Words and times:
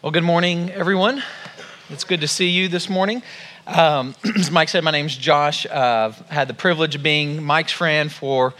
Well, 0.00 0.12
good 0.12 0.22
morning, 0.22 0.70
everyone. 0.70 1.24
It's 1.90 2.04
good 2.04 2.20
to 2.20 2.28
see 2.28 2.50
you 2.50 2.68
this 2.68 2.88
morning. 2.88 3.20
Um, 3.66 4.14
as 4.38 4.48
Mike 4.48 4.68
said, 4.68 4.84
my 4.84 4.92
name's 4.92 5.16
Josh. 5.16 5.66
Uh, 5.66 6.12
I've 6.12 6.28
had 6.28 6.46
the 6.46 6.54
privilege 6.54 6.94
of 6.94 7.02
being 7.02 7.42
Mike's 7.42 7.72
friend 7.72 8.10
for 8.12 8.54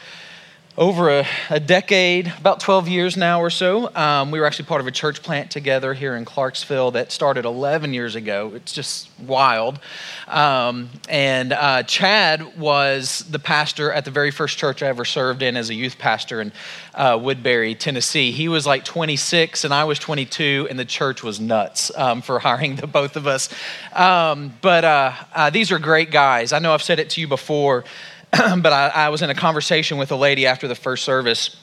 over 0.78 1.10
a, 1.10 1.26
a, 1.50 1.58
decade, 1.58 2.32
about 2.38 2.60
12 2.60 2.86
years 2.86 3.16
now 3.16 3.40
or 3.40 3.50
so. 3.50 3.92
Um, 3.96 4.30
we 4.30 4.38
were 4.38 4.46
actually 4.46 4.66
part 4.66 4.80
of 4.80 4.86
a 4.86 4.92
church 4.92 5.24
plant 5.24 5.50
together 5.50 5.92
here 5.92 6.14
in 6.14 6.24
Clarksville 6.24 6.92
that 6.92 7.10
started 7.10 7.44
11 7.44 7.92
years 7.92 8.14
ago. 8.14 8.52
It's 8.54 8.72
just 8.72 9.08
wild. 9.18 9.80
Um, 10.28 10.88
and 11.08 11.52
uh, 11.52 11.82
Chad 11.82 12.56
was 12.56 13.24
the 13.28 13.40
pastor 13.40 13.90
at 13.90 14.04
the 14.04 14.12
very 14.12 14.30
first 14.30 14.56
church 14.56 14.80
I 14.80 14.86
ever 14.86 15.04
served 15.04 15.42
in 15.42 15.56
as 15.56 15.68
a 15.68 15.74
youth 15.74 15.98
pastor 15.98 16.40
in 16.40 16.52
uh, 16.94 17.18
Woodbury, 17.20 17.74
Tennessee. 17.74 18.30
He 18.30 18.48
was 18.48 18.64
like 18.64 18.84
26 18.84 19.64
and 19.64 19.74
I 19.74 19.82
was 19.82 19.98
22, 19.98 20.68
and 20.70 20.78
the 20.78 20.84
church 20.84 21.24
was 21.24 21.40
nuts 21.40 21.90
um, 21.96 22.22
for 22.22 22.38
hiring 22.48 22.76
the 22.76 22.86
both 22.86 23.16
of 23.16 23.26
us. 23.26 23.48
Um, 23.92 24.54
but 24.60 24.84
uh, 24.84 25.12
uh, 25.34 25.50
these 25.50 25.72
are 25.72 25.80
great 25.80 26.12
guys. 26.12 26.52
I 26.52 26.60
know 26.60 26.72
I've 26.72 26.84
said 26.84 27.00
it 27.00 27.10
to 27.10 27.20
you 27.20 27.26
before. 27.26 27.82
but 28.32 28.72
I, 28.72 28.88
I 28.88 29.08
was 29.08 29.22
in 29.22 29.30
a 29.30 29.34
conversation 29.34 29.98
with 29.98 30.12
a 30.12 30.16
lady 30.16 30.46
after 30.46 30.68
the 30.68 30.74
first 30.74 31.04
service 31.04 31.56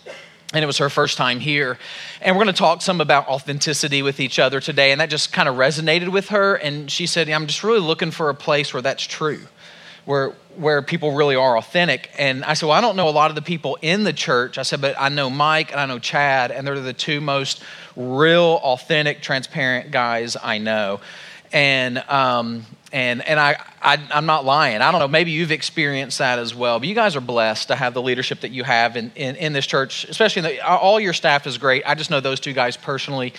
and 0.54 0.64
it 0.64 0.68
was 0.68 0.78
her 0.78 0.90
first 0.90 1.18
time 1.18 1.40
here. 1.40 1.78
And 2.22 2.36
we're 2.36 2.44
going 2.44 2.54
to 2.54 2.58
talk 2.58 2.82
some 2.82 3.02
about 3.02 3.28
authenticity 3.28 4.02
with 4.02 4.20
each 4.20 4.40
other 4.40 4.60
today. 4.60 4.92
And 4.92 5.02
that 5.02 5.10
just 5.10 5.34
kind 5.34 5.50
of 5.50 5.56
resonated 5.56 6.10
with 6.10 6.30
her. 6.30 6.56
And 6.56 6.90
she 6.90 7.08
said, 7.08 7.30
I'm 7.30 7.48
just 7.48 7.64
really 7.64 7.80
looking 7.80 8.12
for 8.12 8.30
a 8.30 8.36
place 8.36 8.74
where 8.74 8.82
that's 8.82 9.04
true, 9.04 9.42
where, 10.06 10.30
where 10.56 10.82
people 10.82 11.14
really 11.14 11.36
are 11.36 11.58
authentic. 11.58 12.10
And 12.18 12.46
I 12.46 12.54
said, 12.54 12.68
Well, 12.68 12.78
I 12.78 12.82
don't 12.82 12.96
know 12.96 13.10
a 13.10 13.12
lot 13.12 13.32
of 13.32 13.36
the 13.36 13.42
people 13.42 13.78
in 13.82 14.04
the 14.04 14.14
church. 14.14 14.58
I 14.58 14.64
said, 14.64 14.82
But 14.82 14.96
I 15.00 15.10
know 15.10 15.30
Mike 15.30 15.72
and 15.72 15.80
I 15.80 15.86
know 15.88 16.00
Chad, 16.00 16.52
and 16.52 16.66
they're 16.66 16.80
the 16.80 16.94
two 16.94 17.22
most 17.22 17.62
real, 17.96 18.60
authentic, 18.64 19.22
transparent 19.22 19.92
guys 19.92 20.38
I 20.42 20.60
know. 20.60 21.02
And, 21.52 21.98
um, 22.08 22.66
and, 22.92 23.28
and 23.28 23.40
I, 23.40 23.58
I, 23.82 23.98
am 24.12 24.26
not 24.26 24.46
lying. 24.46 24.82
I 24.82 24.92
don't 24.92 25.00
know, 25.00 25.08
maybe 25.08 25.32
you've 25.32 25.52
experienced 25.52 26.20
that 26.20 26.40
as 26.40 26.54
well. 26.56 26.80
But 26.80 26.88
you 26.88 26.96
guys 26.96 27.16
are 27.16 27.22
blessed 27.22 27.68
to 27.70 27.76
have 27.76 27.94
the 27.94 28.02
leadership 28.02 28.42
that 28.42 28.52
you 28.52 28.64
have 28.64 28.96
in, 28.96 29.12
in, 29.16 29.36
in 29.36 29.54
this 29.54 29.66
church, 29.66 30.06
especially 30.06 30.42
the, 30.44 30.68
all 30.68 31.00
your 31.00 31.14
staff 31.14 31.48
is 31.48 31.58
great. 31.58 31.84
I 31.86 31.96
just 31.96 32.10
know 32.10 32.20
those 32.20 32.40
two 32.40 32.54
guys 32.54 32.78
personally, 32.78 33.34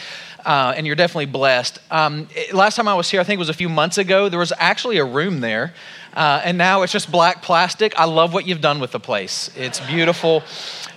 uh, 0.45 0.75
and 0.77 0.87
you're 0.87 0.97
definitely 0.97 1.27
blessed. 1.27 1.79
Um, 1.91 2.29
last 2.53 2.77
time 2.77 2.89
I 2.89 2.95
was 2.95 3.11
here, 3.11 3.21
I 3.21 3.25
think 3.25 3.39
it 3.39 3.41
was 3.41 3.49
a 3.49 3.55
few 3.55 3.69
months 3.69 3.99
ago, 3.99 4.29
there 4.29 4.39
was 4.39 4.53
actually 4.59 4.99
a 4.99 5.05
room 5.05 5.41
there. 5.41 5.73
Uh, 6.17 6.41
and 6.45 6.57
now 6.57 6.81
it's 6.81 6.93
just 6.93 7.13
black 7.13 7.43
plastic. 7.43 7.99
I 7.99 8.07
love 8.07 8.33
what 8.33 8.47
you've 8.47 8.63
done 8.63 8.81
with 8.81 8.91
the 8.91 8.99
place. 8.99 9.51
It's 9.55 9.81
beautiful. 9.81 10.43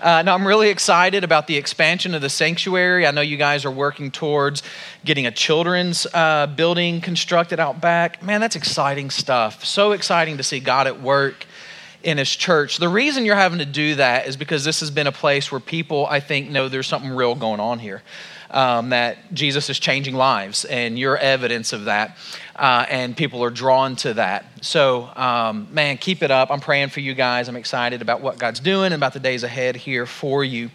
Uh, 0.01 0.21
now, 0.21 0.33
I'm 0.33 0.47
really 0.47 0.69
excited 0.69 1.25
about 1.25 1.47
the 1.47 1.57
expansion 1.57 2.15
of 2.15 2.21
the 2.21 2.29
sanctuary. 2.29 3.05
I 3.05 3.11
know 3.11 3.19
you 3.19 3.35
guys 3.35 3.65
are 3.65 3.71
working 3.71 4.11
towards 4.11 4.63
getting 5.03 5.25
a 5.25 5.31
children's 5.31 6.07
uh, 6.13 6.47
building 6.47 7.01
constructed 7.01 7.59
out 7.59 7.81
back. 7.81 8.23
Man, 8.23 8.39
that's 8.49 8.55
exciting 8.55 9.11
stuff. 9.11 9.63
So 9.63 9.91
exciting 9.91 10.37
to 10.37 10.43
see 10.43 10.59
God 10.59 10.87
at 10.87 10.99
work 10.99 11.45
in 12.01 12.17
his 12.17 12.35
church. 12.35 12.77
The 12.77 12.89
reason 12.89 13.23
you're 13.23 13.35
having 13.35 13.59
to 13.59 13.65
do 13.65 13.93
that 13.93 14.25
is 14.25 14.37
because 14.37 14.63
this 14.63 14.79
has 14.79 14.89
been 14.89 15.05
a 15.05 15.11
place 15.11 15.51
where 15.51 15.61
people, 15.61 16.07
I 16.07 16.19
think, 16.19 16.49
know 16.49 16.67
there's 16.67 16.87
something 16.87 17.11
real 17.11 17.35
going 17.35 17.59
on 17.59 17.77
here. 17.77 18.01
Um, 18.49 18.89
that 18.89 19.31
Jesus 19.35 19.69
is 19.69 19.77
changing 19.77 20.15
lives, 20.15 20.65
and 20.65 20.97
you're 20.97 21.15
evidence 21.15 21.73
of 21.73 21.85
that. 21.85 22.17
Uh, 22.55 22.87
and 22.89 23.15
people 23.15 23.43
are 23.43 23.51
drawn 23.51 23.95
to 23.97 24.15
that. 24.15 24.45
So, 24.61 25.11
um, 25.15 25.67
man, 25.71 25.99
keep 25.99 26.23
it 26.23 26.31
up. 26.31 26.49
I'm 26.49 26.59
praying 26.59 26.89
for 26.89 27.01
you 27.01 27.13
guys. 27.13 27.47
I'm 27.47 27.55
excited 27.55 28.01
about 28.01 28.21
what 28.21 28.39
God's 28.39 28.59
doing 28.59 28.85
and 28.85 28.95
about 28.95 29.13
the 29.13 29.19
days 29.19 29.43
ahead 29.43 29.75
here 29.75 30.07
for 30.07 30.43
you. 30.43 30.71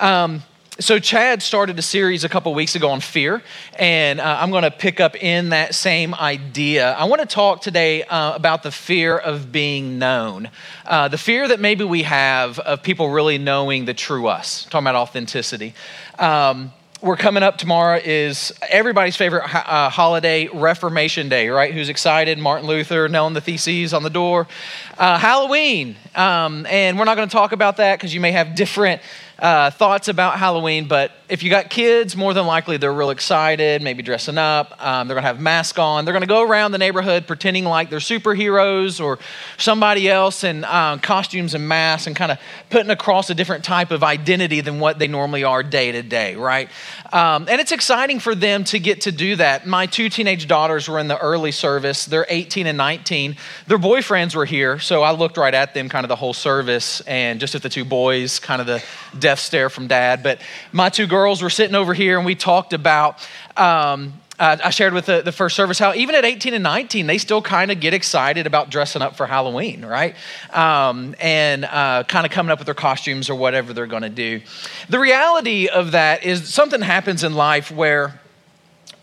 Um, 0.00 0.42
so 0.78 0.98
chad 0.98 1.42
started 1.42 1.78
a 1.78 1.82
series 1.82 2.24
a 2.24 2.28
couple 2.28 2.52
weeks 2.52 2.74
ago 2.74 2.90
on 2.90 3.00
fear 3.00 3.42
and 3.78 4.20
uh, 4.20 4.38
i'm 4.40 4.50
going 4.50 4.62
to 4.62 4.70
pick 4.70 5.00
up 5.00 5.16
in 5.16 5.50
that 5.50 5.74
same 5.74 6.14
idea. 6.14 6.92
I 6.92 7.04
want 7.04 7.20
to 7.20 7.26
talk 7.26 7.60
today 7.60 8.02
uh, 8.02 8.34
about 8.34 8.62
the 8.62 8.70
fear 8.70 9.16
of 9.16 9.52
being 9.52 9.98
known 9.98 10.50
uh, 10.84 11.08
the 11.08 11.18
fear 11.18 11.48
that 11.48 11.60
maybe 11.60 11.84
we 11.84 12.02
have 12.02 12.58
of 12.58 12.82
people 12.82 13.10
really 13.10 13.38
knowing 13.38 13.84
the 13.84 13.94
true 13.94 14.26
us. 14.26 14.64
Talking 14.64 14.86
about 14.86 14.94
authenticity. 14.96 15.74
Um, 16.18 16.72
we're 17.02 17.16
coming 17.16 17.42
up 17.42 17.58
tomorrow 17.58 18.00
is 18.02 18.52
everybody's 18.68 19.16
favorite 19.16 19.44
uh, 19.44 19.90
holiday 19.90 20.48
reformation 20.48 21.28
day 21.28 21.48
right? 21.48 21.72
Who's 21.74 21.88
excited? 21.88 22.38
Martin 22.38 22.66
luther 22.66 23.08
nailing 23.08 23.34
the 23.34 23.40
theses 23.40 23.92
on 23.92 24.02
the 24.02 24.10
door. 24.10 24.48
Uh, 24.96 25.18
halloween 25.18 25.96
um, 26.14 26.66
and 26.66 26.98
we're 26.98 27.04
not 27.04 27.16
going 27.16 27.28
to 27.28 27.32
talk 27.32 27.52
about 27.52 27.76
that 27.76 27.98
because 27.98 28.14
you 28.14 28.20
may 28.20 28.32
have 28.32 28.54
different 28.54 29.02
uh, 29.38 29.70
thoughts 29.70 30.08
about 30.08 30.38
Halloween, 30.38 30.88
but 30.88 31.12
if 31.28 31.42
you 31.42 31.50
got 31.50 31.68
kids, 31.68 32.16
more 32.16 32.32
than 32.32 32.46
likely 32.46 32.76
they're 32.76 32.92
real 32.92 33.10
excited, 33.10 33.82
maybe 33.82 34.02
dressing 34.02 34.38
up. 34.38 34.82
Um, 34.82 35.08
they're 35.08 35.14
going 35.14 35.24
to 35.24 35.28
have 35.28 35.40
masks 35.40 35.78
on. 35.78 36.04
They're 36.04 36.14
going 36.14 36.22
to 36.22 36.28
go 36.28 36.42
around 36.42 36.72
the 36.72 36.78
neighborhood 36.78 37.26
pretending 37.26 37.64
like 37.64 37.90
they're 37.90 37.98
superheroes 37.98 39.02
or 39.02 39.18
somebody 39.58 40.08
else 40.08 40.44
in 40.44 40.64
uh, 40.64 40.98
costumes 40.98 41.54
and 41.54 41.68
masks 41.68 42.06
and 42.06 42.14
kind 42.14 42.32
of 42.32 42.38
putting 42.70 42.90
across 42.90 43.28
a 43.28 43.34
different 43.34 43.64
type 43.64 43.90
of 43.90 44.02
identity 44.02 44.60
than 44.60 44.78
what 44.78 44.98
they 44.98 45.08
normally 45.08 45.44
are 45.44 45.62
day 45.62 45.92
to 45.92 46.02
day, 46.02 46.36
right? 46.36 46.70
Um, 47.12 47.46
and 47.48 47.60
it's 47.60 47.72
exciting 47.72 48.20
for 48.20 48.34
them 48.34 48.64
to 48.64 48.78
get 48.78 49.02
to 49.02 49.12
do 49.12 49.36
that. 49.36 49.66
My 49.66 49.86
two 49.86 50.08
teenage 50.08 50.46
daughters 50.46 50.88
were 50.88 50.98
in 50.98 51.08
the 51.08 51.18
early 51.18 51.52
service. 51.52 52.06
They're 52.06 52.26
18 52.28 52.66
and 52.66 52.78
19. 52.78 53.36
Their 53.66 53.78
boyfriends 53.78 54.34
were 54.34 54.46
here, 54.46 54.78
so 54.78 55.02
I 55.02 55.10
looked 55.10 55.36
right 55.36 55.54
at 55.54 55.74
them 55.74 55.88
kind 55.88 56.04
of 56.04 56.08
the 56.08 56.16
whole 56.16 56.34
service 56.34 57.00
and 57.02 57.40
just 57.40 57.54
at 57.54 57.62
the 57.62 57.68
two 57.68 57.84
boys, 57.84 58.38
kind 58.38 58.60
of 58.60 58.66
the 58.66 58.82
death 59.26 59.40
stare 59.40 59.68
from 59.68 59.88
dad. 59.88 60.22
But 60.22 60.40
my 60.70 60.88
two 60.88 61.08
girls 61.08 61.42
were 61.42 61.50
sitting 61.50 61.74
over 61.74 61.94
here 61.94 62.16
and 62.16 62.24
we 62.24 62.36
talked 62.36 62.72
about. 62.72 63.18
Um, 63.56 64.12
uh, 64.38 64.56
I 64.62 64.70
shared 64.70 64.92
with 64.92 65.06
the, 65.06 65.20
the, 65.22 65.32
first 65.32 65.56
service 65.56 65.80
how 65.80 65.94
even 65.94 66.14
at 66.14 66.24
18 66.24 66.54
and 66.54 66.62
19, 66.62 67.08
they 67.08 67.18
still 67.18 67.42
kind 67.42 67.72
of 67.72 67.80
get 67.80 67.92
excited 67.92 68.46
about 68.46 68.70
dressing 68.70 69.02
up 69.02 69.16
for 69.16 69.26
Halloween, 69.26 69.84
right? 69.84 70.14
Um, 70.52 71.16
and 71.18 71.64
uh, 71.64 72.04
kind 72.04 72.24
of 72.24 72.30
coming 72.30 72.52
up 72.52 72.60
with 72.60 72.66
their 72.66 72.74
costumes 72.74 73.28
or 73.28 73.34
whatever 73.34 73.72
they're 73.72 73.88
going 73.88 74.02
to 74.02 74.08
do. 74.08 74.42
The 74.88 75.00
reality 75.00 75.66
of 75.66 75.90
that 75.90 76.22
is 76.22 76.52
something 76.52 76.82
happens 76.82 77.24
in 77.24 77.34
life 77.34 77.72
where 77.72 78.20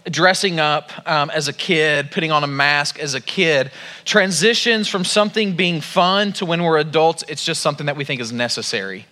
dressing 0.05 0.61
up 0.61 0.91
um, 1.05 1.31
as 1.31 1.49
a 1.49 1.53
kid, 1.53 2.11
putting 2.11 2.31
on 2.31 2.45
a 2.45 2.47
mask 2.47 2.97
as 2.97 3.13
a 3.13 3.21
kid, 3.21 3.71
transitions 4.05 4.87
from 4.87 5.03
something 5.03 5.57
being 5.57 5.81
fun 5.81 6.31
to 6.33 6.45
when 6.45 6.63
we're 6.63 6.77
adults, 6.77 7.25
it's 7.27 7.43
just 7.43 7.61
something 7.61 7.87
that 7.87 7.97
we 7.97 8.05
think 8.05 8.21
is 8.21 8.31
necessary. 8.31 9.05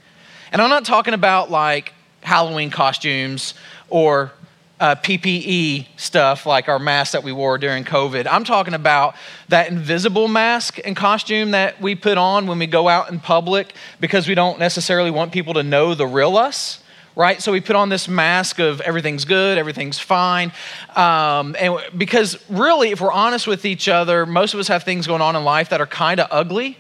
And 0.51 0.61
I'm 0.61 0.69
not 0.69 0.83
talking 0.83 1.13
about 1.13 1.49
like 1.49 1.93
Halloween 2.21 2.69
costumes 2.69 3.53
or 3.89 4.33
uh, 4.81 4.95
PPE 4.95 5.87
stuff 5.95 6.45
like 6.45 6.67
our 6.67 6.79
mask 6.79 7.13
that 7.13 7.23
we 7.23 7.31
wore 7.31 7.57
during 7.57 7.85
COVID. 7.85 8.27
I'm 8.29 8.43
talking 8.43 8.73
about 8.73 9.15
that 9.47 9.69
invisible 9.69 10.27
mask 10.27 10.79
and 10.83 10.95
costume 10.95 11.51
that 11.51 11.79
we 11.79 11.95
put 11.95 12.17
on 12.17 12.47
when 12.47 12.59
we 12.59 12.67
go 12.67 12.89
out 12.89 13.09
in 13.11 13.19
public 13.19 13.73
because 13.99 14.27
we 14.27 14.35
don't 14.35 14.59
necessarily 14.59 15.11
want 15.11 15.31
people 15.31 15.53
to 15.53 15.63
know 15.63 15.95
the 15.95 16.07
real 16.07 16.35
us 16.37 16.83
right? 17.13 17.41
So 17.41 17.51
we 17.51 17.59
put 17.59 17.75
on 17.75 17.89
this 17.89 18.07
mask 18.07 18.59
of 18.59 18.79
everything's 18.79 19.25
good, 19.25 19.57
everything's 19.57 19.99
fine. 19.99 20.53
Um, 20.95 21.57
and 21.59 21.77
because 21.97 22.37
really, 22.49 22.91
if 22.91 23.01
we're 23.01 23.11
honest 23.11 23.47
with 23.47 23.65
each 23.65 23.89
other, 23.89 24.25
most 24.25 24.53
of 24.53 24.61
us 24.61 24.69
have 24.69 24.83
things 24.83 25.07
going 25.07 25.21
on 25.21 25.35
in 25.35 25.43
life 25.43 25.69
that 25.69 25.81
are 25.81 25.87
kind 25.87 26.21
of 26.21 26.27
ugly 26.31 26.77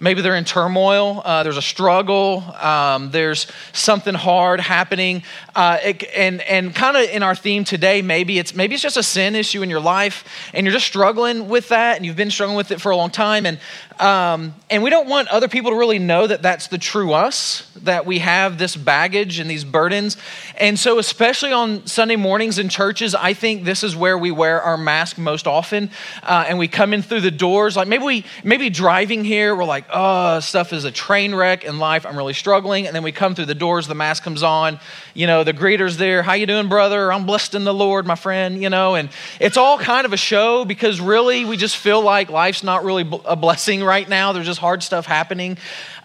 Maybe 0.00 0.22
they're 0.22 0.36
in 0.36 0.44
turmoil, 0.44 1.22
uh, 1.24 1.42
there's 1.42 1.56
a 1.56 1.62
struggle, 1.62 2.44
um, 2.60 3.10
there's 3.10 3.48
something 3.72 4.14
hard 4.14 4.60
happening. 4.60 5.24
Uh, 5.58 5.76
it, 5.82 6.04
and 6.14 6.40
and 6.42 6.72
kind 6.72 6.96
of 6.96 7.02
in 7.10 7.24
our 7.24 7.34
theme 7.34 7.64
today, 7.64 8.00
maybe 8.00 8.38
it's, 8.38 8.54
maybe 8.54 8.74
it's 8.74 8.82
just 8.82 8.96
a 8.96 9.02
sin 9.02 9.34
issue 9.34 9.60
in 9.60 9.68
your 9.68 9.80
life 9.80 10.24
and 10.54 10.64
you're 10.64 10.72
just 10.72 10.86
struggling 10.86 11.48
with 11.48 11.70
that 11.70 11.96
and 11.96 12.06
you've 12.06 12.14
been 12.14 12.30
struggling 12.30 12.56
with 12.56 12.70
it 12.70 12.80
for 12.80 12.92
a 12.92 12.96
long 12.96 13.10
time. 13.10 13.44
And, 13.44 13.58
um, 13.98 14.54
and 14.70 14.84
we 14.84 14.90
don't 14.90 15.08
want 15.08 15.26
other 15.26 15.48
people 15.48 15.72
to 15.72 15.76
really 15.76 15.98
know 15.98 16.28
that 16.28 16.42
that's 16.42 16.68
the 16.68 16.78
true 16.78 17.12
us, 17.12 17.68
that 17.82 18.06
we 18.06 18.20
have 18.20 18.58
this 18.58 18.76
baggage 18.76 19.40
and 19.40 19.50
these 19.50 19.64
burdens. 19.64 20.16
And 20.56 20.78
so, 20.78 21.00
especially 21.00 21.50
on 21.50 21.86
Sunday 21.86 22.14
mornings 22.14 22.60
in 22.60 22.68
churches, 22.68 23.16
I 23.16 23.34
think 23.34 23.64
this 23.64 23.82
is 23.82 23.96
where 23.96 24.16
we 24.16 24.30
wear 24.30 24.62
our 24.62 24.76
mask 24.76 25.18
most 25.18 25.48
often. 25.48 25.90
Uh, 26.22 26.44
and 26.46 26.58
we 26.60 26.68
come 26.68 26.94
in 26.94 27.02
through 27.02 27.22
the 27.22 27.32
doors, 27.32 27.76
like 27.76 27.88
maybe 27.88 28.04
we, 28.04 28.24
maybe 28.44 28.70
driving 28.70 29.24
here, 29.24 29.56
we're 29.56 29.64
like, 29.64 29.86
oh, 29.92 30.38
stuff 30.38 30.72
is 30.72 30.84
a 30.84 30.92
train 30.92 31.34
wreck 31.34 31.64
in 31.64 31.80
life. 31.80 32.06
I'm 32.06 32.16
really 32.16 32.34
struggling. 32.34 32.86
And 32.86 32.94
then 32.94 33.02
we 33.02 33.10
come 33.10 33.34
through 33.34 33.46
the 33.46 33.56
doors, 33.56 33.88
the 33.88 33.96
mask 33.96 34.22
comes 34.22 34.44
on, 34.44 34.78
you 35.14 35.26
know, 35.26 35.42
the 35.48 35.54
greeter's 35.54 35.96
there. 35.96 36.22
How 36.22 36.34
you 36.34 36.44
doing, 36.44 36.68
brother? 36.68 37.10
I'm 37.10 37.24
blessed 37.24 37.54
in 37.54 37.64
the 37.64 37.72
Lord, 37.72 38.06
my 38.06 38.16
friend, 38.16 38.62
you 38.62 38.68
know. 38.68 38.96
And 38.96 39.08
it's 39.40 39.56
all 39.56 39.78
kind 39.78 40.04
of 40.04 40.12
a 40.12 40.16
show 40.18 40.66
because 40.66 41.00
really 41.00 41.46
we 41.46 41.56
just 41.56 41.78
feel 41.78 42.02
like 42.02 42.28
life's 42.28 42.62
not 42.62 42.84
really 42.84 43.10
a 43.24 43.34
blessing 43.34 43.82
right 43.82 44.06
now. 44.06 44.34
There's 44.34 44.44
just 44.44 44.60
hard 44.60 44.82
stuff 44.82 45.06
happening. 45.06 45.56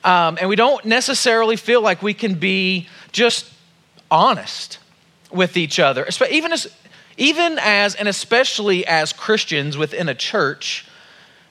Um, 0.01 0.37
and 0.39 0.47
we 0.47 0.55
don't 0.55 0.85
necessarily 0.85 1.57
feel 1.57 1.81
like 1.81 2.01
we 2.01 2.13
can 2.13 2.35
be 2.35 2.87
just 3.11 3.51
honest 4.09 4.79
with 5.29 5.57
each 5.57 5.77
other. 5.77 6.07
Even 6.31 6.53
as, 6.53 6.73
even 7.17 7.59
as, 7.59 7.95
and 7.95 8.07
especially 8.07 8.87
as 8.87 9.11
Christians 9.11 9.75
within 9.75 10.07
a 10.07 10.15
church, 10.15 10.87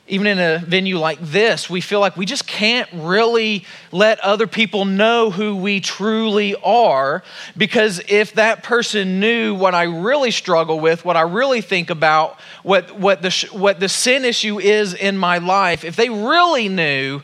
even 0.09 0.27
in 0.27 0.39
a 0.39 0.59
venue 0.59 0.99
like 0.99 1.21
this, 1.21 1.71
we 1.71 1.81
feel 1.81 2.01
like 2.01 2.17
we 2.17 2.27
just 2.27 2.47
can't 2.47 2.89
really 2.93 3.65
let 3.93 4.19
other 4.21 4.49
people 4.49 4.85
know 4.85 5.31
who 5.31 5.55
we 5.57 5.81
truly 5.81 6.57
are. 6.57 7.23
Because 7.57 8.03
if 8.09 8.35
that 8.35 8.65
person 8.65 9.21
knew 9.21 9.55
what 9.55 9.75
I 9.75 9.85
really 9.85 10.33
struggle 10.33 10.81
with, 10.81 11.05
what 11.05 11.17
I 11.17 11.23
really 11.23 11.61
think 11.61 11.89
about, 11.89 12.39
what, 12.65 12.99
what, 12.99 13.23
the, 13.23 13.49
what 13.53 13.79
the 13.79 13.89
sin 13.89 14.25
issue 14.25 14.59
is 14.59 14.93
in 14.93 15.17
my 15.17 15.39
life, 15.39 15.85
if 15.85 15.95
they 15.95 16.11
really 16.11 16.69
knew, 16.69 17.23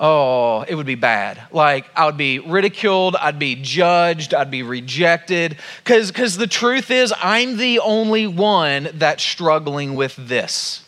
oh, 0.00 0.62
it 0.62 0.74
would 0.74 0.86
be 0.86 0.94
bad. 0.94 1.40
Like, 1.52 1.86
I 1.94 2.06
would 2.06 2.16
be 2.16 2.38
ridiculed, 2.38 3.16
I'd 3.16 3.38
be 3.38 3.54
judged, 3.54 4.32
I'd 4.32 4.50
be 4.50 4.62
rejected. 4.62 5.58
Because 5.84 6.38
the 6.38 6.46
truth 6.46 6.90
is, 6.90 7.12
I'm 7.18 7.58
the 7.58 7.80
only 7.80 8.26
one 8.26 8.88
that's 8.94 9.22
struggling 9.22 9.94
with 9.94 10.16
this, 10.16 10.82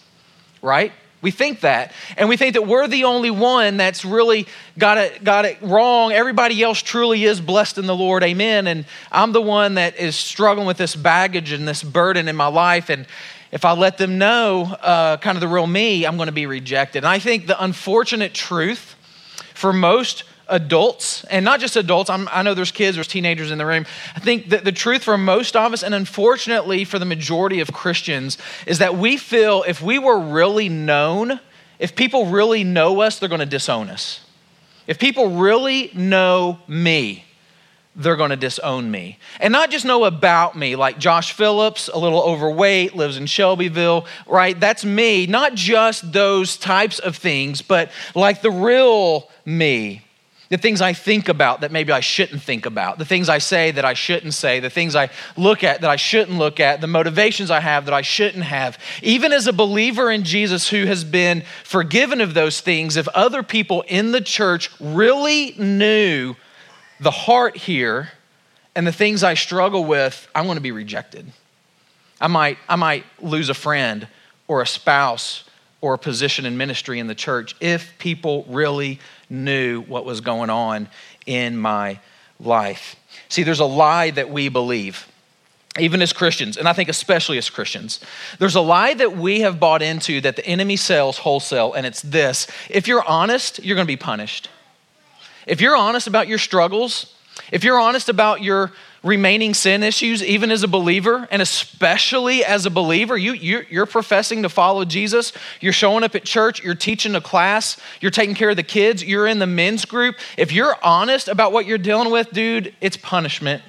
right? 0.62 0.92
We 1.26 1.32
think 1.32 1.62
that. 1.62 1.90
And 2.16 2.28
we 2.28 2.36
think 2.36 2.54
that 2.54 2.68
we're 2.68 2.86
the 2.86 3.02
only 3.02 3.32
one 3.32 3.76
that's 3.76 4.04
really 4.04 4.46
got 4.78 4.96
it, 4.96 5.24
got 5.24 5.44
it 5.44 5.58
wrong. 5.60 6.12
Everybody 6.12 6.62
else 6.62 6.80
truly 6.80 7.24
is 7.24 7.40
blessed 7.40 7.78
in 7.78 7.86
the 7.86 7.96
Lord. 7.96 8.22
Amen. 8.22 8.68
And 8.68 8.84
I'm 9.10 9.32
the 9.32 9.42
one 9.42 9.74
that 9.74 9.96
is 9.96 10.14
struggling 10.14 10.68
with 10.68 10.76
this 10.76 10.94
baggage 10.94 11.50
and 11.50 11.66
this 11.66 11.82
burden 11.82 12.28
in 12.28 12.36
my 12.36 12.46
life. 12.46 12.90
And 12.90 13.08
if 13.50 13.64
I 13.64 13.72
let 13.72 13.98
them 13.98 14.18
know 14.18 14.66
uh, 14.80 15.16
kind 15.16 15.36
of 15.36 15.40
the 15.40 15.48
real 15.48 15.66
me, 15.66 16.06
I'm 16.06 16.16
going 16.16 16.28
to 16.28 16.32
be 16.32 16.46
rejected. 16.46 16.98
And 16.98 17.08
I 17.08 17.18
think 17.18 17.48
the 17.48 17.60
unfortunate 17.60 18.32
truth 18.32 18.94
for 19.52 19.72
most 19.72 20.22
adults, 20.48 21.24
and 21.24 21.44
not 21.44 21.60
just 21.60 21.76
adults, 21.76 22.10
I'm, 22.10 22.28
i 22.30 22.42
know 22.42 22.54
there's 22.54 22.70
kids, 22.70 22.96
there's 22.96 23.08
teenagers 23.08 23.50
in 23.50 23.58
the 23.58 23.66
room. 23.66 23.86
I 24.14 24.20
think 24.20 24.50
that 24.50 24.64
the 24.64 24.72
truth 24.72 25.02
for 25.02 25.18
most 25.18 25.56
of 25.56 25.72
us, 25.72 25.82
and 25.82 25.94
unfortunately 25.94 26.84
for 26.84 26.98
the 26.98 27.04
majority 27.04 27.60
of 27.60 27.72
Christians, 27.72 28.38
is 28.66 28.78
that 28.78 28.96
we 28.96 29.16
feel 29.16 29.64
if 29.66 29.82
we 29.82 29.98
were 29.98 30.18
really 30.18 30.68
known, 30.68 31.40
if 31.78 31.96
people 31.96 32.26
really 32.26 32.64
know 32.64 33.00
us, 33.00 33.18
they're 33.18 33.28
going 33.28 33.40
to 33.40 33.46
disown 33.46 33.90
us. 33.90 34.20
If 34.86 34.98
people 34.98 35.30
really 35.40 35.90
know 35.94 36.60
me, 36.68 37.24
they're 37.96 38.16
going 38.16 38.30
to 38.30 38.36
disown 38.36 38.90
me. 38.90 39.18
And 39.40 39.52
not 39.52 39.70
just 39.70 39.84
know 39.84 40.04
about 40.04 40.56
me, 40.56 40.76
like 40.76 40.98
Josh 40.98 41.32
Phillips, 41.32 41.88
a 41.88 41.98
little 41.98 42.22
overweight, 42.22 42.94
lives 42.94 43.16
in 43.16 43.26
Shelbyville, 43.26 44.06
right? 44.26 44.58
That's 44.58 44.84
me. 44.84 45.26
Not 45.26 45.54
just 45.54 46.12
those 46.12 46.56
types 46.56 46.98
of 46.98 47.16
things, 47.16 47.62
but 47.62 47.90
like 48.14 48.42
the 48.42 48.50
real 48.50 49.28
me 49.44 50.05
the 50.48 50.56
things 50.56 50.80
I 50.80 50.92
think 50.92 51.28
about 51.28 51.62
that 51.62 51.72
maybe 51.72 51.92
I 51.92 52.00
shouldn't 52.00 52.42
think 52.42 52.66
about, 52.66 52.98
the 52.98 53.04
things 53.04 53.28
I 53.28 53.38
say 53.38 53.72
that 53.72 53.84
I 53.84 53.94
shouldn't 53.94 54.34
say, 54.34 54.60
the 54.60 54.70
things 54.70 54.94
I 54.94 55.10
look 55.36 55.64
at 55.64 55.80
that 55.80 55.90
I 55.90 55.96
shouldn't 55.96 56.38
look 56.38 56.60
at, 56.60 56.80
the 56.80 56.86
motivations 56.86 57.50
I 57.50 57.60
have 57.60 57.86
that 57.86 57.94
I 57.94 58.02
shouldn't 58.02 58.44
have. 58.44 58.78
Even 59.02 59.32
as 59.32 59.46
a 59.46 59.52
believer 59.52 60.10
in 60.10 60.22
Jesus 60.22 60.68
who 60.68 60.86
has 60.86 61.02
been 61.02 61.42
forgiven 61.64 62.20
of 62.20 62.34
those 62.34 62.60
things, 62.60 62.96
if 62.96 63.08
other 63.08 63.42
people 63.42 63.82
in 63.88 64.12
the 64.12 64.20
church 64.20 64.70
really 64.80 65.52
knew 65.58 66.36
the 67.00 67.10
heart 67.10 67.56
here 67.56 68.10
and 68.74 68.86
the 68.86 68.92
things 68.92 69.24
I 69.24 69.34
struggle 69.34 69.84
with, 69.84 70.28
I'm 70.34 70.44
going 70.44 70.56
to 70.56 70.62
be 70.62 70.72
rejected. 70.72 71.26
I 72.20 72.28
might, 72.28 72.58
I 72.68 72.76
might 72.76 73.04
lose 73.20 73.48
a 73.48 73.54
friend 73.54 74.06
or 74.48 74.62
a 74.62 74.66
spouse 74.66 75.44
or 75.80 75.94
a 75.94 75.98
position 75.98 76.46
in 76.46 76.56
ministry 76.56 76.98
in 76.98 77.06
the 77.06 77.14
church 77.14 77.54
if 77.60 77.92
people 77.98 78.44
really 78.48 78.98
knew 79.28 79.82
what 79.82 80.04
was 80.04 80.20
going 80.20 80.50
on 80.50 80.88
in 81.26 81.56
my 81.56 81.98
life. 82.38 82.96
See, 83.28 83.42
there's 83.42 83.60
a 83.60 83.64
lie 83.64 84.10
that 84.10 84.30
we 84.30 84.48
believe, 84.48 85.06
even 85.78 86.02
as 86.02 86.12
Christians, 86.12 86.56
and 86.56 86.68
I 86.68 86.72
think 86.72 86.88
especially 86.88 87.38
as 87.38 87.50
Christians. 87.50 88.00
There's 88.38 88.54
a 88.54 88.60
lie 88.60 88.94
that 88.94 89.16
we 89.16 89.40
have 89.40 89.58
bought 89.58 89.82
into 89.82 90.20
that 90.20 90.36
the 90.36 90.46
enemy 90.46 90.76
sells 90.76 91.18
wholesale, 91.18 91.72
and 91.72 91.86
it's 91.86 92.02
this 92.02 92.46
if 92.70 92.88
you're 92.88 93.04
honest, 93.06 93.64
you're 93.64 93.76
going 93.76 93.86
to 93.86 93.92
be 93.92 93.96
punished. 93.96 94.48
If 95.46 95.60
you're 95.60 95.76
honest 95.76 96.06
about 96.06 96.28
your 96.28 96.38
struggles, 96.38 97.14
if 97.52 97.62
you're 97.62 97.78
honest 97.78 98.08
about 98.08 98.42
your 98.42 98.72
remaining 99.02 99.54
sin 99.54 99.82
issues, 99.82 100.22
even 100.22 100.50
as 100.50 100.62
a 100.62 100.68
believer, 100.68 101.28
and 101.30 101.40
especially 101.40 102.44
as 102.44 102.66
a 102.66 102.70
believer, 102.70 103.16
you, 103.16 103.32
you're, 103.32 103.62
you're, 103.70 103.86
professing 103.86 104.42
to 104.42 104.48
follow 104.48 104.84
Jesus, 104.84 105.32
you're 105.60 105.72
showing 105.72 106.02
up 106.02 106.14
at 106.14 106.24
church, 106.24 106.62
you're 106.62 106.74
teaching 106.74 107.14
a 107.14 107.20
class, 107.20 107.78
you're 108.00 108.10
taking 108.10 108.34
care 108.34 108.50
of 108.50 108.56
the 108.56 108.62
kids, 108.62 109.04
you're 109.04 109.26
in 109.26 109.38
the 109.38 109.46
men's 109.46 109.84
group. 109.84 110.16
If 110.36 110.52
you're 110.52 110.76
honest 110.82 111.28
about 111.28 111.52
what 111.52 111.66
you're 111.66 111.78
dealing 111.78 112.10
with, 112.10 112.30
dude, 112.32 112.74
it's 112.80 112.96
punishment. 112.96 113.62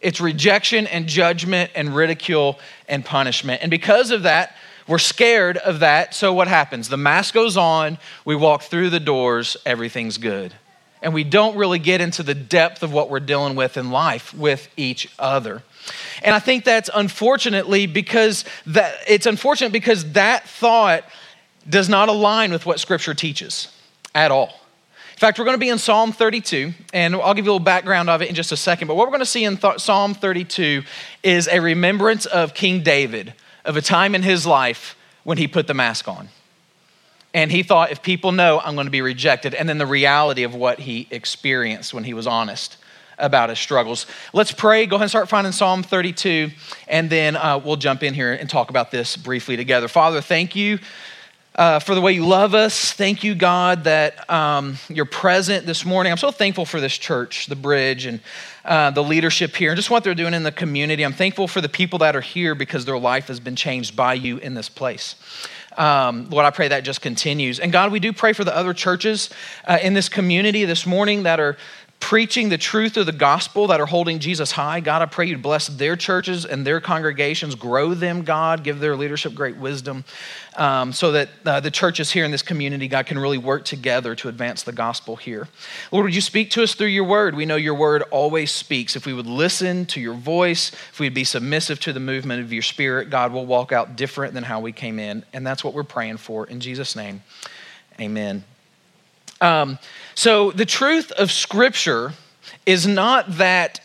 It's 0.00 0.20
rejection 0.20 0.86
and 0.86 1.06
judgment 1.06 1.70
and 1.74 1.94
ridicule 1.94 2.58
and 2.88 3.04
punishment. 3.04 3.62
And 3.62 3.70
because 3.70 4.10
of 4.10 4.22
that, 4.22 4.56
we're 4.86 4.98
scared 4.98 5.56
of 5.56 5.80
that. 5.80 6.14
So 6.14 6.32
what 6.32 6.46
happens? 6.46 6.88
The 6.88 6.98
mask 6.98 7.34
goes 7.34 7.56
on, 7.56 7.98
we 8.24 8.36
walk 8.36 8.62
through 8.62 8.90
the 8.90 9.00
doors, 9.00 9.56
everything's 9.64 10.18
good 10.18 10.54
and 11.04 11.12
we 11.12 11.22
don't 11.22 11.56
really 11.56 11.78
get 11.78 12.00
into 12.00 12.22
the 12.22 12.34
depth 12.34 12.82
of 12.82 12.90
what 12.90 13.10
we're 13.10 13.20
dealing 13.20 13.54
with 13.54 13.76
in 13.76 13.90
life 13.90 14.32
with 14.34 14.68
each 14.76 15.06
other. 15.18 15.62
And 16.22 16.34
I 16.34 16.38
think 16.38 16.64
that's 16.64 16.88
unfortunately 16.92 17.86
because 17.86 18.46
that 18.66 18.94
it's 19.06 19.26
unfortunate 19.26 19.70
because 19.70 20.12
that 20.12 20.48
thought 20.48 21.04
does 21.68 21.90
not 21.90 22.08
align 22.08 22.52
with 22.52 22.64
what 22.64 22.80
scripture 22.80 23.12
teaches 23.12 23.68
at 24.14 24.30
all. 24.30 24.48
In 25.12 25.18
fact, 25.18 25.38
we're 25.38 25.44
going 25.44 25.56
to 25.56 25.60
be 25.60 25.68
in 25.68 25.78
Psalm 25.78 26.10
32, 26.10 26.72
and 26.92 27.14
I'll 27.14 27.34
give 27.34 27.44
you 27.44 27.50
a 27.50 27.54
little 27.54 27.64
background 27.64 28.10
of 28.10 28.20
it 28.22 28.28
in 28.28 28.34
just 28.34 28.50
a 28.50 28.56
second. 28.56 28.88
But 28.88 28.96
what 28.96 29.06
we're 29.06 29.12
going 29.12 29.20
to 29.20 29.26
see 29.26 29.44
in 29.44 29.58
th- 29.58 29.78
Psalm 29.78 30.14
32 30.14 30.82
is 31.22 31.48
a 31.48 31.60
remembrance 31.60 32.26
of 32.26 32.54
King 32.54 32.82
David, 32.82 33.34
of 33.64 33.76
a 33.76 33.82
time 33.82 34.14
in 34.14 34.22
his 34.22 34.44
life 34.44 34.96
when 35.22 35.38
he 35.38 35.46
put 35.46 35.66
the 35.66 35.74
mask 35.74 36.08
on. 36.08 36.30
And 37.34 37.50
he 37.50 37.64
thought, 37.64 37.90
if 37.90 38.00
people 38.00 38.32
know, 38.32 38.60
I'm 38.60 38.76
going 38.76 38.86
to 38.86 38.92
be 38.92 39.02
rejected. 39.02 39.54
And 39.54 39.68
then 39.68 39.78
the 39.78 39.86
reality 39.86 40.44
of 40.44 40.54
what 40.54 40.78
he 40.78 41.08
experienced 41.10 41.92
when 41.92 42.04
he 42.04 42.14
was 42.14 42.28
honest 42.28 42.76
about 43.18 43.48
his 43.48 43.58
struggles. 43.58 44.06
Let's 44.32 44.52
pray. 44.52 44.86
Go 44.86 44.96
ahead 44.96 45.04
and 45.04 45.10
start 45.10 45.28
finding 45.28 45.52
Psalm 45.52 45.82
32, 45.82 46.50
and 46.88 47.10
then 47.10 47.36
uh, 47.36 47.60
we'll 47.62 47.76
jump 47.76 48.02
in 48.02 48.14
here 48.14 48.32
and 48.32 48.48
talk 48.48 48.70
about 48.70 48.90
this 48.90 49.16
briefly 49.16 49.56
together. 49.56 49.88
Father, 49.88 50.20
thank 50.20 50.56
you. 50.56 50.78
Uh, 51.56 51.78
for 51.78 51.94
the 51.94 52.00
way 52.00 52.10
you 52.10 52.26
love 52.26 52.52
us. 52.52 52.90
Thank 52.90 53.22
you, 53.22 53.36
God, 53.36 53.84
that 53.84 54.28
um, 54.28 54.76
you're 54.88 55.04
present 55.04 55.66
this 55.66 55.84
morning. 55.84 56.10
I'm 56.10 56.18
so 56.18 56.32
thankful 56.32 56.64
for 56.64 56.80
this 56.80 56.98
church, 56.98 57.46
the 57.46 57.54
bridge, 57.54 58.06
and 58.06 58.18
uh, 58.64 58.90
the 58.90 59.04
leadership 59.04 59.54
here, 59.54 59.70
and 59.70 59.76
just 59.76 59.88
what 59.88 60.02
they're 60.02 60.16
doing 60.16 60.34
in 60.34 60.42
the 60.42 60.50
community. 60.50 61.04
I'm 61.04 61.12
thankful 61.12 61.46
for 61.46 61.60
the 61.60 61.68
people 61.68 62.00
that 62.00 62.16
are 62.16 62.20
here 62.20 62.56
because 62.56 62.86
their 62.86 62.98
life 62.98 63.28
has 63.28 63.38
been 63.38 63.54
changed 63.54 63.94
by 63.94 64.14
you 64.14 64.38
in 64.38 64.54
this 64.54 64.68
place. 64.68 65.14
Um, 65.76 66.28
Lord, 66.30 66.44
I 66.44 66.50
pray 66.50 66.68
that 66.68 66.84
just 66.84 67.00
continues. 67.00 67.58
And 67.60 67.72
God, 67.72 67.92
we 67.92 68.00
do 68.00 68.12
pray 68.12 68.32
for 68.32 68.44
the 68.44 68.56
other 68.56 68.72
churches 68.72 69.30
uh, 69.66 69.78
in 69.82 69.94
this 69.94 70.08
community 70.08 70.64
this 70.64 70.86
morning 70.86 71.24
that 71.24 71.40
are 71.40 71.56
preaching 72.00 72.50
the 72.50 72.58
truth 72.58 72.98
of 72.98 73.06
the 73.06 73.12
gospel 73.12 73.68
that 73.68 73.80
are 73.80 73.86
holding 73.86 74.18
Jesus 74.18 74.52
high. 74.52 74.78
God, 74.80 75.00
I 75.00 75.06
pray 75.06 75.26
you 75.26 75.38
bless 75.38 75.68
their 75.68 75.96
churches 75.96 76.44
and 76.44 76.66
their 76.66 76.78
congregations, 76.78 77.54
grow 77.54 77.94
them, 77.94 78.24
God, 78.24 78.62
give 78.62 78.78
their 78.78 78.94
leadership 78.94 79.34
great 79.34 79.56
wisdom 79.56 80.04
um, 80.56 80.92
so 80.92 81.12
that 81.12 81.30
uh, 81.46 81.60
the 81.60 81.70
churches 81.70 82.10
here 82.10 82.26
in 82.26 82.30
this 82.30 82.42
community, 82.42 82.88
God, 82.88 83.06
can 83.06 83.18
really 83.18 83.38
work 83.38 83.64
together 83.64 84.14
to 84.16 84.28
advance 84.28 84.62
the 84.62 84.72
gospel 84.72 85.16
here. 85.16 85.48
Lord, 85.92 86.04
would 86.04 86.14
you 86.14 86.20
speak 86.20 86.50
to 86.50 86.62
us 86.62 86.74
through 86.74 86.88
your 86.88 87.04
word? 87.04 87.34
We 87.34 87.46
know 87.46 87.56
your 87.56 87.74
word 87.74 88.02
always 88.10 88.52
speaks. 88.52 88.96
If 88.96 89.06
we 89.06 89.14
would 89.14 89.26
listen 89.26 89.86
to 89.86 90.00
your 90.00 90.14
voice, 90.14 90.72
if 90.72 91.00
we'd 91.00 91.14
be 91.14 91.24
submissive 91.24 91.80
to 91.80 91.92
the 91.94 92.00
movement 92.00 92.42
of 92.42 92.52
your 92.52 92.62
spirit, 92.62 93.08
God 93.08 93.32
will 93.32 93.46
walk 93.46 93.72
out 93.72 93.96
different 93.96 94.34
than 94.34 94.44
how 94.44 94.60
we 94.60 94.72
came 94.72 94.98
in. 94.98 95.24
And 95.32 95.46
that's 95.46 95.64
what 95.64 95.72
we're 95.72 95.84
praying 95.84 96.18
for. 96.18 96.46
In 96.46 96.60
Jesus' 96.60 96.94
name, 96.94 97.22
amen. 97.98 98.44
Um, 99.44 99.78
so, 100.14 100.52
the 100.52 100.64
truth 100.64 101.12
of 101.12 101.30
Scripture 101.30 102.12
is 102.64 102.86
not 102.86 103.36
that 103.36 103.80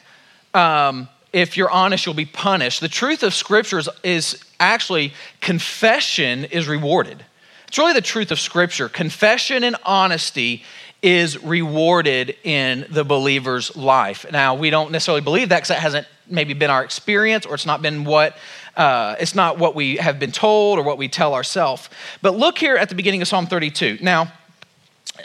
um, 0.54 1.10
if 1.34 1.58
you're 1.58 1.70
honest, 1.70 2.06
you'll 2.06 2.16
be 2.16 2.26
punished. 2.26 2.80
The 2.80 2.88
truth 2.88 3.24
of 3.24 3.34
Scripture 3.34 3.80
is, 3.80 3.90
is 4.04 4.44
actually 4.60 5.14
confession 5.42 6.46
is 6.46 6.70
rewarded. 6.70 7.26
It's 7.68 7.78
really 7.78 7.94
the 7.94 8.02
truth 8.02 8.32
of 8.32 8.40
Scripture. 8.40 8.88
Confession 8.88 9.66
and 9.66 9.76
honesty 9.84 10.64
is 11.02 11.44
rewarded 11.44 12.38
in 12.44 12.86
the 12.90 13.04
believer's 13.04 13.76
life. 13.76 14.26
Now, 14.32 14.56
we 14.56 14.70
don't 14.70 14.92
necessarily 14.92 15.22
believe 15.22 15.50
that 15.50 15.58
because 15.58 15.70
that 15.70 15.80
hasn't 15.80 16.08
maybe 16.28 16.54
been 16.54 16.70
our 16.70 16.86
experience 16.86 17.46
or 17.46 17.56
it's 17.56 17.66
not 17.66 17.82
been 17.82 18.06
what 18.06 18.38
uh, 18.78 19.16
it's 19.20 19.36
not 19.36 19.58
what 19.58 19.76
we 19.76 19.98
have 19.98 20.20
been 20.20 20.32
told 20.32 20.80
or 20.80 20.84
what 20.84 20.98
we 20.98 21.10
tell 21.10 21.34
ourselves. 21.34 21.90
But 22.22 22.38
look 22.38 22.58
here 22.58 22.78
at 22.78 22.88
the 22.88 22.96
beginning 22.96 23.22
of 23.22 23.28
Psalm 23.28 23.46
32. 23.46 23.98
Now, 24.02 24.32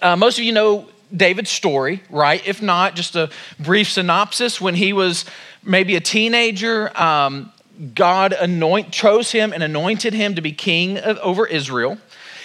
uh, 0.03 0.17
most 0.17 0.39
of 0.39 0.45
you 0.45 0.53
know 0.53 0.89
David's 1.15 1.51
story, 1.51 2.03
right? 2.11 2.47
If 2.47 2.63
not, 2.63 2.97
just 2.97 3.17
a 3.17 3.31
brief 3.59 3.91
synopsis. 3.91 4.61
When 4.61 4.75
he 4.75 4.93
was 4.93 5.25
maybe 5.63 5.97
a 5.97 6.01
teenager, 6.01 6.97
um, 7.01 7.53
God 7.95 8.33
anoint, 8.33 8.93
chose 8.93 9.33
him 9.33 9.53
and 9.53 9.63
anointed 9.63 10.15
him 10.15 10.35
to 10.35 10.41
be 10.41 10.53
king 10.53 10.99
of, 10.99 11.19
over 11.19 11.47
Israel. 11.47 11.99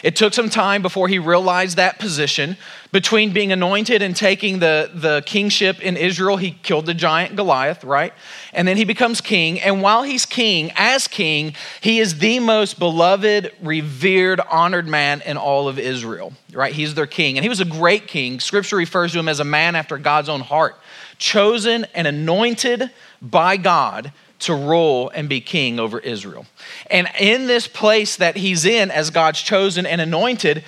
It 0.03 0.15
took 0.15 0.33
some 0.33 0.49
time 0.49 0.81
before 0.81 1.07
he 1.07 1.19
realized 1.19 1.77
that 1.77 1.99
position. 1.99 2.57
Between 2.91 3.33
being 3.33 3.51
anointed 3.51 4.01
and 4.01 4.15
taking 4.15 4.59
the, 4.59 4.89
the 4.93 5.21
kingship 5.25 5.81
in 5.81 5.97
Israel, 5.97 6.37
he 6.37 6.51
killed 6.51 6.85
the 6.85 6.93
giant 6.93 7.35
Goliath, 7.35 7.83
right? 7.83 8.13
And 8.53 8.67
then 8.67 8.77
he 8.77 8.85
becomes 8.85 9.21
king. 9.21 9.59
And 9.61 9.81
while 9.81 10.03
he's 10.03 10.25
king, 10.25 10.71
as 10.75 11.07
king, 11.07 11.53
he 11.81 11.99
is 11.99 12.19
the 12.19 12.39
most 12.39 12.79
beloved, 12.79 13.51
revered, 13.61 14.39
honored 14.39 14.87
man 14.87 15.21
in 15.25 15.37
all 15.37 15.67
of 15.67 15.77
Israel, 15.77 16.33
right? 16.53 16.73
He's 16.73 16.95
their 16.95 17.07
king. 17.07 17.37
And 17.37 17.43
he 17.43 17.49
was 17.49 17.59
a 17.59 17.65
great 17.65 18.07
king. 18.07 18.39
Scripture 18.39 18.77
refers 18.77 19.11
to 19.13 19.19
him 19.19 19.27
as 19.27 19.39
a 19.39 19.45
man 19.45 19.75
after 19.75 19.97
God's 19.97 20.29
own 20.29 20.41
heart, 20.41 20.75
chosen 21.17 21.85
and 21.93 22.07
anointed 22.07 22.89
by 23.21 23.57
God 23.57 24.11
to 24.39 24.55
rule 24.55 25.11
and 25.13 25.27
be 25.27 25.41
king 25.41 25.79
over 25.79 25.99
Israel. 25.99 26.45
And 26.89 27.07
in 27.19 27.47
this 27.47 27.67
place 27.67 28.15
that 28.15 28.37
he's 28.37 28.65
in 28.65 28.91
as 28.91 29.09
God's 29.09 29.41
chosen 29.41 29.85
and 29.85 29.99
anointed, 29.99 30.63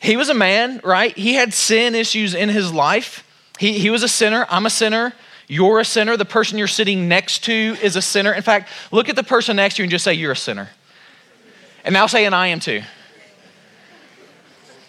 he 0.00 0.16
was 0.16 0.28
a 0.28 0.34
man, 0.34 0.80
right? 0.82 1.16
He 1.16 1.34
had 1.34 1.54
sin 1.54 1.94
issues 1.94 2.34
in 2.34 2.48
his 2.48 2.72
life. 2.72 3.24
He, 3.58 3.78
he 3.78 3.90
was 3.90 4.02
a 4.02 4.08
sinner. 4.08 4.46
I'm 4.50 4.66
a 4.66 4.70
sinner. 4.70 5.12
You're 5.46 5.80
a 5.80 5.84
sinner. 5.84 6.16
The 6.16 6.24
person 6.24 6.58
you're 6.58 6.66
sitting 6.66 7.08
next 7.08 7.44
to 7.44 7.52
is 7.52 7.94
a 7.94 8.02
sinner. 8.02 8.32
In 8.32 8.42
fact, 8.42 8.68
look 8.90 9.08
at 9.08 9.16
the 9.16 9.22
person 9.22 9.56
next 9.56 9.76
to 9.76 9.82
you 9.82 9.84
and 9.84 9.90
just 9.90 10.04
say, 10.04 10.14
You're 10.14 10.32
a 10.32 10.36
sinner. 10.36 10.70
And 11.84 11.92
now 11.92 12.06
say, 12.06 12.24
And 12.24 12.34
I 12.34 12.48
am 12.48 12.58
too. 12.58 12.82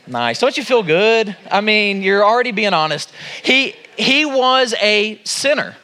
Nice. 0.08 0.40
Don't 0.40 0.58
you 0.58 0.64
feel 0.64 0.84
good? 0.84 1.36
I 1.50 1.62
mean, 1.62 2.02
you're 2.02 2.26
already 2.26 2.52
being 2.52 2.74
honest. 2.74 3.12
He, 3.44 3.76
he 3.98 4.26
was 4.26 4.74
a 4.82 5.20
sinner. 5.24 5.76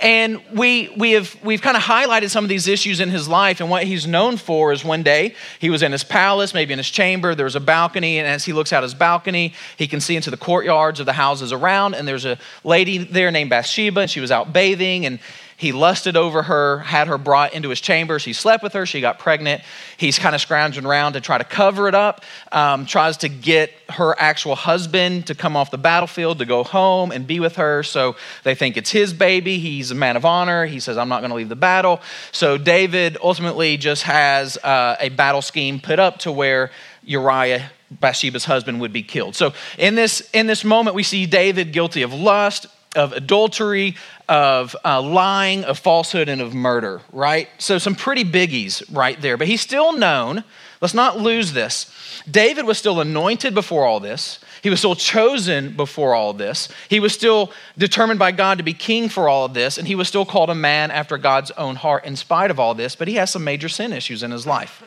And 0.00 0.40
we, 0.54 0.88
we 0.96 1.12
have, 1.12 1.36
we've 1.44 1.60
kind 1.60 1.76
of 1.76 1.82
highlighted 1.82 2.30
some 2.30 2.42
of 2.42 2.48
these 2.48 2.66
issues 2.66 3.00
in 3.00 3.10
his 3.10 3.28
life. 3.28 3.60
And 3.60 3.68
what 3.68 3.84
he's 3.84 4.06
known 4.06 4.38
for 4.38 4.72
is 4.72 4.82
one 4.82 5.02
day 5.02 5.34
he 5.58 5.68
was 5.68 5.82
in 5.82 5.92
his 5.92 6.04
palace, 6.04 6.54
maybe 6.54 6.72
in 6.72 6.78
his 6.78 6.88
chamber. 6.88 7.34
There 7.34 7.44
was 7.44 7.56
a 7.56 7.60
balcony. 7.60 8.18
And 8.18 8.26
as 8.26 8.46
he 8.46 8.54
looks 8.54 8.72
out 8.72 8.82
his 8.82 8.94
balcony, 8.94 9.52
he 9.76 9.86
can 9.86 10.00
see 10.00 10.16
into 10.16 10.30
the 10.30 10.38
courtyards 10.38 11.00
of 11.00 11.06
the 11.06 11.12
houses 11.12 11.52
around. 11.52 11.94
And 11.94 12.08
there's 12.08 12.24
a 12.24 12.38
lady 12.64 12.96
there 12.98 13.30
named 13.30 13.50
Bathsheba. 13.50 14.00
And 14.00 14.10
she 14.10 14.20
was 14.20 14.30
out 14.30 14.54
bathing. 14.54 15.04
And 15.04 15.18
he 15.60 15.72
lusted 15.72 16.16
over 16.16 16.44
her, 16.44 16.78
had 16.78 17.06
her 17.06 17.18
brought 17.18 17.52
into 17.52 17.68
his 17.68 17.82
chambers. 17.82 18.24
He 18.24 18.32
slept 18.32 18.62
with 18.62 18.72
her. 18.72 18.86
She 18.86 19.02
got 19.02 19.18
pregnant. 19.18 19.60
He's 19.98 20.18
kind 20.18 20.34
of 20.34 20.40
scrounging 20.40 20.86
around 20.86 21.12
to 21.12 21.20
try 21.20 21.36
to 21.36 21.44
cover 21.44 21.86
it 21.86 21.94
up, 21.94 22.24
um, 22.50 22.86
tries 22.86 23.18
to 23.18 23.28
get 23.28 23.70
her 23.90 24.18
actual 24.18 24.54
husband 24.54 25.26
to 25.26 25.34
come 25.34 25.58
off 25.58 25.70
the 25.70 25.76
battlefield 25.76 26.38
to 26.38 26.46
go 26.46 26.64
home 26.64 27.12
and 27.12 27.26
be 27.26 27.40
with 27.40 27.56
her. 27.56 27.82
So 27.82 28.16
they 28.42 28.54
think 28.54 28.78
it's 28.78 28.90
his 28.90 29.12
baby. 29.12 29.58
He's 29.58 29.90
a 29.90 29.94
man 29.94 30.16
of 30.16 30.24
honor. 30.24 30.64
He 30.64 30.80
says, 30.80 30.96
I'm 30.96 31.10
not 31.10 31.20
going 31.20 31.28
to 31.28 31.36
leave 31.36 31.50
the 31.50 31.56
battle. 31.56 32.00
So 32.32 32.56
David 32.56 33.18
ultimately 33.22 33.76
just 33.76 34.04
has 34.04 34.56
uh, 34.56 34.96
a 34.98 35.10
battle 35.10 35.42
scheme 35.42 35.78
put 35.78 35.98
up 35.98 36.20
to 36.20 36.32
where 36.32 36.70
Uriah 37.04 37.70
Bathsheba's 37.90 38.46
husband 38.46 38.80
would 38.80 38.94
be 38.94 39.02
killed. 39.02 39.36
So 39.36 39.52
in 39.76 39.94
this 39.94 40.30
in 40.32 40.46
this 40.46 40.64
moment 40.64 40.96
we 40.96 41.02
see 41.02 41.26
David 41.26 41.72
guilty 41.72 42.00
of 42.00 42.14
lust, 42.14 42.66
of 42.96 43.12
adultery, 43.12 43.96
of 44.28 44.74
uh, 44.84 45.00
lying, 45.00 45.64
of 45.64 45.78
falsehood, 45.78 46.28
and 46.28 46.40
of 46.40 46.54
murder, 46.54 47.00
right? 47.12 47.48
So, 47.58 47.78
some 47.78 47.94
pretty 47.94 48.24
biggies 48.24 48.82
right 48.94 49.20
there. 49.20 49.36
But 49.36 49.46
he's 49.46 49.60
still 49.60 49.92
known. 49.96 50.44
Let's 50.80 50.94
not 50.94 51.18
lose 51.18 51.52
this. 51.52 51.94
David 52.30 52.66
was 52.66 52.78
still 52.78 53.00
anointed 53.00 53.54
before 53.54 53.84
all 53.84 54.00
this. 54.00 54.38
He 54.62 54.70
was 54.70 54.78
still 54.78 54.94
chosen 54.94 55.76
before 55.76 56.14
all 56.14 56.32
this. 56.32 56.68
He 56.88 57.00
was 57.00 57.12
still 57.12 57.52
determined 57.78 58.18
by 58.18 58.32
God 58.32 58.58
to 58.58 58.64
be 58.64 58.74
king 58.74 59.08
for 59.08 59.28
all 59.28 59.44
of 59.44 59.54
this. 59.54 59.78
And 59.78 59.86
he 59.86 59.94
was 59.94 60.08
still 60.08 60.24
called 60.24 60.50
a 60.50 60.54
man 60.54 60.90
after 60.90 61.18
God's 61.18 61.50
own 61.52 61.76
heart 61.76 62.04
in 62.04 62.16
spite 62.16 62.50
of 62.50 62.58
all 62.58 62.74
this. 62.74 62.94
But 62.96 63.08
he 63.08 63.14
has 63.14 63.30
some 63.30 63.44
major 63.44 63.68
sin 63.68 63.92
issues 63.92 64.22
in 64.22 64.30
his 64.30 64.46
life. 64.46 64.82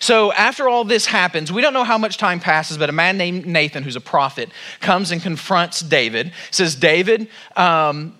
So 0.00 0.32
after 0.32 0.68
all 0.68 0.84
this 0.84 1.06
happens, 1.06 1.52
we 1.52 1.62
don't 1.62 1.74
know 1.74 1.84
how 1.84 1.98
much 1.98 2.16
time 2.16 2.40
passes, 2.40 2.78
but 2.78 2.88
a 2.88 2.92
man 2.92 3.18
named 3.18 3.46
Nathan, 3.46 3.82
who's 3.82 3.96
a 3.96 4.00
prophet, 4.00 4.50
comes 4.80 5.10
and 5.10 5.22
confronts 5.22 5.80
David. 5.80 6.32
Says, 6.50 6.74
David, 6.74 7.28
um, 7.56 8.14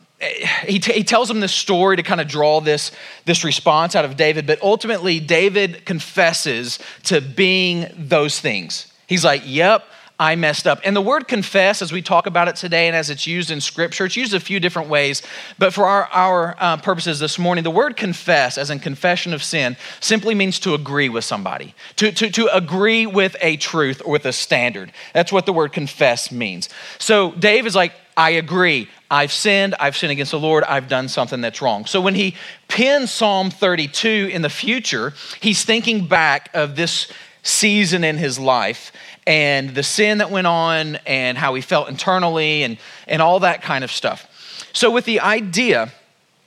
he, 0.66 0.78
t- 0.78 0.92
he 0.92 1.04
tells 1.04 1.30
him 1.30 1.40
this 1.40 1.54
story 1.54 1.96
to 1.96 2.02
kind 2.02 2.20
of 2.20 2.26
draw 2.26 2.60
this, 2.60 2.90
this 3.24 3.44
response 3.44 3.94
out 3.94 4.04
of 4.04 4.16
David, 4.16 4.46
but 4.46 4.60
ultimately, 4.62 5.20
David 5.20 5.84
confesses 5.84 6.78
to 7.04 7.20
being 7.20 7.86
those 7.96 8.40
things. 8.40 8.92
He's 9.06 9.24
like, 9.24 9.42
Yep, 9.44 9.84
I 10.20 10.34
messed 10.34 10.66
up. 10.66 10.80
And 10.84 10.96
the 10.96 11.00
word 11.00 11.28
confess, 11.28 11.80
as 11.80 11.92
we 11.92 12.02
talk 12.02 12.26
about 12.26 12.48
it 12.48 12.56
today 12.56 12.88
and 12.88 12.96
as 12.96 13.08
it's 13.08 13.26
used 13.26 13.52
in 13.52 13.60
scripture, 13.60 14.06
it's 14.06 14.16
used 14.16 14.34
a 14.34 14.40
few 14.40 14.58
different 14.58 14.88
ways. 14.88 15.22
But 15.58 15.72
for 15.72 15.86
our, 15.86 16.06
our 16.06 16.56
uh, 16.58 16.76
purposes 16.78 17.20
this 17.20 17.38
morning, 17.38 17.62
the 17.62 17.70
word 17.70 17.96
confess, 17.96 18.58
as 18.58 18.70
in 18.70 18.80
confession 18.80 19.32
of 19.32 19.44
sin, 19.44 19.76
simply 20.00 20.34
means 20.34 20.58
to 20.60 20.74
agree 20.74 21.08
with 21.08 21.24
somebody, 21.24 21.72
to, 21.96 22.10
to, 22.10 22.30
to 22.30 22.48
agree 22.52 23.06
with 23.06 23.36
a 23.40 23.56
truth 23.58 24.02
or 24.04 24.10
with 24.10 24.26
a 24.26 24.32
standard. 24.32 24.90
That's 25.14 25.30
what 25.30 25.46
the 25.46 25.52
word 25.52 25.72
confess 25.72 26.32
means. 26.32 26.68
So 26.98 27.30
Dave 27.32 27.64
is 27.64 27.76
like, 27.76 27.92
I 28.16 28.30
agree. 28.30 28.88
I've 29.08 29.32
sinned. 29.32 29.76
I've 29.78 29.96
sinned 29.96 30.10
against 30.10 30.32
the 30.32 30.40
Lord. 30.40 30.64
I've 30.64 30.88
done 30.88 31.06
something 31.06 31.40
that's 31.40 31.62
wrong. 31.62 31.86
So 31.86 32.00
when 32.00 32.16
he 32.16 32.34
pins 32.66 33.12
Psalm 33.12 33.52
32 33.52 34.30
in 34.32 34.42
the 34.42 34.50
future, 34.50 35.14
he's 35.40 35.64
thinking 35.64 36.08
back 36.08 36.50
of 36.54 36.74
this 36.74 37.06
season 37.44 38.04
in 38.04 38.18
his 38.18 38.38
life 38.38 38.92
and 39.28 39.74
the 39.74 39.82
sin 39.82 40.18
that 40.18 40.30
went 40.30 40.46
on 40.46 40.96
and 41.06 41.36
how 41.36 41.52
he 41.52 41.60
felt 41.60 41.90
internally 41.90 42.62
and, 42.62 42.78
and 43.06 43.20
all 43.20 43.40
that 43.40 43.60
kind 43.60 43.84
of 43.84 43.92
stuff. 43.92 44.26
So, 44.72 44.90
with 44.90 45.04
the 45.04 45.20
idea 45.20 45.92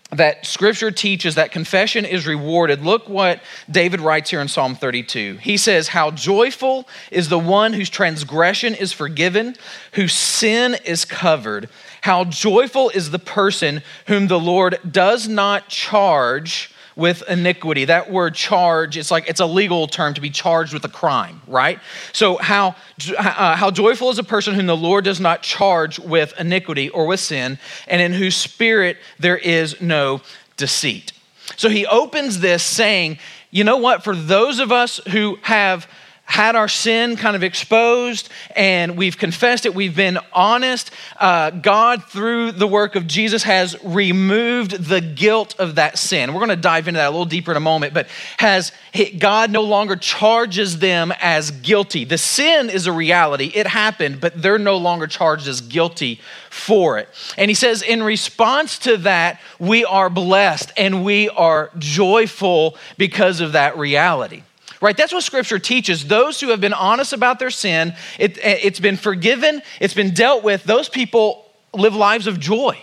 that 0.10 0.46
scripture 0.46 0.90
teaches 0.90 1.36
that 1.36 1.52
confession 1.52 2.06
is 2.06 2.26
rewarded, 2.26 2.82
look 2.82 3.08
what 3.08 3.40
David 3.70 4.02
writes 4.02 4.32
here 4.32 4.42
in 4.42 4.48
Psalm 4.48 4.74
32. 4.74 5.38
He 5.38 5.58
says, 5.58 5.90
How 5.90 6.10
joyful 6.10 6.90
is 7.12 7.30
the 7.30 7.40
one 7.40 7.74
whose 7.74 7.90
transgression 7.90 8.74
is 8.74 8.92
forgiven, 8.92 9.56
whose 9.94 10.14
sin 10.14 10.76
is 10.84 11.06
covered. 11.06 11.70
How 12.02 12.24
joyful 12.24 12.90
is 12.90 13.12
the 13.12 13.20
person 13.20 13.84
whom 14.08 14.28
the 14.28 14.40
Lord 14.40 14.80
does 14.90 15.28
not 15.28 15.70
charge 15.70 16.71
with 16.95 17.24
iniquity. 17.29 17.86
That 17.86 18.12
word 18.12 18.36
charge, 18.36 18.98
it's 18.98 19.12
like 19.12 19.29
it's 19.29 19.39
a 19.39 19.45
legal 19.45 19.88
term 19.88 20.13
to 20.13 20.21
be 20.21 20.29
charged 20.29 20.74
with 20.74 20.83
a 20.86 20.89
crime, 20.89 21.41
right? 21.48 21.79
So, 22.13 22.38
how, 22.38 22.75
uh, 23.17 23.55
how 23.55 23.71
joyful 23.71 24.10
is 24.10 24.19
a 24.19 24.24
person 24.24 24.55
whom 24.55 24.67
the 24.67 24.77
Lord 24.77 25.05
does 25.05 25.19
not 25.19 25.41
charge 25.41 26.00
with 26.00 26.33
iniquity 26.39 26.89
or 26.89 27.05
with 27.05 27.19
sin, 27.19 27.60
and 27.88 28.01
in 28.01 28.13
whose 28.13 28.36
spirit 28.36 28.98
there 29.19 29.38
is 29.38 29.79
no 29.81 30.21
deceit. 30.57 31.13
So, 31.57 31.69
he 31.69 31.86
opens 31.86 32.39
this 32.39 32.63
saying, 32.63 33.19
you 33.51 33.63
know 33.63 33.77
what? 33.77 34.03
For 34.03 34.15
those 34.15 34.60
of 34.60 34.71
us 34.71 35.00
who 35.10 35.38
have 35.41 35.88
had 36.32 36.56
our 36.56 36.70
sin 36.70 37.18
kind 37.18 37.36
of 37.36 37.44
exposed 37.44 38.30
and 38.56 38.96
we've 38.96 39.18
confessed 39.18 39.66
it, 39.66 39.76
we've 39.76 39.98
been 39.98 40.18
honest. 40.32 40.90
Uh, 41.20 41.50
God, 41.50 42.06
through 42.06 42.54
the 42.54 42.68
work 42.68 42.96
of 42.96 43.06
Jesus, 43.06 43.44
has 43.44 43.76
removed 43.84 44.86
the 44.86 45.02
guilt 45.02 45.60
of 45.60 45.76
that 45.76 45.98
sin. 45.98 46.34
We're 46.34 46.40
going 46.40 46.50
to 46.50 46.56
dive 46.56 46.88
into 46.88 47.00
that 47.00 47.10
a 47.10 47.12
little 47.12 47.26
deeper 47.26 47.52
in 47.52 47.58
a 47.58 47.60
moment, 47.60 47.94
but 47.94 48.08
has 48.38 48.72
God 49.20 49.52
no 49.52 49.64
longer 49.64 49.98
charges 49.98 50.80
them 50.80 51.12
as 51.20 51.52
guilty. 51.52 52.06
The 52.06 52.18
sin 52.18 52.70
is 52.70 52.88
a 52.88 52.94
reality, 52.94 53.52
it 53.54 53.68
happened, 53.68 54.22
but 54.22 54.42
they're 54.42 54.58
no 54.58 54.78
longer 54.78 55.08
charged 55.08 55.50
as 55.50 55.60
guilty 55.60 56.22
for 56.50 56.98
it. 56.98 57.10
And 57.38 57.52
he 57.52 57.56
says, 57.56 57.82
in 57.82 58.02
response 58.02 58.80
to 58.80 58.96
that, 58.98 59.42
we 59.60 59.84
are 59.84 60.10
blessed 60.10 60.72
and 60.78 61.04
we 61.04 61.28
are 61.28 61.72
joyful 61.78 62.78
because 62.98 63.42
of 63.42 63.52
that 63.52 63.78
reality 63.78 64.44
right? 64.82 64.98
That's 64.98 65.14
what 65.14 65.24
scripture 65.24 65.60
teaches. 65.60 66.08
Those 66.08 66.42
who 66.42 66.50
have 66.50 66.60
been 66.60 66.74
honest 66.74 67.14
about 67.14 67.40
their 67.40 67.52
sin, 67.52 67.96
it, 68.20 68.38
it's 68.44 68.80
been 68.80 68.98
forgiven, 68.98 69.62
it's 69.80 69.94
been 69.94 70.14
dealt 70.14 70.44
with, 70.44 70.64
those 70.64 70.90
people 70.90 71.46
live 71.74 71.96
lives 71.96 72.28
of 72.28 72.40
joy. 72.40 72.78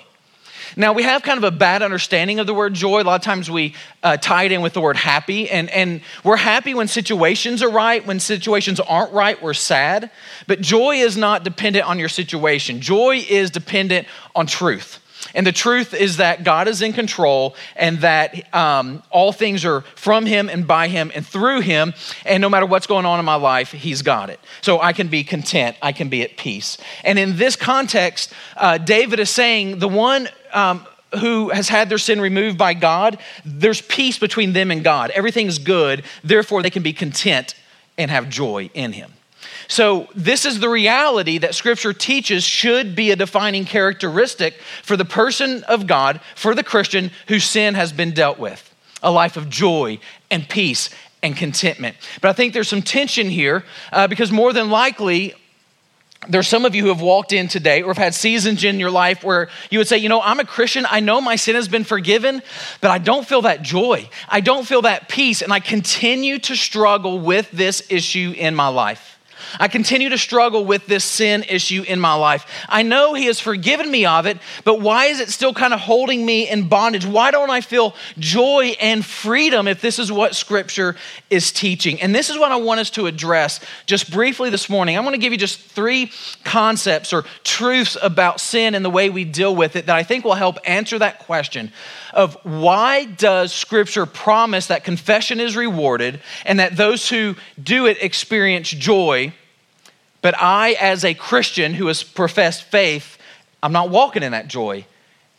Now, 0.76 0.93
we 0.93 1.02
have 1.02 1.23
kind 1.23 1.38
of 1.38 1.45
a 1.45 1.50
bad 1.50 1.83
understanding 1.83 2.38
of 2.38 2.47
the 2.47 2.55
word 2.55 2.75
joy. 2.75 3.02
A 3.02 3.05
lot 3.05 3.17
of 3.17 3.23
times 3.23 3.50
we 3.50 3.75
uh, 4.02 4.17
tie 4.17 4.45
it 4.45 4.52
in 4.52 4.61
with 4.61 4.75
the 4.75 4.81
word 4.81 4.97
happy, 4.97 5.50
and, 5.50 5.69
and 5.71 6.02
we're 6.23 6.37
happy 6.37 6.75
when 6.75 6.88
situations 6.88 7.62
are 7.62 7.71
right. 7.71 8.07
When 8.07 8.21
situations 8.21 8.78
aren't 8.78 9.12
right, 9.12 9.43
we're 9.43 9.55
sad. 9.55 10.11
But 10.47 10.61
joy 10.61 10.97
is 10.97 11.17
not 11.17 11.43
dependent 11.43 11.87
on 11.87 11.99
your 11.99 12.09
situation, 12.09 12.81
joy 12.81 13.25
is 13.28 13.50
dependent 13.50 14.07
on 14.37 14.47
truth. 14.47 15.00
And 15.35 15.47
the 15.47 15.52
truth 15.52 15.94
is 15.94 16.18
that 16.18 16.44
God 16.44 16.68
is 16.68 16.82
in 16.82 16.92
control 16.92 17.54
and 17.76 17.99
that 17.99 18.54
um, 18.54 19.02
all 19.11 19.32
things 19.32 19.64
are 19.64 19.82
from 19.94 20.26
Him 20.26 20.49
and 20.49 20.66
by 20.66 20.88
Him 20.88 21.11
and 21.14 21.26
through 21.26 21.61
Him. 21.61 21.94
And 22.25 22.40
no 22.40 22.49
matter 22.49 22.66
what's 22.66 22.87
going 22.87 23.06
on 23.06 23.18
in 23.18 23.25
my 23.25 23.37
life, 23.37 23.73
He's 23.73 24.02
got 24.02 24.30
it. 24.30 24.40
So 24.61 24.80
I 24.80 24.92
can 24.92 25.08
be 25.08 25.25
content, 25.25 25.76
I 25.82 25.92
can 25.92 26.08
be 26.08 26.23
at 26.23 26.37
peace. 26.37 26.78
And 27.04 27.18
in 27.18 27.37
this 27.37 27.56
context, 27.56 28.32
uh, 28.56 28.78
David 28.78 29.20
is 29.20 29.30
saying 29.30 29.78
the 29.78 29.88
one. 29.88 30.28
Um, 30.52 30.87
who 31.20 31.49
has 31.49 31.70
had 31.70 31.88
their 31.88 31.97
sin 31.97 32.20
removed 32.20 32.58
by 32.58 32.75
God, 32.75 33.18
there's 33.42 33.80
peace 33.80 34.18
between 34.18 34.52
them 34.52 34.70
and 34.70 34.85
God. 34.85 35.11
Everything's 35.12 35.58
good, 35.58 36.04
therefore, 36.23 36.62
they 36.62 36.68
can 36.68 36.82
be 36.82 36.92
content 36.92 37.54
and 37.97 38.11
have 38.11 38.28
joy 38.28 38.68
in 38.75 38.92
Him. 38.92 39.11
So, 39.68 40.09
this 40.14 40.45
is 40.45 40.61
the 40.61 40.68
reality 40.68 41.38
that 41.38 41.54
Scripture 41.54 41.92
teaches 41.92 42.45
should 42.45 42.97
be 42.97 43.11
a 43.11 43.16
defining 43.16 43.64
characteristic 43.64 44.54
for 44.83 44.97
the 44.97 45.04
person 45.04 45.62
of 45.64 45.87
God, 45.87 46.21
for 46.35 46.54
the 46.54 46.64
Christian 46.64 47.11
whose 47.26 47.45
sin 47.45 47.75
has 47.75 47.92
been 47.92 48.12
dealt 48.12 48.38
with 48.38 48.64
a 49.02 49.11
life 49.11 49.37
of 49.37 49.49
joy 49.49 49.99
and 50.30 50.49
peace 50.49 50.90
and 51.23 51.37
contentment. 51.37 51.97
But 52.21 52.28
I 52.28 52.33
think 52.33 52.52
there's 52.52 52.68
some 52.68 52.83
tension 52.83 53.28
here 53.28 53.64
uh, 53.92 54.07
because 54.07 54.33
more 54.33 54.52
than 54.52 54.71
likely, 54.71 55.35
there's 56.28 56.49
some 56.49 56.64
of 56.64 56.75
you 56.75 56.83
who 56.83 56.88
have 56.88 57.00
walked 57.00 57.33
in 57.33 57.49
today 57.49 57.83
or 57.83 57.88
have 57.88 57.99
had 57.99 58.14
seasons 58.14 58.64
in 58.64 58.80
your 58.80 58.90
life 58.90 59.23
where 59.23 59.49
you 59.71 59.78
would 59.78 59.87
say, 59.87 59.99
you 59.99 60.09
know, 60.09 60.21
I'm 60.21 60.40
a 60.40 60.45
Christian. 60.45 60.85
I 60.90 61.00
know 61.00 61.21
my 61.21 61.37
sin 61.37 61.54
has 61.54 61.68
been 61.68 61.85
forgiven, 61.85 62.42
but 62.80 62.90
I 62.90 62.99
don't 62.99 63.26
feel 63.26 63.42
that 63.42 63.62
joy. 63.62 64.09
I 64.28 64.40
don't 64.40 64.66
feel 64.66 64.83
that 64.83 65.09
peace. 65.09 65.42
And 65.42 65.52
I 65.52 65.61
continue 65.61 66.38
to 66.40 66.57
struggle 66.57 67.21
with 67.21 67.50
this 67.52 67.85
issue 67.88 68.35
in 68.37 68.54
my 68.54 68.68
life. 68.68 69.17
I 69.59 69.68
continue 69.68 70.09
to 70.11 70.18
struggle 70.18 70.64
with 70.64 70.87
this 70.87 71.04
sin 71.04 71.45
issue 71.49 71.83
in 71.87 72.00
my 72.00 72.14
life. 72.14 72.47
I 72.68 72.83
know 72.83 73.14
He 73.14 73.26
has 73.26 73.40
forgiven 73.40 73.90
me 73.90 74.07
of 74.07 74.26
it, 74.26 74.38
but 74.64 74.80
why 74.80 75.07
is 75.07 75.21
it 75.21 75.28
still 75.30 75.54
kind 75.54 75.75
of 75.75 75.80
holding 75.80 76.25
me 76.25 76.49
in 76.49 76.68
bondage? 76.68 77.07
Why 77.07 77.30
don't 77.30 77.50
I 77.50 77.61
feel 77.61 77.95
joy 78.18 78.76
and 78.80 79.04
freedom 79.04 79.68
if 79.68 79.80
this 79.80 79.99
is 79.99 80.11
what 80.11 80.35
Scripture 80.35 80.97
is 81.30 81.52
teaching? 81.52 82.00
And 82.00 82.14
this 82.14 82.30
is 82.30 82.38
what 82.38 82.52
I 82.52 82.57
want 82.57 82.80
us 82.80 82.90
to 82.90 83.07
address 83.07 83.61
just 83.87 84.11
briefly 84.11 84.50
this 84.50 84.68
morning. 84.68 84.97
I 84.97 85.00
want 85.00 85.14
to 85.14 85.21
give 85.21 85.33
you 85.33 85.38
just 85.38 85.61
three 85.61 86.11
concepts 86.45 87.12
or 87.12 87.25
truths 87.45 87.97
about 88.00 88.40
sin 88.40 88.75
and 88.75 88.85
the 88.85 88.90
way 88.90 89.11
we 89.11 89.25
deal 89.25 89.54
with 89.54 89.76
it 89.76 89.87
that 89.87 89.97
I 89.97 90.02
think 90.02 90.25
will 90.25 90.35
help 90.35 90.59
answer 90.64 90.99
that 90.99 91.21
question 91.21 91.73
of 92.12 92.37
why 92.42 93.04
does 93.04 93.52
Scripture 93.52 94.07
promise 94.07 94.66
that 94.66 94.85
confession 94.85 95.40
is 95.40 95.57
rewarded 95.57 96.21
and 96.45 96.59
that 96.59 96.76
those 96.76 97.09
who 97.09 97.37
do 97.62 97.87
it 97.87 98.02
experience 98.02 98.71
joy 98.71 99.27
but 100.22 100.34
I, 100.38 100.72
as 100.80 101.04
a 101.04 101.14
Christian 101.14 101.75
who 101.75 101.87
has 101.87 102.02
professed 102.02 102.64
faith, 102.64 103.18
I'm 103.62 103.72
not 103.72 103.90
walking 103.90 104.22
in 104.22 104.32
that 104.32 104.48
joy. 104.48 104.87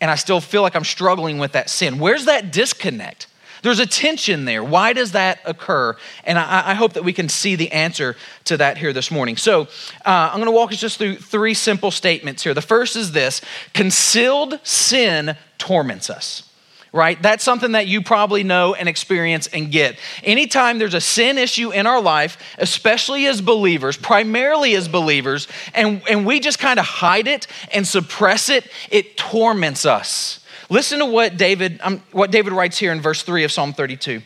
And 0.01 0.09
I 0.09 0.15
still 0.15 0.39
feel 0.39 0.61
like 0.61 0.75
I'm 0.75 0.85
struggling 0.85 1.39
with 1.39 1.51
that 1.53 1.69
sin. 1.69 1.99
Where's 1.99 2.25
that 2.25 2.53
disconnect? 2.53 3.27
There's 3.61 3.79
a 3.79 3.85
tension 3.85 4.45
there. 4.45 4.63
Why 4.63 4.93
does 4.93 5.11
that 5.11 5.41
occur? 5.43 5.97
And 6.23 6.39
I, 6.39 6.69
I 6.69 6.73
hope 6.73 6.93
that 6.93 7.03
we 7.03 7.11
can 7.11 7.27
see 7.27 7.55
the 7.55 7.71
answer 7.73 8.15
to 8.45 8.55
that 8.57 8.77
here 8.77 8.93
this 8.93 9.11
morning. 9.11 9.35
So 9.35 9.63
uh, 10.05 10.29
I'm 10.31 10.37
going 10.37 10.45
to 10.45 10.51
walk 10.51 10.71
us 10.71 10.79
just 10.79 10.97
through 10.97 11.17
three 11.17 11.53
simple 11.53 11.91
statements 11.91 12.43
here. 12.43 12.53
The 12.53 12.61
first 12.61 12.95
is 12.95 13.11
this 13.11 13.41
concealed 13.73 14.59
sin 14.63 15.35
torments 15.57 16.09
us 16.09 16.48
right? 16.91 17.21
That's 17.21 17.43
something 17.43 17.73
that 17.73 17.87
you 17.87 18.01
probably 18.01 18.43
know 18.43 18.73
and 18.73 18.89
experience 18.89 19.47
and 19.47 19.71
get. 19.71 19.97
Anytime 20.23 20.79
there's 20.79 20.93
a 20.93 21.01
sin 21.01 21.37
issue 21.37 21.71
in 21.71 21.87
our 21.87 22.01
life, 22.01 22.37
especially 22.57 23.25
as 23.27 23.41
believers, 23.41 23.97
primarily 23.97 24.75
as 24.75 24.87
believers, 24.87 25.47
and, 25.73 26.01
and 26.09 26.25
we 26.25 26.39
just 26.39 26.59
kind 26.59 26.79
of 26.79 26.85
hide 26.85 27.27
it 27.27 27.47
and 27.73 27.87
suppress 27.87 28.49
it, 28.49 28.69
it 28.89 29.17
torments 29.17 29.85
us. 29.85 30.39
Listen 30.69 30.99
to 30.99 31.05
what 31.05 31.37
David, 31.37 31.79
um, 31.81 32.03
what 32.11 32.31
David 32.31 32.53
writes 32.53 32.77
here 32.77 32.91
in 32.91 33.01
verse 33.01 33.23
3 33.23 33.43
of 33.43 33.51
Psalm 33.51 33.73
32. 33.73 34.21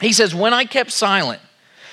He 0.00 0.12
says, 0.12 0.34
When 0.34 0.54
I 0.54 0.64
kept 0.64 0.90
silent, 0.90 1.40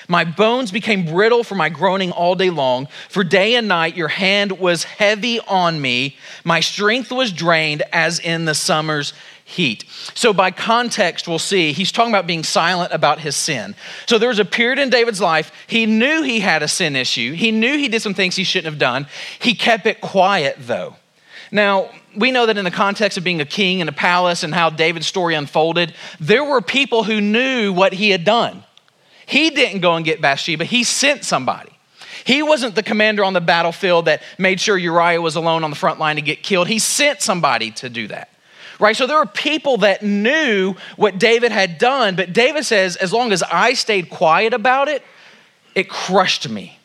my 0.08 0.24
bones 0.24 0.72
became 0.72 1.06
brittle 1.06 1.44
for 1.44 1.56
my 1.56 1.70
groaning 1.70 2.12
all 2.12 2.36
day 2.36 2.50
long. 2.50 2.88
For 3.10 3.24
day 3.24 3.56
and 3.56 3.68
night 3.68 3.96
your 3.96 4.08
hand 4.08 4.54
was 4.54 4.84
heavy 4.84 5.40
on 5.42 5.82
me. 5.82 6.18
My 6.44 6.60
strength 6.60 7.12
was 7.12 7.32
drained 7.32 7.84
as 7.92 8.20
in 8.20 8.46
the 8.46 8.54
summer's 8.54 9.14
heat. 9.48 9.86
So, 10.16 10.34
by 10.34 10.50
context, 10.50 11.28
we'll 11.28 11.40
see 11.40 11.72
he's 11.72 11.92
talking 11.92 12.12
about 12.12 12.26
being 12.26 12.44
silent 12.44 12.92
about 12.92 13.20
his 13.20 13.36
sin. 13.36 13.76
So, 14.08 14.18
there 14.18 14.28
was 14.28 14.40
a 14.40 14.46
period 14.46 14.80
in 14.80 14.90
David's 14.90 15.22
life, 15.22 15.52
he 15.68 15.86
knew 15.86 16.24
he 16.24 16.40
had 16.40 16.64
a 16.64 16.68
sin 16.68 16.96
issue. 16.96 17.34
He 17.34 17.52
knew 17.52 17.78
he 17.78 17.88
did 17.88 18.02
some 18.02 18.16
things 18.16 18.36
he 18.36 18.44
shouldn't 18.44 18.74
have 18.74 18.80
done. 18.80 19.08
He 19.40 19.54
kept 19.54 19.86
it 19.86 20.02
quiet, 20.02 20.58
though. 20.60 20.96
Now, 21.52 21.92
we 22.16 22.32
know 22.32 22.48
that 22.48 22.58
in 22.58 22.66
the 22.66 22.72
context 22.72 23.20
of 23.20 23.24
being 23.24 23.40
a 23.40 23.46
king 23.46 23.80
in 23.80 23.88
a 23.88 23.94
palace 23.94 24.44
and 24.44 24.54
how 24.54 24.72
David's 24.72 25.06
story 25.06 25.36
unfolded, 25.36 25.94
there 26.20 26.44
were 26.44 26.62
people 26.62 27.04
who 27.04 27.22
knew 27.22 27.72
what 27.72 27.94
he 27.94 28.10
had 28.10 28.24
done. 28.24 28.64
He 29.28 29.52
didn't 29.52 29.82
go 29.82 29.96
and 29.96 30.04
get 30.04 30.22
Bathsheba, 30.22 30.66
he 30.66 30.84
sent 30.84 31.24
somebody. 31.24 31.72
He 32.24 32.42
wasn't 32.42 32.74
the 32.74 32.82
commander 32.82 33.24
on 33.24 33.34
the 33.34 33.42
battlefield 33.42 34.06
that 34.06 34.24
made 34.40 34.60
sure 34.60 34.76
Uriah 34.76 35.22
was 35.22 35.36
alone 35.36 35.64
on 35.64 35.70
the 35.70 35.76
front 35.76 36.00
line 36.00 36.16
to 36.16 36.24
get 36.24 36.42
killed. 36.42 36.68
He 36.68 36.80
sent 36.80 37.22
somebody 37.22 37.70
to 37.72 37.90
do 37.90 38.08
that 38.08 38.30
right? 38.80 38.96
So 38.96 39.08
there 39.08 39.18
were 39.18 39.26
people 39.26 39.78
that 39.78 40.04
knew 40.04 40.76
what 40.96 41.20
David 41.20 41.52
had 41.52 41.78
done, 41.78 42.16
but 42.16 42.34
David 42.34 42.66
says, 42.66 42.96
as 42.96 43.14
long 43.14 43.32
as 43.32 43.44
I 43.44 43.74
stayed 43.74 44.10
quiet 44.10 44.54
about 44.54 44.88
it, 44.88 45.04
it 45.74 45.90
crushed 45.90 46.50
me. 46.50 46.80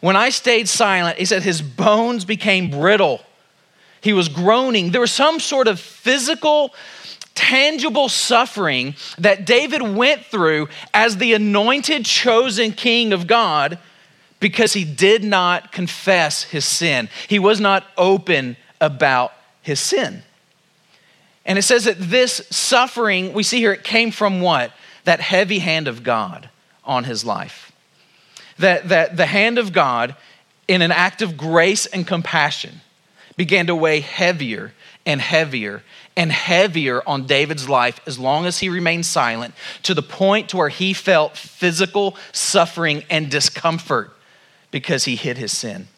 When 0.00 0.16
I 0.16 0.30
stayed 0.30 0.68
silent, 0.68 1.18
he 1.18 1.24
said 1.24 1.42
his 1.42 1.60
bones 1.60 2.24
became 2.24 2.70
brittle. 2.70 3.20
He 4.00 4.12
was 4.12 4.28
groaning. 4.28 4.92
There 4.92 5.00
was 5.00 5.12
some 5.12 5.40
sort 5.40 5.68
of 5.68 5.78
physical, 5.78 6.74
tangible 7.34 8.08
suffering 8.08 8.94
that 9.18 9.44
David 9.44 9.82
went 9.82 10.24
through 10.24 10.68
as 10.94 11.18
the 11.18 11.34
anointed, 11.34 12.06
chosen 12.06 12.72
king 12.72 13.12
of 13.12 13.26
God 13.26 13.78
because 14.40 14.72
he 14.72 14.84
did 14.84 15.22
not 15.22 15.70
confess 15.70 16.44
his 16.44 16.64
sin. 16.64 17.10
He 17.28 17.38
was 17.38 17.60
not 17.60 17.84
open 17.98 18.56
about 18.80 19.32
his 19.60 19.78
sin. 19.78 20.22
And 21.44 21.58
it 21.58 21.62
says 21.62 21.84
that 21.84 21.98
this 21.98 22.42
suffering, 22.50 23.32
we 23.32 23.42
see 23.42 23.58
here, 23.58 23.72
it 23.72 23.84
came 23.84 24.10
from 24.10 24.40
what? 24.40 24.72
That 25.04 25.20
heavy 25.20 25.58
hand 25.58 25.88
of 25.88 26.02
God 26.02 26.50
on 26.84 27.04
his 27.04 27.24
life. 27.24 27.72
That, 28.58 28.88
that 28.90 29.16
the 29.16 29.26
hand 29.26 29.58
of 29.58 29.72
God, 29.72 30.14
in 30.68 30.82
an 30.82 30.92
act 30.92 31.22
of 31.22 31.36
grace 31.36 31.86
and 31.86 32.06
compassion, 32.06 32.82
began 33.36 33.66
to 33.68 33.74
weigh 33.74 34.00
heavier 34.00 34.72
and 35.06 35.20
heavier 35.20 35.82
and 36.16 36.30
heavier 36.30 37.02
on 37.08 37.26
David's 37.26 37.68
life 37.68 38.00
as 38.06 38.18
long 38.18 38.44
as 38.44 38.58
he 38.58 38.68
remained 38.68 39.06
silent 39.06 39.54
to 39.82 39.94
the 39.94 40.02
point 40.02 40.50
to 40.50 40.58
where 40.58 40.68
he 40.68 40.92
felt 40.92 41.36
physical 41.36 42.16
suffering 42.32 43.02
and 43.08 43.30
discomfort 43.30 44.12
because 44.70 45.04
he 45.04 45.16
hid 45.16 45.38
his 45.38 45.56
sin. 45.56 45.88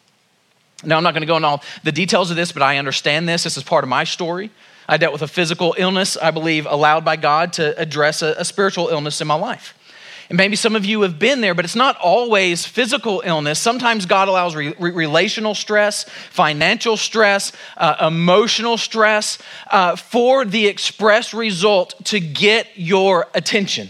Now, 0.85 0.97
I'm 0.97 1.03
not 1.03 1.13
going 1.13 1.21
to 1.21 1.27
go 1.27 1.35
into 1.35 1.47
all 1.47 1.63
the 1.83 1.91
details 1.91 2.29
of 2.29 2.37
this, 2.37 2.51
but 2.51 2.61
I 2.61 2.77
understand 2.77 3.27
this. 3.27 3.43
This 3.43 3.57
is 3.57 3.63
part 3.63 3.83
of 3.83 3.89
my 3.89 4.03
story. 4.03 4.49
I 4.87 4.97
dealt 4.97 5.13
with 5.13 5.21
a 5.21 5.27
physical 5.27 5.75
illness, 5.77 6.17
I 6.17 6.31
believe, 6.31 6.65
allowed 6.65 7.05
by 7.05 7.15
God 7.15 7.53
to 7.53 7.77
address 7.79 8.21
a, 8.21 8.35
a 8.37 8.45
spiritual 8.45 8.89
illness 8.89 9.21
in 9.21 9.27
my 9.27 9.35
life. 9.35 9.77
And 10.29 10.37
maybe 10.37 10.55
some 10.55 10.75
of 10.75 10.85
you 10.85 11.01
have 11.01 11.19
been 11.19 11.41
there, 11.41 11.53
but 11.53 11.65
it's 11.65 11.75
not 11.75 11.97
always 11.97 12.65
physical 12.65 13.21
illness. 13.25 13.59
Sometimes 13.59 14.05
God 14.05 14.27
allows 14.27 14.55
re- 14.55 14.73
relational 14.79 15.53
stress, 15.53 16.05
financial 16.29 16.97
stress, 16.97 17.51
uh, 17.77 18.07
emotional 18.07 18.77
stress 18.77 19.37
uh, 19.69 19.95
for 19.95 20.45
the 20.45 20.67
express 20.67 21.33
result 21.33 21.93
to 22.05 22.19
get 22.19 22.67
your 22.75 23.27
attention 23.33 23.89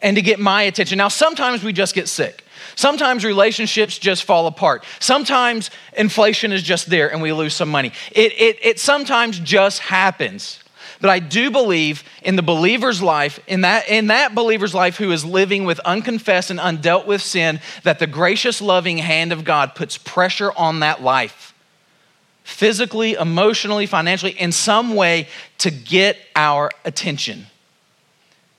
and 0.00 0.16
to 0.16 0.22
get 0.22 0.38
my 0.38 0.62
attention. 0.62 0.98
Now, 0.98 1.08
sometimes 1.08 1.62
we 1.62 1.72
just 1.72 1.94
get 1.94 2.08
sick. 2.08 2.44
Sometimes 2.74 3.24
relationships 3.24 3.98
just 3.98 4.24
fall 4.24 4.46
apart. 4.46 4.84
Sometimes 4.98 5.70
inflation 5.96 6.52
is 6.52 6.62
just 6.62 6.88
there 6.90 7.10
and 7.12 7.22
we 7.22 7.32
lose 7.32 7.54
some 7.54 7.68
money. 7.68 7.92
It, 8.12 8.32
it, 8.32 8.58
it 8.62 8.80
sometimes 8.80 9.38
just 9.38 9.80
happens. 9.80 10.62
But 11.00 11.10
I 11.10 11.18
do 11.18 11.50
believe 11.50 12.04
in 12.22 12.36
the 12.36 12.42
believer's 12.42 13.00
life, 13.02 13.40
in 13.46 13.62
that, 13.62 13.88
in 13.88 14.08
that 14.08 14.34
believer's 14.34 14.74
life 14.74 14.98
who 14.98 15.12
is 15.12 15.24
living 15.24 15.64
with 15.64 15.80
unconfessed 15.80 16.50
and 16.50 16.60
undealt 16.60 17.06
with 17.06 17.22
sin, 17.22 17.60
that 17.84 17.98
the 17.98 18.06
gracious, 18.06 18.60
loving 18.60 18.98
hand 18.98 19.32
of 19.32 19.44
God 19.44 19.74
puts 19.74 19.96
pressure 19.96 20.52
on 20.52 20.80
that 20.80 21.02
life 21.02 21.54
physically, 22.42 23.14
emotionally, 23.14 23.86
financially, 23.86 24.32
in 24.32 24.52
some 24.52 24.94
way 24.94 25.28
to 25.58 25.70
get 25.70 26.18
our 26.34 26.70
attention. 26.84 27.46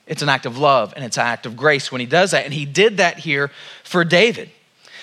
It's 0.06 0.22
an 0.22 0.28
act 0.28 0.46
of 0.46 0.58
love 0.58 0.92
and 0.96 1.04
it's 1.04 1.16
an 1.16 1.26
act 1.26 1.46
of 1.46 1.56
grace 1.56 1.92
when 1.92 2.00
he 2.00 2.06
does 2.06 2.32
that. 2.32 2.44
And 2.44 2.52
he 2.52 2.64
did 2.64 2.96
that 2.96 3.18
here 3.18 3.50
for 3.84 4.04
David. 4.04 4.50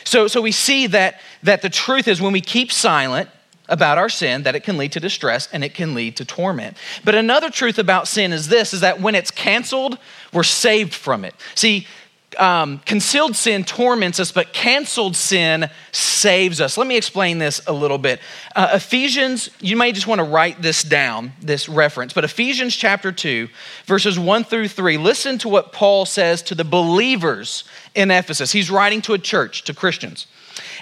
So, 0.04 0.28
so 0.28 0.42
we 0.42 0.52
see 0.52 0.88
that, 0.88 1.20
that 1.44 1.62
the 1.62 1.70
truth 1.70 2.08
is 2.08 2.22
when 2.22 2.34
we 2.34 2.42
keep 2.42 2.72
silent 2.72 3.30
about 3.68 3.98
our 3.98 4.10
sin, 4.10 4.44
that 4.44 4.56
it 4.56 4.64
can 4.64 4.78
lead 4.78 4.92
to 4.94 5.00
distress 5.00 5.48
and 5.54 5.64
it 5.64 5.74
can 5.74 5.94
lead 5.94 6.18
to 6.18 6.26
torment. 6.26 6.76
But 7.06 7.16
another 7.16 7.50
truth 7.50 7.78
about 7.78 8.08
sin 8.08 8.34
is 8.34 8.48
this 8.48 8.74
is 8.74 8.82
that 8.82 9.00
when 9.00 9.16
it's 9.16 9.32
canceled, 9.32 10.00
we're 10.34 10.44
saved 10.44 10.94
from 10.94 11.24
it. 11.24 11.36
See, 11.56 11.88
um, 12.38 12.80
concealed 12.80 13.36
sin 13.36 13.64
torments 13.64 14.20
us, 14.20 14.32
but 14.32 14.54
canceled 14.54 15.16
sin 15.16 15.70
saves 15.92 16.62
us. 16.62 16.78
Let 16.78 16.88
me 16.88 16.98
explain 16.98 17.40
this 17.40 17.62
a 17.66 17.74
little 17.74 17.98
bit. 17.98 18.20
Uh, 18.56 18.72
Ephesians, 18.74 19.50
you 19.60 19.76
may 19.76 19.92
just 19.92 20.08
want 20.08 20.20
to 20.20 20.26
write 20.26 20.62
this 20.62 20.84
down, 20.84 21.34
this 21.42 21.68
reference, 21.68 22.14
but 22.14 22.24
Ephesians 22.24 22.76
chapter 22.76 23.12
2, 23.12 23.48
verses 23.86 24.20
1 24.20 24.44
through 24.44 24.68
3, 24.68 24.98
listen 24.98 25.38
to 25.40 25.50
what 25.50 25.74
Paul 25.74 26.06
says 26.06 26.42
to 26.44 26.56
the 26.56 26.64
believers 26.64 27.64
in 27.96 28.12
Ephesus. 28.12 28.52
He's 28.52 28.70
writing 28.70 29.02
to 29.04 29.14
a 29.14 29.20
church, 29.20 29.64
to 29.64 29.74
Christians. 29.74 30.28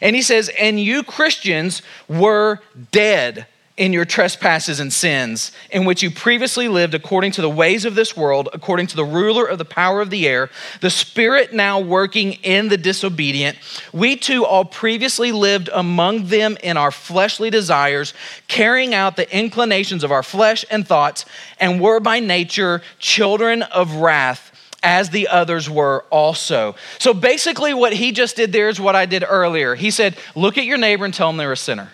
And 0.01 0.15
he 0.15 0.21
says, 0.21 0.49
And 0.59 0.79
you 0.79 1.03
Christians 1.03 1.81
were 2.07 2.59
dead 2.91 3.47
in 3.77 3.93
your 3.93 4.05
trespasses 4.05 4.79
and 4.79 4.91
sins, 4.91 5.51
in 5.69 5.85
which 5.85 6.01
you 6.01 6.09
previously 6.09 6.67
lived 6.67 6.95
according 6.95 7.31
to 7.31 7.41
the 7.41 7.49
ways 7.49 7.85
of 7.85 7.93
this 7.93 8.17
world, 8.17 8.49
according 8.51 8.87
to 8.87 8.95
the 8.95 9.05
ruler 9.05 9.45
of 9.45 9.59
the 9.59 9.65
power 9.65 10.01
of 10.01 10.09
the 10.09 10.27
air, 10.27 10.49
the 10.81 10.89
spirit 10.89 11.53
now 11.53 11.79
working 11.79 12.33
in 12.43 12.69
the 12.69 12.77
disobedient. 12.77 13.55
We 13.93 14.15
too 14.15 14.45
all 14.45 14.65
previously 14.65 15.31
lived 15.31 15.69
among 15.71 16.27
them 16.27 16.57
in 16.63 16.75
our 16.75 16.91
fleshly 16.91 17.51
desires, 17.51 18.15
carrying 18.47 18.95
out 18.95 19.15
the 19.15 19.37
inclinations 19.37 20.03
of 20.03 20.11
our 20.11 20.23
flesh 20.23 20.65
and 20.71 20.85
thoughts, 20.87 21.25
and 21.59 21.79
were 21.79 21.99
by 21.99 22.19
nature 22.19 22.81
children 22.97 23.61
of 23.61 23.95
wrath 23.95 24.51
as 24.81 25.09
the 25.09 25.27
others 25.27 25.69
were 25.69 26.05
also. 26.09 26.75
So 26.97 27.13
basically, 27.13 27.73
what 27.73 27.93
he 27.93 28.11
just 28.11 28.35
did 28.35 28.51
there 28.51 28.69
is 28.69 28.79
what 28.79 28.95
I 28.95 29.05
did 29.05 29.23
earlier. 29.27 29.75
He 29.75 29.91
said, 29.91 30.17
Look 30.35 30.57
at 30.57 30.65
your 30.65 30.77
neighbor 30.77 31.05
and 31.05 31.13
tell 31.13 31.29
them 31.29 31.37
they're 31.37 31.51
a 31.51 31.57
sinner. 31.57 31.91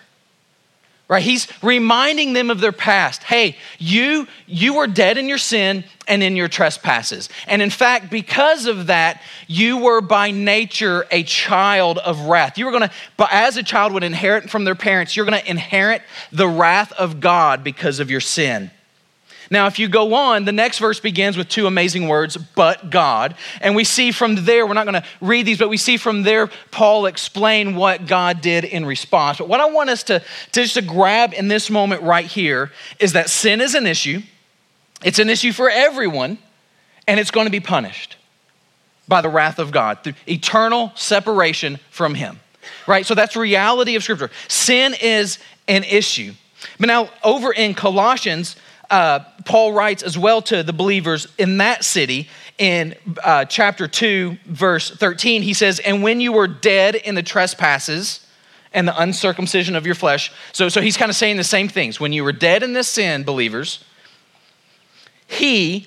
Right? 1.06 1.22
He's 1.22 1.46
reminding 1.62 2.32
them 2.32 2.50
of 2.50 2.60
their 2.60 2.72
past. 2.72 3.24
Hey, 3.24 3.58
you 3.78 4.26
you 4.46 4.74
were 4.74 4.86
dead 4.86 5.18
in 5.18 5.28
your 5.28 5.38
sin 5.38 5.84
and 6.08 6.22
in 6.22 6.34
your 6.34 6.48
trespasses. 6.48 7.28
And 7.46 7.60
in 7.60 7.68
fact, 7.68 8.10
because 8.10 8.64
of 8.64 8.86
that, 8.86 9.20
you 9.46 9.78
were 9.78 10.00
by 10.00 10.30
nature 10.30 11.06
a 11.10 11.22
child 11.22 11.98
of 11.98 12.22
wrath. 12.22 12.56
You 12.56 12.64
were 12.64 12.70
going 12.70 12.88
to 12.88 12.94
but 13.18 13.28
as 13.32 13.58
a 13.58 13.62
child 13.62 13.92
would 13.92 14.02
inherit 14.02 14.48
from 14.48 14.64
their 14.64 14.74
parents, 14.74 15.14
you're 15.14 15.26
going 15.26 15.40
to 15.40 15.50
inherit 15.50 16.00
the 16.32 16.48
wrath 16.48 16.92
of 16.92 17.20
God 17.20 17.62
because 17.62 18.00
of 18.00 18.10
your 18.10 18.20
sin. 18.20 18.70
Now, 19.50 19.66
if 19.66 19.78
you 19.78 19.88
go 19.88 20.14
on, 20.14 20.44
the 20.44 20.52
next 20.52 20.78
verse 20.78 21.00
begins 21.00 21.36
with 21.36 21.48
two 21.48 21.66
amazing 21.66 22.08
words, 22.08 22.36
but 22.36 22.90
God. 22.90 23.34
And 23.60 23.76
we 23.76 23.84
see 23.84 24.10
from 24.10 24.44
there, 24.44 24.66
we're 24.66 24.74
not 24.74 24.86
going 24.86 25.00
to 25.00 25.08
read 25.20 25.46
these, 25.46 25.58
but 25.58 25.68
we 25.68 25.76
see 25.76 25.96
from 25.96 26.22
there 26.22 26.48
Paul 26.70 27.06
explain 27.06 27.76
what 27.76 28.06
God 28.06 28.40
did 28.40 28.64
in 28.64 28.86
response. 28.86 29.38
But 29.38 29.48
what 29.48 29.60
I 29.60 29.66
want 29.66 29.90
us 29.90 30.02
to, 30.04 30.20
to 30.20 30.62
just 30.62 30.74
to 30.74 30.82
grab 30.82 31.34
in 31.34 31.48
this 31.48 31.70
moment 31.70 32.02
right 32.02 32.26
here 32.26 32.72
is 32.98 33.12
that 33.12 33.28
sin 33.28 33.60
is 33.60 33.74
an 33.74 33.86
issue. 33.86 34.22
It's 35.02 35.18
an 35.18 35.28
issue 35.28 35.52
for 35.52 35.68
everyone, 35.68 36.38
and 37.06 37.20
it's 37.20 37.30
going 37.30 37.46
to 37.46 37.52
be 37.52 37.60
punished 37.60 38.16
by 39.06 39.20
the 39.20 39.28
wrath 39.28 39.58
of 39.58 39.70
God 39.70 40.02
through 40.02 40.14
eternal 40.26 40.92
separation 40.94 41.78
from 41.90 42.14
Him. 42.14 42.40
Right? 42.86 43.04
So 43.04 43.14
that's 43.14 43.36
reality 43.36 43.96
of 43.96 44.02
Scripture. 44.02 44.30
Sin 44.48 44.94
is 45.00 45.38
an 45.68 45.84
issue. 45.84 46.32
But 46.80 46.86
now, 46.86 47.10
over 47.22 47.52
in 47.52 47.74
Colossians, 47.74 48.56
uh, 48.90 49.20
Paul 49.44 49.72
writes 49.72 50.02
as 50.02 50.16
well 50.18 50.42
to 50.42 50.62
the 50.62 50.72
believers 50.72 51.26
in 51.38 51.58
that 51.58 51.84
city 51.84 52.28
in 52.58 52.94
uh, 53.22 53.44
chapter 53.44 53.88
2, 53.88 54.36
verse 54.46 54.90
13. 54.90 55.42
He 55.42 55.54
says, 55.54 55.80
And 55.80 56.02
when 56.02 56.20
you 56.20 56.32
were 56.32 56.46
dead 56.46 56.94
in 56.94 57.14
the 57.14 57.22
trespasses 57.22 58.24
and 58.74 58.88
the 58.88 59.00
uncircumcision 59.00 59.76
of 59.76 59.86
your 59.86 59.94
flesh. 59.94 60.32
So, 60.52 60.68
so 60.68 60.80
he's 60.80 60.96
kind 60.96 61.08
of 61.08 61.16
saying 61.16 61.36
the 61.36 61.44
same 61.44 61.68
things. 61.68 62.00
When 62.00 62.12
you 62.12 62.24
were 62.24 62.32
dead 62.32 62.62
in 62.62 62.72
this 62.72 62.88
sin, 62.88 63.22
believers, 63.22 63.84
he, 65.26 65.86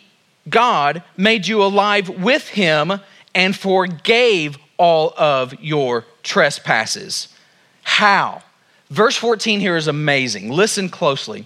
God, 0.50 1.04
made 1.18 1.46
you 1.48 1.62
alive 1.62 2.10
with 2.10 2.48
him 2.48 2.94
and 3.36 3.56
forgave 3.56 4.58
all 4.78 5.14
of 5.18 5.54
your 5.60 6.06
trespasses. 6.24 7.28
How? 7.84 8.42
Verse 8.90 9.18
14 9.18 9.60
here 9.60 9.76
is 9.76 9.88
amazing. 9.88 10.50
Listen 10.50 10.88
closely. 10.88 11.46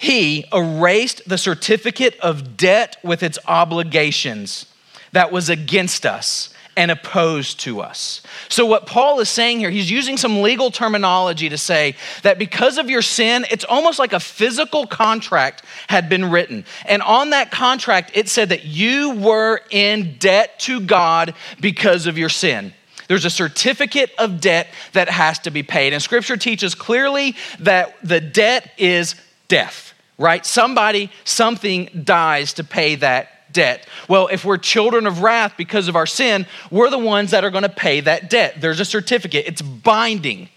He 0.00 0.44
erased 0.52 1.28
the 1.28 1.38
certificate 1.38 2.18
of 2.20 2.56
debt 2.56 2.96
with 3.02 3.22
its 3.22 3.38
obligations 3.46 4.66
that 5.12 5.32
was 5.32 5.48
against 5.48 6.06
us 6.06 6.54
and 6.78 6.92
opposed 6.92 7.58
to 7.58 7.80
us. 7.80 8.22
So, 8.48 8.64
what 8.64 8.86
Paul 8.86 9.18
is 9.18 9.28
saying 9.28 9.58
here, 9.58 9.68
he's 9.68 9.90
using 9.90 10.16
some 10.16 10.42
legal 10.42 10.70
terminology 10.70 11.48
to 11.48 11.58
say 11.58 11.96
that 12.22 12.38
because 12.38 12.78
of 12.78 12.88
your 12.88 13.02
sin, 13.02 13.44
it's 13.50 13.64
almost 13.64 13.98
like 13.98 14.12
a 14.12 14.20
physical 14.20 14.86
contract 14.86 15.64
had 15.88 16.08
been 16.08 16.30
written. 16.30 16.64
And 16.86 17.02
on 17.02 17.30
that 17.30 17.50
contract, 17.50 18.12
it 18.14 18.28
said 18.28 18.50
that 18.50 18.64
you 18.64 19.16
were 19.16 19.60
in 19.70 20.18
debt 20.18 20.60
to 20.60 20.80
God 20.80 21.34
because 21.60 22.06
of 22.06 22.16
your 22.16 22.28
sin. 22.28 22.72
There's 23.08 23.24
a 23.24 23.30
certificate 23.30 24.12
of 24.16 24.40
debt 24.40 24.68
that 24.92 25.08
has 25.08 25.40
to 25.40 25.50
be 25.50 25.64
paid. 25.64 25.94
And 25.94 26.00
scripture 26.00 26.36
teaches 26.36 26.76
clearly 26.76 27.34
that 27.58 27.96
the 28.04 28.20
debt 28.20 28.70
is 28.78 29.16
death 29.48 29.94
right? 30.18 30.44
Somebody, 30.44 31.10
something 31.24 31.88
dies 32.04 32.52
to 32.54 32.64
pay 32.64 32.96
that 32.96 33.52
debt. 33.52 33.86
Well, 34.08 34.26
if 34.26 34.44
we're 34.44 34.58
children 34.58 35.06
of 35.06 35.22
wrath 35.22 35.54
because 35.56 35.88
of 35.88 35.96
our 35.96 36.06
sin, 36.06 36.46
we're 36.70 36.90
the 36.90 36.98
ones 36.98 37.30
that 37.30 37.44
are 37.44 37.50
going 37.50 37.62
to 37.62 37.68
pay 37.68 38.00
that 38.00 38.28
debt. 38.28 38.60
There's 38.60 38.80
a 38.80 38.84
certificate, 38.84 39.46
it's 39.46 39.62
binding, 39.62 40.48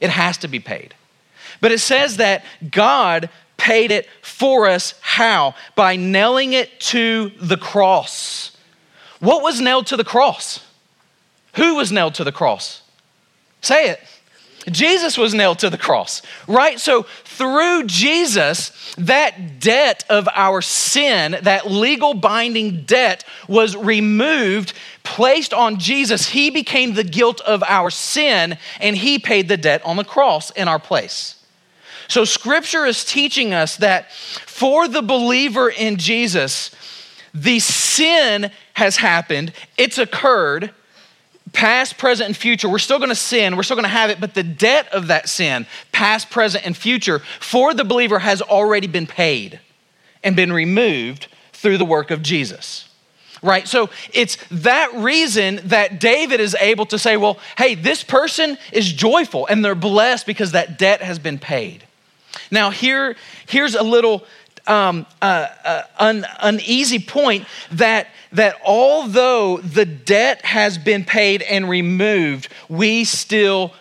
it 0.00 0.10
has 0.10 0.36
to 0.38 0.48
be 0.48 0.60
paid. 0.60 0.94
But 1.60 1.72
it 1.72 1.78
says 1.78 2.18
that 2.18 2.44
God 2.70 3.30
paid 3.56 3.90
it 3.90 4.08
for 4.20 4.68
us. 4.68 4.94
How? 5.00 5.54
By 5.76 5.96
nailing 5.96 6.52
it 6.52 6.80
to 6.80 7.30
the 7.40 7.56
cross. 7.56 8.56
What 9.20 9.42
was 9.42 9.60
nailed 9.60 9.86
to 9.86 9.96
the 9.96 10.04
cross? 10.04 10.60
Who 11.54 11.76
was 11.76 11.92
nailed 11.92 12.14
to 12.14 12.24
the 12.24 12.32
cross? 12.32 12.82
Say 13.62 13.88
it. 13.88 14.00
Jesus 14.70 15.18
was 15.18 15.34
nailed 15.34 15.58
to 15.60 15.70
the 15.70 15.78
cross, 15.78 16.22
right? 16.48 16.80
So 16.80 17.02
through 17.24 17.84
Jesus, 17.84 18.94
that 18.96 19.60
debt 19.60 20.04
of 20.08 20.28
our 20.34 20.62
sin, 20.62 21.36
that 21.42 21.70
legal 21.70 22.14
binding 22.14 22.82
debt, 22.84 23.24
was 23.48 23.76
removed, 23.76 24.72
placed 25.02 25.52
on 25.52 25.78
Jesus. 25.78 26.28
He 26.28 26.50
became 26.50 26.94
the 26.94 27.04
guilt 27.04 27.40
of 27.42 27.62
our 27.64 27.90
sin, 27.90 28.56
and 28.80 28.96
He 28.96 29.18
paid 29.18 29.48
the 29.48 29.56
debt 29.56 29.84
on 29.84 29.96
the 29.96 30.04
cross 30.04 30.50
in 30.50 30.68
our 30.68 30.78
place. 30.78 31.36
So 32.08 32.24
Scripture 32.24 32.86
is 32.86 33.04
teaching 33.04 33.52
us 33.52 33.76
that 33.78 34.12
for 34.12 34.88
the 34.88 35.02
believer 35.02 35.68
in 35.68 35.96
Jesus, 35.96 36.70
the 37.34 37.58
sin 37.58 38.50
has 38.74 38.96
happened, 38.96 39.52
it's 39.76 39.98
occurred 39.98 40.72
past, 41.54 41.96
present, 41.96 42.26
and 42.26 42.36
future, 42.36 42.68
we're 42.68 42.78
still 42.78 42.98
gonna 42.98 43.14
sin, 43.14 43.56
we're 43.56 43.62
still 43.62 43.76
gonna 43.76 43.88
have 43.88 44.10
it, 44.10 44.20
but 44.20 44.34
the 44.34 44.42
debt 44.42 44.92
of 44.92 45.06
that 45.06 45.28
sin, 45.28 45.66
past, 45.92 46.28
present, 46.28 46.66
and 46.66 46.76
future, 46.76 47.20
for 47.40 47.72
the 47.72 47.84
believer 47.84 48.18
has 48.18 48.42
already 48.42 48.86
been 48.86 49.06
paid 49.06 49.60
and 50.22 50.36
been 50.36 50.52
removed 50.52 51.28
through 51.52 51.78
the 51.78 51.84
work 51.84 52.10
of 52.10 52.22
Jesus. 52.22 52.90
Right? 53.42 53.68
So 53.68 53.90
it's 54.12 54.38
that 54.50 54.92
reason 54.94 55.60
that 55.64 56.00
David 56.00 56.40
is 56.40 56.56
able 56.58 56.86
to 56.86 56.98
say, 56.98 57.16
well, 57.18 57.38
hey, 57.58 57.74
this 57.74 58.02
person 58.02 58.56
is 58.72 58.90
joyful 58.90 59.46
and 59.46 59.62
they're 59.62 59.74
blessed 59.74 60.26
because 60.26 60.52
that 60.52 60.78
debt 60.78 61.02
has 61.02 61.18
been 61.18 61.38
paid. 61.38 61.84
Now, 62.50 62.70
here, 62.70 63.16
here's 63.46 63.74
a 63.74 63.82
little 63.82 64.24
um, 64.66 65.06
uh, 65.20 65.48
uh, 65.64 65.82
an 66.00 66.26
uneasy 66.40 66.98
point 66.98 67.46
that, 67.72 68.08
that 68.32 68.56
although 68.64 69.58
the 69.58 69.84
debt 69.84 70.44
has 70.44 70.78
been 70.78 71.04
paid 71.04 71.42
and 71.42 71.68
removed, 71.68 72.48
we 72.68 73.04
still 73.04 73.72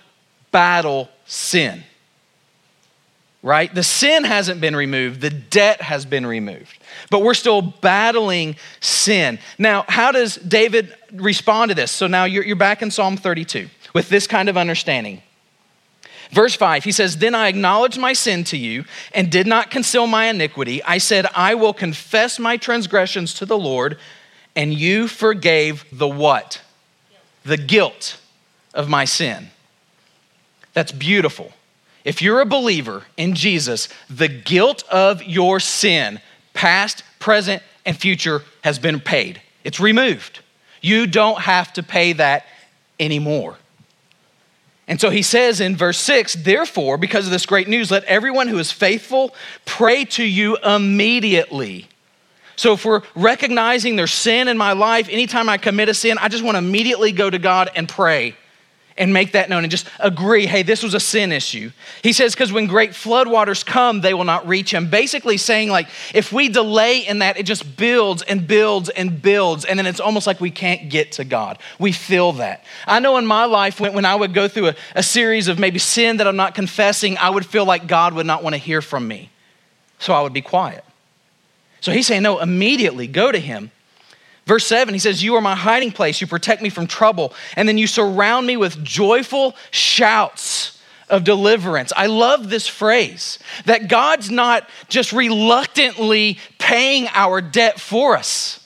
battle 0.52 1.10
sin. 1.26 1.84
Right? 3.42 3.74
The 3.74 3.84
sin 3.84 4.24
hasn't 4.24 4.62
been 4.62 4.76
removed, 4.76 5.20
the 5.20 5.30
debt 5.30 5.82
has 5.82 6.06
been 6.06 6.26
removed. 6.26 6.78
But 7.10 7.24
we're 7.24 7.34
still 7.34 7.62
battling 7.62 8.56
sin. 8.80 9.38
Now, 9.58 9.84
how 9.90 10.14
does 10.14 10.36
David 10.36 10.96
respond 11.12 11.70
to 11.70 11.76
this? 11.76 11.92
So 11.92 12.08
now 12.08 12.24
you're, 12.24 12.46
you're 12.46 12.56
back 12.56 12.82
in 12.82 12.90
Psalm 12.90 13.18
32 13.18 13.68
with 13.94 14.08
this 14.08 14.28
kind 14.28 14.48
of 14.48 14.58
understanding. 14.58 15.22
Verse 16.34 16.56
5, 16.56 16.84
he 16.84 16.92
says, 16.92 17.18
Then 17.18 17.36
I 17.36 17.48
acknowledged 17.48 18.00
my 18.00 18.14
sin 18.14 18.44
to 18.46 18.58
you 18.58 18.86
and 19.14 19.32
did 19.32 19.46
not 19.46 19.70
conceal 19.70 20.08
my 20.08 20.26
iniquity. 20.26 20.84
I 20.84 20.98
said, 20.98 21.28
I 21.36 21.54
will 21.54 21.74
confess 21.74 22.40
my 22.40 22.58
transgressions 22.58 23.36
to 23.36 23.46
the 23.46 23.58
Lord, 23.58 24.00
and 24.56 24.74
you 24.74 25.08
forgave 25.08 25.86
the 25.92 26.08
what? 26.08 26.62
The 27.46 27.58
guilt 27.58 28.20
of 28.74 28.90
my 28.90 29.06
sin. 29.06 29.50
That's 30.74 30.92
beautiful. 30.92 31.54
If 32.04 32.20
you're 32.20 32.42
a 32.42 32.46
believer 32.46 33.04
in 33.16 33.36
Jesus, 33.36 33.88
the 34.10 34.28
guilt 34.28 34.84
of 34.90 35.22
your 35.22 35.60
sin, 35.60 36.20
past, 36.56 37.04
present, 37.20 37.62
and 37.86 37.96
future, 37.96 38.42
has 38.64 38.80
been 38.80 39.00
paid. 39.00 39.40
It's 39.64 39.80
removed. 39.80 40.40
You 40.82 41.06
don't 41.06 41.42
have 41.42 41.72
to 41.74 41.84
pay 41.84 42.14
that 42.14 42.48
anymore. 43.00 43.58
And 44.88 45.00
so 45.00 45.10
he 45.10 45.22
says 45.22 45.62
in 45.62 45.78
verse 45.78 45.98
6, 46.00 46.34
therefore, 46.36 46.98
because 46.98 47.26
of 47.26 47.32
this 47.32 47.46
great 47.46 47.68
news, 47.68 47.90
let 47.90 48.04
everyone 48.04 48.48
who 48.48 48.60
is 48.60 48.72
faithful 48.72 49.34
pray 49.66 50.04
to 50.06 50.24
you 50.24 50.58
immediately. 50.58 51.88
So 52.56 52.74
if 52.74 52.86
we're 52.86 53.02
recognizing 53.16 53.96
there's 53.96 54.12
sin 54.12 54.48
in 54.48 54.58
my 54.58 54.74
life, 54.74 55.08
anytime 55.10 55.50
I 55.50 55.58
commit 55.58 55.90
a 55.90 55.94
sin, 55.94 56.18
I 56.20 56.28
just 56.28 56.44
want 56.44 56.56
to 56.56 56.60
immediately 56.60 57.12
go 57.12 57.30
to 57.30 57.40
God 57.40 57.72
and 57.76 57.88
pray 57.88 58.36
and 58.98 59.14
make 59.14 59.32
that 59.34 59.50
known 59.50 59.64
and 59.64 59.72
just 59.72 59.88
agree 60.00 60.46
hey, 60.46 60.64
this 60.64 60.84
was 60.84 60.94
a 60.94 61.00
sin 61.00 61.32
issue. 61.32 61.72
He 62.02 62.14
says, 62.14 62.34
because 62.34 62.52
when 62.52 62.68
great 62.68 62.92
floodwaters 62.92 63.66
come, 63.66 64.02
they 64.02 64.14
will 64.14 64.24
not 64.24 64.48
reach 64.48 64.74
him. 64.74 64.90
Basically, 64.90 65.38
saying, 65.38 65.70
like, 65.70 65.88
if 66.14 66.32
we 66.32 66.50
delay 66.50 67.00
in 67.00 67.20
that, 67.20 67.38
it 67.38 67.44
just 67.44 67.78
builds 67.78 68.24
and 68.24 68.48
builds 68.48 68.90
and 68.90 69.22
builds. 69.22 69.66
And 69.66 69.78
then 69.78 69.86
it's 69.86 70.00
almost 70.00 70.28
like 70.28 70.40
we 70.40 70.52
can't 70.52 70.90
get 70.90 71.14
to 71.14 71.24
God. 71.24 71.60
We 71.80 71.92
feel 71.92 72.34
that. 72.34 72.64
I 72.86 73.00
know 73.00 73.18
in 73.18 73.26
my 73.26 73.46
life, 73.46 73.80
when, 73.80 73.94
when 73.94 74.06
I 74.06 74.16
would 74.16 74.34
go 74.34 74.48
through 74.48 74.70
a, 74.70 74.76
a 74.96 75.04
series 75.04 75.48
of 75.48 75.60
maybe 75.60 75.80
sin 75.80 76.18
that 76.18 76.28
I'm 76.28 76.36
not 76.36 76.56
confessing, 76.56 77.18
I 77.18 77.30
would 77.30 77.46
feel 77.46 77.66
like 77.66 77.88
God 77.88 78.14
would 78.14 78.26
not 78.26 78.44
want 78.44 78.54
to 78.54 78.60
hear 78.60 78.82
from 78.82 79.08
me. 79.08 79.30
So 80.00 80.14
I 80.14 80.22
would 80.22 80.34
be 80.34 80.42
quiet. 80.42 80.84
So 81.82 81.92
he's 81.92 82.08
saying, 82.08 82.24
no, 82.24 82.40
immediately 82.40 83.08
go 83.08 83.32
to 83.32 83.40
him 83.40 83.72
Verse 84.46 84.66
7, 84.66 84.94
he 84.94 85.00
says, 85.00 85.24
You 85.24 85.36
are 85.36 85.42
my 85.42 85.56
hiding 85.56 85.92
place. 85.92 86.20
You 86.20 86.28
protect 86.28 86.62
me 86.62 86.70
from 86.70 86.88
trouble. 86.88 87.34
And 87.56 87.68
then 87.68 87.78
you 87.78 87.88
surround 87.88 88.46
me 88.46 88.58
with 88.58 88.84
joyful 88.84 89.56
shouts 89.72 90.82
of 91.10 91.24
deliverance. 91.24 91.94
I 91.96 92.08
love 92.08 92.50
this 92.50 92.68
phrase 92.68 93.40
that 93.66 93.88
God's 93.88 94.30
not 94.30 94.70
just 94.90 95.14
reluctantly 95.14 96.40
paying 96.60 97.08
our 97.14 97.40
debt 97.40 97.80
for 97.80 98.18
us. 98.18 98.60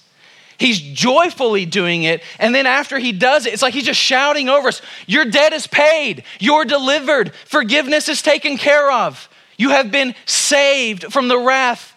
He's 0.57 0.79
joyfully 0.79 1.65
doing 1.67 2.03
it. 2.03 2.23
And 2.39 2.55
then 2.55 2.65
after 2.65 2.97
he 2.97 3.11
does 3.11 3.45
it, 3.45 3.53
it's 3.53 3.61
like 3.61 3.75
he's 3.75 3.85
just 3.85 3.99
shouting 3.99 4.49
over 4.49 4.69
us 4.69 4.81
Your 5.05 5.25
debt 5.25 5.53
is 5.53 5.67
paid. 5.67 6.23
You're 6.39 6.65
delivered. 6.65 7.33
Forgiveness 7.45 8.09
is 8.09 8.23
taken 8.23 8.57
care 8.57 8.91
of. 8.91 9.29
You 9.57 9.69
have 9.69 9.91
been 9.91 10.15
saved 10.25 11.11
from 11.11 11.27
the 11.27 11.37
wrath 11.37 11.93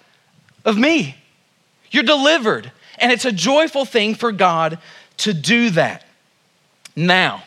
of 0.65 0.77
me. 0.77 1.17
You're 1.91 2.03
delivered. 2.03 2.71
And 3.01 3.11
it's 3.11 3.25
a 3.25 3.33
joyful 3.33 3.85
thing 3.85 4.15
for 4.15 4.31
God 4.31 4.79
to 5.19 5.33
do 5.33 5.71
that. 5.71 6.05
Now, 6.95 7.45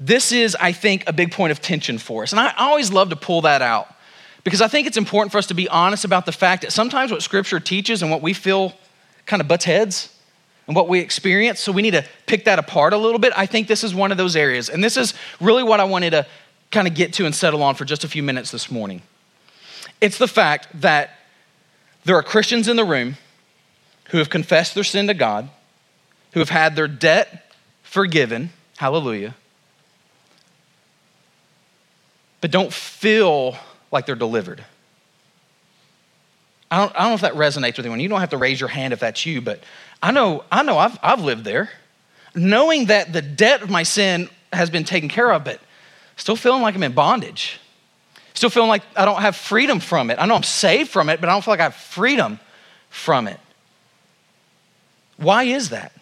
this 0.00 0.32
is, 0.32 0.56
I 0.60 0.72
think, 0.72 1.04
a 1.06 1.12
big 1.12 1.32
point 1.32 1.52
of 1.52 1.60
tension 1.60 1.98
for 1.98 2.24
us. 2.24 2.32
And 2.32 2.40
I 2.40 2.52
always 2.58 2.92
love 2.92 3.10
to 3.10 3.16
pull 3.16 3.42
that 3.42 3.62
out 3.62 3.94
because 4.42 4.60
I 4.60 4.68
think 4.68 4.86
it's 4.86 4.96
important 4.96 5.32
for 5.32 5.38
us 5.38 5.46
to 5.46 5.54
be 5.54 5.68
honest 5.68 6.04
about 6.04 6.26
the 6.26 6.32
fact 6.32 6.62
that 6.62 6.72
sometimes 6.72 7.10
what 7.10 7.22
Scripture 7.22 7.60
teaches 7.60 8.02
and 8.02 8.10
what 8.10 8.20
we 8.20 8.32
feel 8.32 8.74
kind 9.26 9.40
of 9.40 9.48
butts 9.48 9.64
heads 9.64 10.14
and 10.66 10.76
what 10.76 10.88
we 10.88 10.98
experience. 10.98 11.60
So 11.60 11.72
we 11.72 11.82
need 11.82 11.92
to 11.92 12.04
pick 12.26 12.44
that 12.44 12.58
apart 12.58 12.92
a 12.92 12.98
little 12.98 13.18
bit. 13.18 13.32
I 13.36 13.46
think 13.46 13.68
this 13.68 13.84
is 13.84 13.94
one 13.94 14.10
of 14.10 14.18
those 14.18 14.36
areas. 14.36 14.68
And 14.68 14.82
this 14.82 14.96
is 14.96 15.14
really 15.40 15.62
what 15.62 15.80
I 15.80 15.84
wanted 15.84 16.10
to 16.10 16.26
kind 16.70 16.88
of 16.88 16.94
get 16.94 17.12
to 17.14 17.26
and 17.26 17.34
settle 17.34 17.62
on 17.62 17.74
for 17.74 17.84
just 17.84 18.04
a 18.04 18.08
few 18.08 18.22
minutes 18.22 18.50
this 18.50 18.70
morning. 18.70 19.02
It's 20.00 20.18
the 20.18 20.28
fact 20.28 20.68
that 20.80 21.18
there 22.04 22.16
are 22.16 22.22
Christians 22.22 22.68
in 22.68 22.76
the 22.76 22.84
room 22.84 23.16
who 24.10 24.18
have 24.18 24.30
confessed 24.30 24.74
their 24.74 24.84
sin 24.84 25.06
to 25.06 25.14
God, 25.14 25.48
who 26.32 26.40
have 26.40 26.50
had 26.50 26.76
their 26.76 26.88
debt 26.88 27.52
forgiven, 27.82 28.50
hallelujah, 28.76 29.34
but 32.40 32.50
don't 32.50 32.72
feel 32.72 33.56
like 33.90 34.06
they're 34.06 34.14
delivered. 34.14 34.64
I 36.70 36.78
don't, 36.78 36.94
I 36.96 37.00
don't 37.00 37.08
know 37.10 37.14
if 37.14 37.20
that 37.20 37.34
resonates 37.34 37.76
with 37.76 37.86
anyone. 37.86 38.00
You 38.00 38.08
don't 38.08 38.20
have 38.20 38.30
to 38.30 38.36
raise 38.36 38.60
your 38.60 38.68
hand 38.68 38.92
if 38.92 39.00
that's 39.00 39.24
you, 39.24 39.40
but 39.40 39.62
I 40.02 40.10
know, 40.10 40.44
I 40.50 40.62
know 40.62 40.76
I've, 40.76 40.98
I've 41.02 41.20
lived 41.20 41.44
there. 41.44 41.70
Knowing 42.34 42.86
that 42.86 43.12
the 43.12 43.22
debt 43.22 43.62
of 43.62 43.70
my 43.70 43.84
sin 43.84 44.28
has 44.52 44.70
been 44.70 44.84
taken 44.84 45.08
care 45.08 45.32
of, 45.32 45.44
but 45.44 45.60
still 46.16 46.36
feeling 46.36 46.62
like 46.62 46.74
I'm 46.74 46.82
in 46.82 46.92
bondage. 46.92 47.60
Still 48.34 48.50
feeling 48.50 48.68
like 48.68 48.82
I 48.96 49.04
don't 49.04 49.20
have 49.20 49.36
freedom 49.36 49.78
from 49.78 50.10
it. 50.10 50.18
I 50.20 50.26
know 50.26 50.34
I'm 50.34 50.42
saved 50.42 50.90
from 50.90 51.08
it, 51.08 51.20
but 51.20 51.28
I 51.28 51.32
don't 51.32 51.44
feel 51.44 51.52
like 51.52 51.60
I 51.60 51.64
have 51.64 51.76
freedom 51.76 52.40
from 52.90 53.28
it. 53.28 53.38
Why 55.16 55.44
is 55.44 55.70
that? 55.70 55.92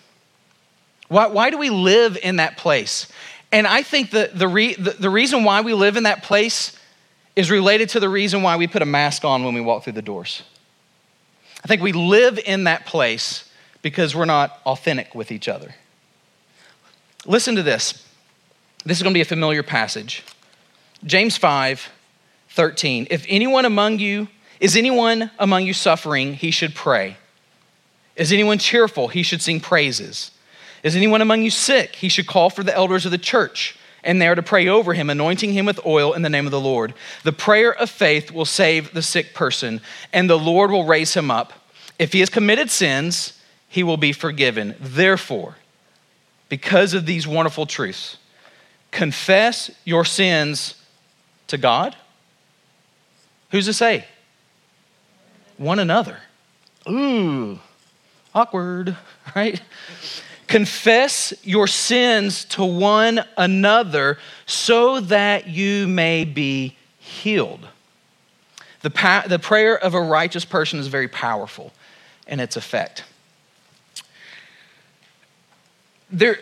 Why, 1.09 1.27
why 1.27 1.51
do 1.51 1.59
we 1.59 1.71
live 1.71 2.19
in 2.23 2.37
that 2.37 2.57
place? 2.57 3.07
And 3.51 3.67
I 3.67 3.83
think 3.83 4.11
the, 4.11 4.31
the, 4.33 4.49
re, 4.49 4.75
the, 4.75 4.93
the 4.93 5.11
reason 5.11 5.45
why 5.45 5.61
we 5.61 5.75
live 5.75 5.97
in 5.97 6.05
that 6.05 6.23
place 6.23 6.77
is 7.37 7.51
related 7.51 7.91
to 7.91 8.01
the 8.01 8.09
reason 8.09 8.43
why 8.43 8.57
we 8.57 8.67
put 8.67 8.83
a 8.83 8.87
mask 8.87 9.25
on 9.25 9.45
when 9.45 9.55
we 9.55 9.61
walk 9.61 9.85
through 9.85 9.93
the 9.93 10.03
doors. 10.03 10.43
I 11.63 11.69
think 11.69 11.83
we 11.83 11.93
live 11.93 12.39
in 12.39 12.65
that 12.65 12.87
place 12.87 13.49
because 13.83 14.15
we're 14.15 14.25
not 14.25 14.61
authentic 14.65 15.15
with 15.15 15.31
each 15.31 15.49
other. 15.49 15.75
Listen 17.27 17.57
to 17.57 17.63
this. 17.63 18.07
This 18.85 18.99
is 18.99 19.03
going 19.03 19.13
to 19.13 19.17
be 19.17 19.23
a 19.23 19.27
familiar 19.27 19.63
passage. 19.63 20.25
James 21.05 21.37
5 21.37 21.91
13. 22.51 23.07
If 23.11 23.25
anyone 23.31 23.65
among 23.65 23.99
you, 23.99 24.29
is 24.61 24.77
anyone 24.77 25.31
among 25.39 25.65
you 25.65 25.73
suffering, 25.73 26.35
he 26.35 26.51
should 26.51 26.75
pray. 26.75 27.17
Is 28.17 28.33
anyone 28.33 28.59
cheerful, 28.59 29.09
he 29.09 29.23
should 29.23 29.43
sing 29.43 29.61
praises. 29.61 30.31
Is 30.83 30.97
anyone 30.97 31.23
among 31.23 31.43
you 31.43 31.51
sick, 31.51 31.97
he 31.97 32.09
should 32.09 32.27
call 32.27 32.51
for 32.51 32.63
the 32.63 32.75
elders 32.75 33.05
of 33.05 33.13
the 33.13 33.19
church 33.19 33.77
and 34.05 34.21
they 34.21 34.27
are 34.27 34.35
to 34.35 34.43
pray 34.43 34.69
over 34.69 34.95
him, 34.95 35.11
anointing 35.11 35.53
him 35.53 35.67
with 35.67 35.85
oil 35.87 36.13
in 36.13 36.23
the 36.23 36.29
name 36.29 36.47
of 36.47 36.51
the 36.51 36.61
Lord. 36.61 36.95
The 37.23 37.33
prayer 37.33 37.73
of 37.73 37.91
faith 37.91 38.31
will 38.31 38.45
save 38.45 38.93
the 38.93 39.03
sick 39.03 39.35
person, 39.35 39.81
and 40.13 40.29
the 40.29 40.39
Lord 40.39 40.71
will 40.71 40.85
raise 40.85 41.15
him 41.15 41.31
up. 41.31 41.53
If 41.99 42.13
he 42.13 42.21
has 42.21 42.29
committed 42.29 42.71
sins, 42.71 43.41
he 43.69 43.83
will 43.83 43.97
be 43.97 44.13
forgiven. 44.13 44.75
Therefore, 44.81 45.57
because 46.49 46.95
of 46.95 47.07
these 47.07 47.27
wonderful 47.27 47.67
truths, 47.67 48.19
confess 48.91 49.71
your 49.85 50.05
sins 50.05 50.75
to 51.47 51.57
God. 51.57 51.97
Who's 53.51 53.67
to 53.67 53.73
say? 53.73 54.07
One 55.59 55.79
another. 55.79 56.19
Ooh, 56.89 57.61
awkward, 58.35 58.97
right? 59.35 59.61
Confess 60.47 61.33
your 61.43 61.67
sins 61.67 62.45
to 62.47 62.65
one 62.65 63.25
another 63.37 64.19
so 64.47 65.01
that 65.01 65.49
you 65.49 65.89
may 65.89 66.25
be 66.25 66.77
healed. 66.99 67.67
The, 68.83 68.91
pa- 68.91 69.25
the 69.27 69.39
prayer 69.39 69.79
of 69.79 69.95
a 69.95 70.01
righteous 70.01 70.45
person 70.45 70.79
is 70.79 70.89
very 70.89 71.09
powerful 71.09 71.73
in 72.27 72.41
its 72.41 72.57
effect. 72.57 73.05
There, 76.11 76.39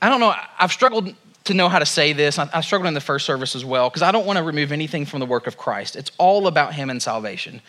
I 0.00 0.08
don't 0.08 0.20
know, 0.20 0.34
I've 0.58 0.72
struggled 0.72 1.14
to 1.44 1.54
know 1.54 1.68
how 1.68 1.78
to 1.78 1.86
say 1.86 2.12
this. 2.12 2.38
I, 2.38 2.48
I 2.52 2.60
struggled 2.60 2.86
in 2.88 2.94
the 2.94 3.00
first 3.00 3.24
service 3.24 3.56
as 3.56 3.64
well 3.64 3.88
because 3.88 4.02
I 4.02 4.12
don't 4.12 4.26
want 4.26 4.36
to 4.36 4.42
remove 4.42 4.70
anything 4.70 5.06
from 5.06 5.20
the 5.20 5.26
work 5.26 5.46
of 5.46 5.56
Christ. 5.56 5.96
It's 5.96 6.12
all 6.18 6.46
about 6.46 6.74
Him 6.74 6.90
and 6.90 7.02
salvation. 7.02 7.62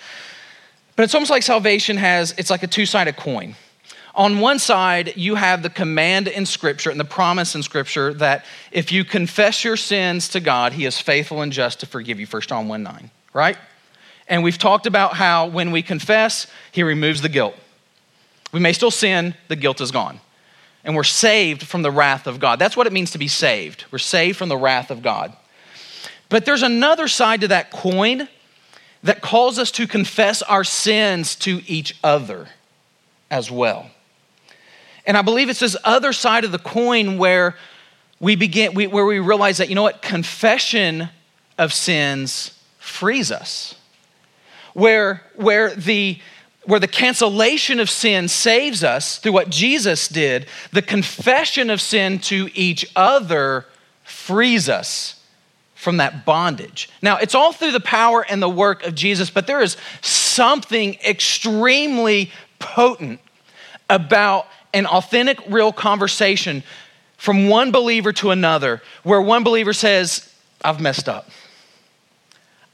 But 0.99 1.03
it's 1.05 1.15
almost 1.15 1.31
like 1.31 1.43
salvation 1.43 1.95
has, 1.95 2.33
it's 2.37 2.49
like 2.49 2.61
a 2.61 2.67
two 2.67 2.85
sided 2.85 3.15
coin 3.15 3.55
on 4.19 4.41
one 4.41 4.59
side, 4.59 5.15
you 5.15 5.35
have 5.35 5.63
the 5.63 5.69
command 5.69 6.27
in 6.27 6.45
Scripture 6.45 6.89
and 6.89 6.99
the 6.99 7.05
promise 7.05 7.55
in 7.55 7.63
Scripture 7.63 8.13
that 8.15 8.43
if 8.69 8.91
you 8.91 9.05
confess 9.05 9.63
your 9.63 9.77
sins 9.77 10.27
to 10.29 10.41
God, 10.41 10.73
He 10.73 10.85
is 10.85 10.99
faithful 10.99 11.41
and 11.41 11.53
just 11.53 11.79
to 11.79 11.85
forgive 11.85 12.19
you. 12.19 12.25
1 12.25 12.41
John 12.41 12.67
1 12.67 12.83
9, 12.83 13.11
right? 13.31 13.57
And 14.27 14.43
we've 14.43 14.57
talked 14.57 14.85
about 14.87 15.13
how 15.13 15.47
when 15.47 15.71
we 15.71 15.81
confess, 15.81 16.47
He 16.73 16.83
removes 16.83 17.21
the 17.21 17.29
guilt. 17.29 17.55
We 18.51 18.59
may 18.59 18.73
still 18.73 18.91
sin, 18.91 19.35
the 19.47 19.55
guilt 19.55 19.79
is 19.79 19.91
gone. 19.91 20.19
And 20.83 20.97
we're 20.97 21.05
saved 21.05 21.63
from 21.63 21.81
the 21.81 21.91
wrath 21.91 22.27
of 22.27 22.41
God. 22.41 22.59
That's 22.59 22.75
what 22.75 22.87
it 22.87 22.93
means 22.93 23.11
to 23.11 23.17
be 23.17 23.29
saved. 23.29 23.85
We're 23.89 23.99
saved 23.99 24.37
from 24.37 24.49
the 24.49 24.57
wrath 24.57 24.91
of 24.91 25.01
God. 25.01 25.31
But 26.27 26.43
there's 26.43 26.63
another 26.63 27.07
side 27.07 27.39
to 27.39 27.47
that 27.47 27.71
coin 27.71 28.27
that 29.03 29.21
calls 29.21 29.57
us 29.57 29.71
to 29.71 29.87
confess 29.87 30.41
our 30.41 30.63
sins 30.63 31.35
to 31.35 31.61
each 31.67 31.95
other 32.03 32.47
as 33.31 33.49
well. 33.49 33.89
And 35.05 35.17
I 35.17 35.21
believe 35.21 35.49
it's 35.49 35.61
this 35.61 35.77
other 35.83 36.13
side 36.13 36.43
of 36.43 36.51
the 36.51 36.59
coin 36.59 37.17
where 37.17 37.55
we 38.19 38.35
begin, 38.35 38.73
we, 38.73 38.87
where 38.87 39.05
we 39.05 39.19
realize 39.19 39.57
that, 39.57 39.69
you 39.69 39.75
know 39.75 39.83
what, 39.83 40.01
confession 40.01 41.09
of 41.57 41.73
sins 41.73 42.59
frees 42.77 43.31
us. 43.31 43.75
Where, 44.73 45.23
where, 45.35 45.73
the, 45.73 46.19
where 46.63 46.79
the 46.79 46.87
cancellation 46.87 47.79
of 47.79 47.89
sin 47.89 48.27
saves 48.27 48.83
us 48.83 49.17
through 49.17 49.31
what 49.31 49.49
Jesus 49.49 50.07
did, 50.07 50.47
the 50.71 50.81
confession 50.81 51.69
of 51.69 51.81
sin 51.81 52.19
to 52.19 52.49
each 52.53 52.85
other 52.95 53.65
frees 54.03 54.67
us 54.67 55.18
from 55.79 55.95
that 55.95 56.25
bondage. 56.25 56.89
Now, 57.01 57.19
it's 57.19 57.33
all 57.33 57.53
through 57.53 57.71
the 57.71 57.79
power 57.79 58.25
and 58.29 58.41
the 58.41 58.49
work 58.49 58.85
of 58.85 58.93
Jesus, 58.95 59.29
but 59.29 59.47
there 59.47 59.61
is 59.61 59.77
something 60.01 60.97
extremely 61.07 62.31
potent 62.59 63.21
about 63.89 64.45
an 64.73 64.85
authentic, 64.85 65.39
real 65.47 65.71
conversation 65.71 66.63
from 67.15 67.47
one 67.47 67.71
believer 67.71 68.11
to 68.11 68.31
another 68.31 68.81
where 69.03 69.21
one 69.21 69.45
believer 69.45 69.71
says, 69.71 70.29
I've 70.61 70.81
messed 70.81 71.07
up. 71.07 71.29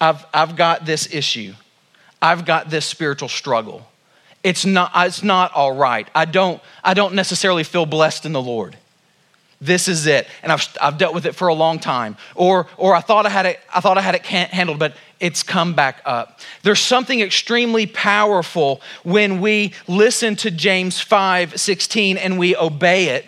I've, 0.02 0.26
I've 0.34 0.56
got 0.56 0.88
this 0.88 1.14
issue. 1.14 1.54
I've 2.20 2.44
got 2.44 2.72
this 2.72 2.88
spiritual 2.88 3.30
struggle. 3.30 3.88
It's 4.44 4.66
not, 4.66 4.92
it's 4.96 5.22
not 5.22 5.54
all 5.54 5.76
right. 5.76 6.10
I 6.16 6.26
don't, 6.26 6.60
I 6.84 6.96
don't 6.96 7.14
necessarily 7.14 7.64
feel 7.64 7.86
blessed 7.86 8.26
in 8.26 8.34
the 8.34 8.42
Lord. 8.42 8.76
This 9.66 9.88
is 9.88 10.06
it. 10.06 10.28
And 10.44 10.52
I've, 10.52 10.68
I've 10.80 10.98
dealt 10.98 11.14
with 11.14 11.26
it 11.26 11.36
for 11.36 11.48
a 11.48 11.54
long 11.54 11.80
time. 11.80 12.18
Or, 12.36 12.68
or 12.78 12.96
I, 12.96 13.02
thought 13.02 13.26
I, 13.26 13.30
had 13.30 13.46
it, 13.46 13.60
I 13.74 13.80
thought 13.80 13.98
I 13.98 14.02
had 14.02 14.16
it 14.16 14.26
handled, 14.26 14.80
but 14.80 14.96
it's 15.20 15.44
come 15.44 15.74
back 15.74 16.02
up. 16.06 16.40
There's 16.64 16.80
something 16.80 17.22
extremely 17.22 17.86
powerful 17.86 18.82
when 19.04 19.42
we 19.42 19.74
listen 19.88 20.36
to 20.38 20.52
James 20.52 21.00
5 21.00 21.60
16 21.60 22.18
and 22.18 22.38
we 22.38 22.56
obey 22.56 23.10
it 23.10 23.26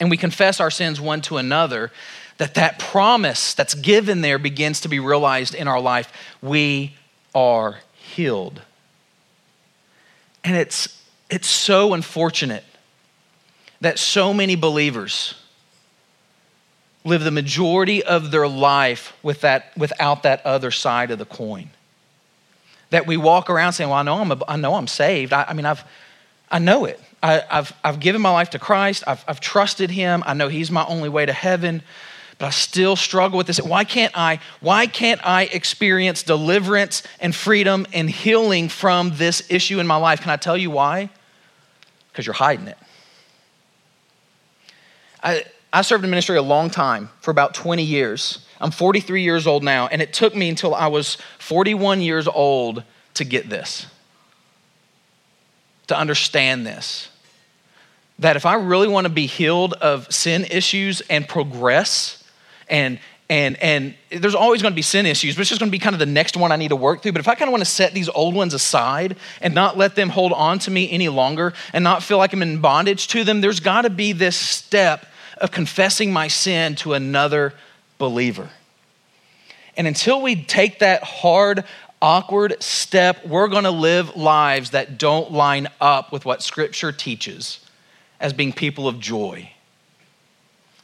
and 0.00 0.10
we 0.10 0.16
confess 0.16 0.60
our 0.60 0.70
sins 0.70 1.00
one 1.00 1.20
to 1.22 1.36
another 1.36 1.92
that 2.38 2.54
that 2.54 2.78
promise 2.78 3.54
that's 3.54 3.74
given 3.74 4.22
there 4.22 4.38
begins 4.38 4.80
to 4.80 4.88
be 4.88 4.98
realized 4.98 5.54
in 5.54 5.68
our 5.68 5.80
life 5.80 6.10
we 6.40 6.96
are 7.34 7.80
healed 7.94 8.62
and 10.42 10.56
it's 10.56 11.00
it's 11.28 11.46
so 11.46 11.92
unfortunate 11.92 12.64
that 13.80 13.98
so 13.98 14.34
many 14.34 14.56
believers 14.56 15.34
live 17.04 17.24
the 17.24 17.30
majority 17.30 18.02
of 18.02 18.30
their 18.30 18.46
life 18.46 19.14
with 19.22 19.40
that, 19.40 19.76
without 19.76 20.22
that 20.24 20.44
other 20.44 20.70
side 20.70 21.10
of 21.10 21.18
the 21.18 21.24
coin. 21.24 21.70
That 22.90 23.06
we 23.06 23.16
walk 23.16 23.48
around 23.48 23.72
saying, 23.72 23.88
Well, 23.88 23.98
I 23.98 24.02
know 24.02 24.18
I'm, 24.18 24.32
a, 24.32 24.38
I 24.46 24.56
know 24.56 24.74
I'm 24.74 24.86
saved. 24.86 25.32
I, 25.32 25.44
I 25.44 25.52
mean, 25.54 25.64
I've, 25.64 25.84
I 26.50 26.58
know 26.58 26.84
it. 26.84 27.00
I, 27.22 27.42
have 27.48 27.76
I've 27.84 28.00
given 28.00 28.20
my 28.20 28.30
life 28.30 28.50
to 28.50 28.58
Christ. 28.58 29.04
I've, 29.06 29.24
I've 29.28 29.40
trusted 29.40 29.90
Him. 29.90 30.22
I 30.26 30.34
know 30.34 30.48
He's 30.48 30.70
my 30.70 30.84
only 30.86 31.08
way 31.08 31.24
to 31.24 31.32
heaven. 31.32 31.82
But 32.38 32.46
I 32.46 32.50
still 32.50 32.96
struggle 32.96 33.36
with 33.36 33.46
this. 33.46 33.60
Why 33.60 33.84
can't 33.84 34.16
I? 34.16 34.40
Why 34.60 34.86
can't 34.86 35.20
I 35.24 35.42
experience 35.44 36.22
deliverance 36.22 37.02
and 37.20 37.34
freedom 37.34 37.86
and 37.92 38.08
healing 38.08 38.68
from 38.70 39.12
this 39.16 39.42
issue 39.50 39.78
in 39.78 39.86
my 39.86 39.96
life? 39.96 40.22
Can 40.22 40.30
I 40.30 40.36
tell 40.36 40.56
you 40.56 40.70
why? 40.70 41.10
Because 42.10 42.26
you're 42.26 42.34
hiding 42.34 42.66
it. 42.66 42.78
I, 45.22 45.44
I 45.72 45.82
served 45.82 46.04
in 46.04 46.10
ministry 46.10 46.36
a 46.36 46.42
long 46.42 46.70
time, 46.70 47.10
for 47.20 47.30
about 47.30 47.54
20 47.54 47.82
years. 47.82 48.44
I'm 48.60 48.70
43 48.70 49.22
years 49.22 49.46
old 49.46 49.62
now, 49.62 49.86
and 49.86 50.02
it 50.02 50.12
took 50.12 50.34
me 50.34 50.48
until 50.48 50.74
I 50.74 50.88
was 50.88 51.16
41 51.38 52.00
years 52.02 52.28
old 52.28 52.82
to 53.14 53.24
get 53.24 53.48
this, 53.48 53.86
to 55.86 55.96
understand 55.96 56.66
this. 56.66 57.08
That 58.18 58.36
if 58.36 58.44
I 58.44 58.54
really 58.54 58.88
want 58.88 59.06
to 59.06 59.12
be 59.12 59.26
healed 59.26 59.72
of 59.74 60.12
sin 60.12 60.44
issues 60.44 61.00
and 61.02 61.26
progress 61.26 62.22
and 62.68 62.98
and 63.30 63.62
and 63.62 63.94
there's 64.10 64.34
always 64.34 64.60
going 64.60 64.72
to 64.72 64.76
be 64.76 64.82
sin 64.82 65.06
issues 65.06 65.36
but 65.36 65.42
it's 65.42 65.48
just 65.48 65.60
going 65.60 65.70
to 65.70 65.72
be 65.72 65.78
kind 65.78 65.94
of 65.94 66.00
the 66.00 66.06
next 66.06 66.36
one 66.36 66.52
i 66.52 66.56
need 66.56 66.68
to 66.68 66.76
work 66.76 67.00
through 67.00 67.12
but 67.12 67.20
if 67.20 67.28
i 67.28 67.34
kind 67.34 67.48
of 67.48 67.52
want 67.52 67.60
to 67.60 67.70
set 67.70 67.94
these 67.94 68.08
old 68.10 68.34
ones 68.34 68.52
aside 68.52 69.16
and 69.40 69.54
not 69.54 69.78
let 69.78 69.94
them 69.94 70.08
hold 70.08 70.32
on 70.32 70.58
to 70.58 70.70
me 70.70 70.90
any 70.90 71.08
longer 71.08 71.54
and 71.72 71.84
not 71.84 72.02
feel 72.02 72.18
like 72.18 72.32
i'm 72.32 72.42
in 72.42 72.60
bondage 72.60 73.06
to 73.06 73.22
them 73.22 73.40
there's 73.40 73.60
got 73.60 73.82
to 73.82 73.90
be 73.90 74.12
this 74.12 74.36
step 74.36 75.06
of 75.40 75.50
confessing 75.50 76.12
my 76.12 76.28
sin 76.28 76.74
to 76.76 76.94
another 76.94 77.52
believer 77.98 78.50
and 79.76 79.86
until 79.86 80.20
we 80.22 80.42
take 80.44 80.78
that 80.80 81.02
hard 81.02 81.64
awkward 82.02 82.62
step 82.62 83.26
we're 83.26 83.48
going 83.48 83.64
to 83.64 83.70
live 83.70 84.16
lives 84.16 84.70
that 84.70 84.98
don't 84.98 85.32
line 85.32 85.68
up 85.80 86.12
with 86.12 86.24
what 86.24 86.42
scripture 86.42 86.92
teaches 86.92 87.60
as 88.20 88.32
being 88.32 88.52
people 88.52 88.86
of 88.86 89.00
joy 89.00 89.50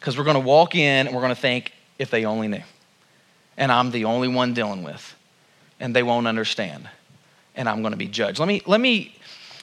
because 0.07 0.17
we're 0.17 0.25
going 0.25 0.35
to 0.35 0.41
walk 0.41 0.77
in 0.77 1.09
and 1.09 1.15
we're 1.17 1.21
going 1.21 1.35
to 1.35 1.41
think 1.41 1.73
if 1.99 2.11
they 2.11 2.25
only 2.25 2.47
knew. 2.47 2.63
And 3.57 3.73
I'm 3.73 3.91
the 3.91 4.05
only 4.05 4.29
one 4.29 4.55
dealing 4.55 4.85
with, 4.85 5.17
and 5.81 5.97
they 5.97 6.05
won't 6.05 6.29
understand, 6.29 6.89
and 7.57 7.69
I'm 7.69 7.81
going 7.83 7.91
to 7.91 7.99
be 7.99 8.07
judged. 8.07 8.39
Let 8.39 8.47
me, 8.47 8.63
let 8.67 8.81
me, 8.81 9.17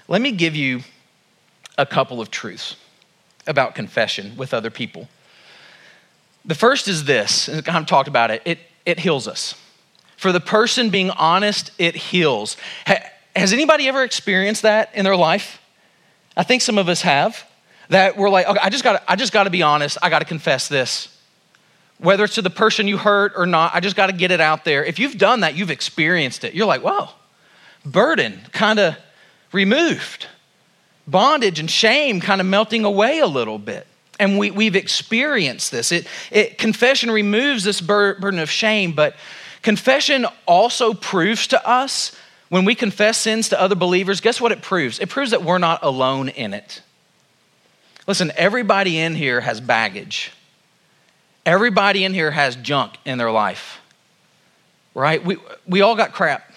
let 0.10 0.22
me 0.22 0.34
give 0.34 0.54
you 0.54 0.82
a 1.78 1.86
couple 1.86 2.20
of 2.20 2.30
truths 2.30 2.76
about 3.48 3.76
confession 3.76 4.36
with 4.38 4.54
other 4.54 4.70
people. 4.70 5.08
The 6.46 6.56
first 6.56 6.88
is 6.88 7.06
this, 7.06 7.48
and 7.48 7.68
I've 7.68 7.86
talked 7.86 8.08
about 8.08 8.32
it, 8.32 8.42
it, 8.46 8.60
it 8.86 9.00
heals 9.00 9.28
us. 9.28 9.56
For 10.18 10.32
the 10.32 10.40
person 10.40 10.90
being 10.90 11.10
honest, 11.12 11.72
it 11.78 11.96
heals. 11.96 12.58
Has 13.36 13.54
anybody 13.54 13.88
ever 13.88 14.04
experienced 14.04 14.62
that 14.62 14.90
in 14.94 15.06
their 15.06 15.16
life? 15.16 15.62
I 16.36 16.44
think 16.44 16.62
some 16.62 16.78
of 16.78 16.90
us 16.90 17.02
have. 17.02 17.46
That 17.90 18.18
we're 18.18 18.30
like, 18.30 18.48
okay, 18.48 18.60
I 18.62 18.70
just 18.70 18.84
got 18.84 19.04
I 19.08 19.18
just 19.18 19.34
got 19.34 19.44
to 19.44 19.50
be 19.50 19.62
honest. 19.62 19.98
I 20.02 20.10
got 20.10 20.20
to 20.20 20.26
confess 20.26 20.70
this 20.70 21.14
whether 22.04 22.26
it's 22.26 22.36
to 22.36 22.42
the 22.42 22.50
person 22.50 22.88
you 22.88 22.98
hurt 22.98 23.34
or 23.36 23.46
not, 23.46 23.74
I 23.74 23.80
just 23.80 23.96
got 23.96 24.08
to 24.08 24.14
get 24.14 24.30
it 24.30 24.42
out 24.42 24.66
there. 24.66 24.84
If 24.84 25.00
you've 25.00 25.18
done 25.18 25.40
that, 25.40 25.56
you've 25.56 25.72
experienced 25.72 26.44
it. 26.44 26.54
You're 26.54 26.66
like, 26.66 26.82
whoa, 26.82 27.10
burden 27.86 28.42
kind 28.52 28.78
of 28.78 28.98
removed, 29.54 30.28
bondage 31.08 31.60
and 31.60 31.70
shame 31.70 32.20
kind 32.22 32.42
of 32.42 32.48
melting 32.48 32.86
away 32.86 33.20
a 33.20 33.28
little 33.28 33.60
bit. 33.60 33.88
And 34.20 34.38
we, 34.38 34.52
we've 34.52 34.76
experienced 34.76 35.72
this. 35.72 35.92
It, 35.92 36.08
it, 36.32 36.58
confession 36.58 37.12
removes 37.12 37.64
this 37.64 37.82
bur- 37.82 38.20
burden 38.20 38.40
of 38.40 38.50
shame, 38.50 38.94
but 38.94 39.16
confession 39.62 40.26
also 40.46 40.94
proves 40.94 41.48
to 41.48 41.68
us 41.68 42.16
when 42.50 42.66
we 42.66 42.76
confess 42.76 43.18
sins 43.18 43.50
to 43.50 43.60
other 43.60 43.74
believers, 43.74 44.22
guess 44.22 44.40
what 44.40 44.52
it 44.52 44.62
proves? 44.62 45.00
It 45.00 45.10
proves 45.10 45.32
that 45.32 45.44
we're 45.44 45.58
not 45.58 45.80
alone 45.82 46.30
in 46.30 46.54
it. 46.54 46.84
Listen, 48.06 48.32
everybody 48.36 49.00
in 49.00 49.16
here 49.16 49.42
has 49.42 49.60
baggage. 49.60 50.32
Everybody 51.46 52.04
in 52.04 52.14
here 52.14 52.30
has 52.30 52.56
junk 52.56 52.94
in 53.06 53.18
their 53.18 53.32
life, 53.32 53.82
right? 54.94 55.24
We, 55.26 55.38
we 55.68 55.82
all 55.82 55.96
got 55.96 56.14
crap. 56.14 56.52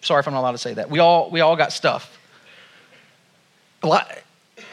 Sorry 0.00 0.20
if 0.20 0.28
I'm 0.28 0.34
not 0.34 0.40
allowed 0.40 0.52
to 0.52 0.58
say 0.58 0.74
that. 0.74 0.88
We 0.90 1.00
all, 1.00 1.28
we 1.30 1.40
all 1.40 1.56
got 1.56 1.72
stuff. 1.72 2.18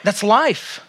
That's 0.04 0.24
life. 0.24 0.82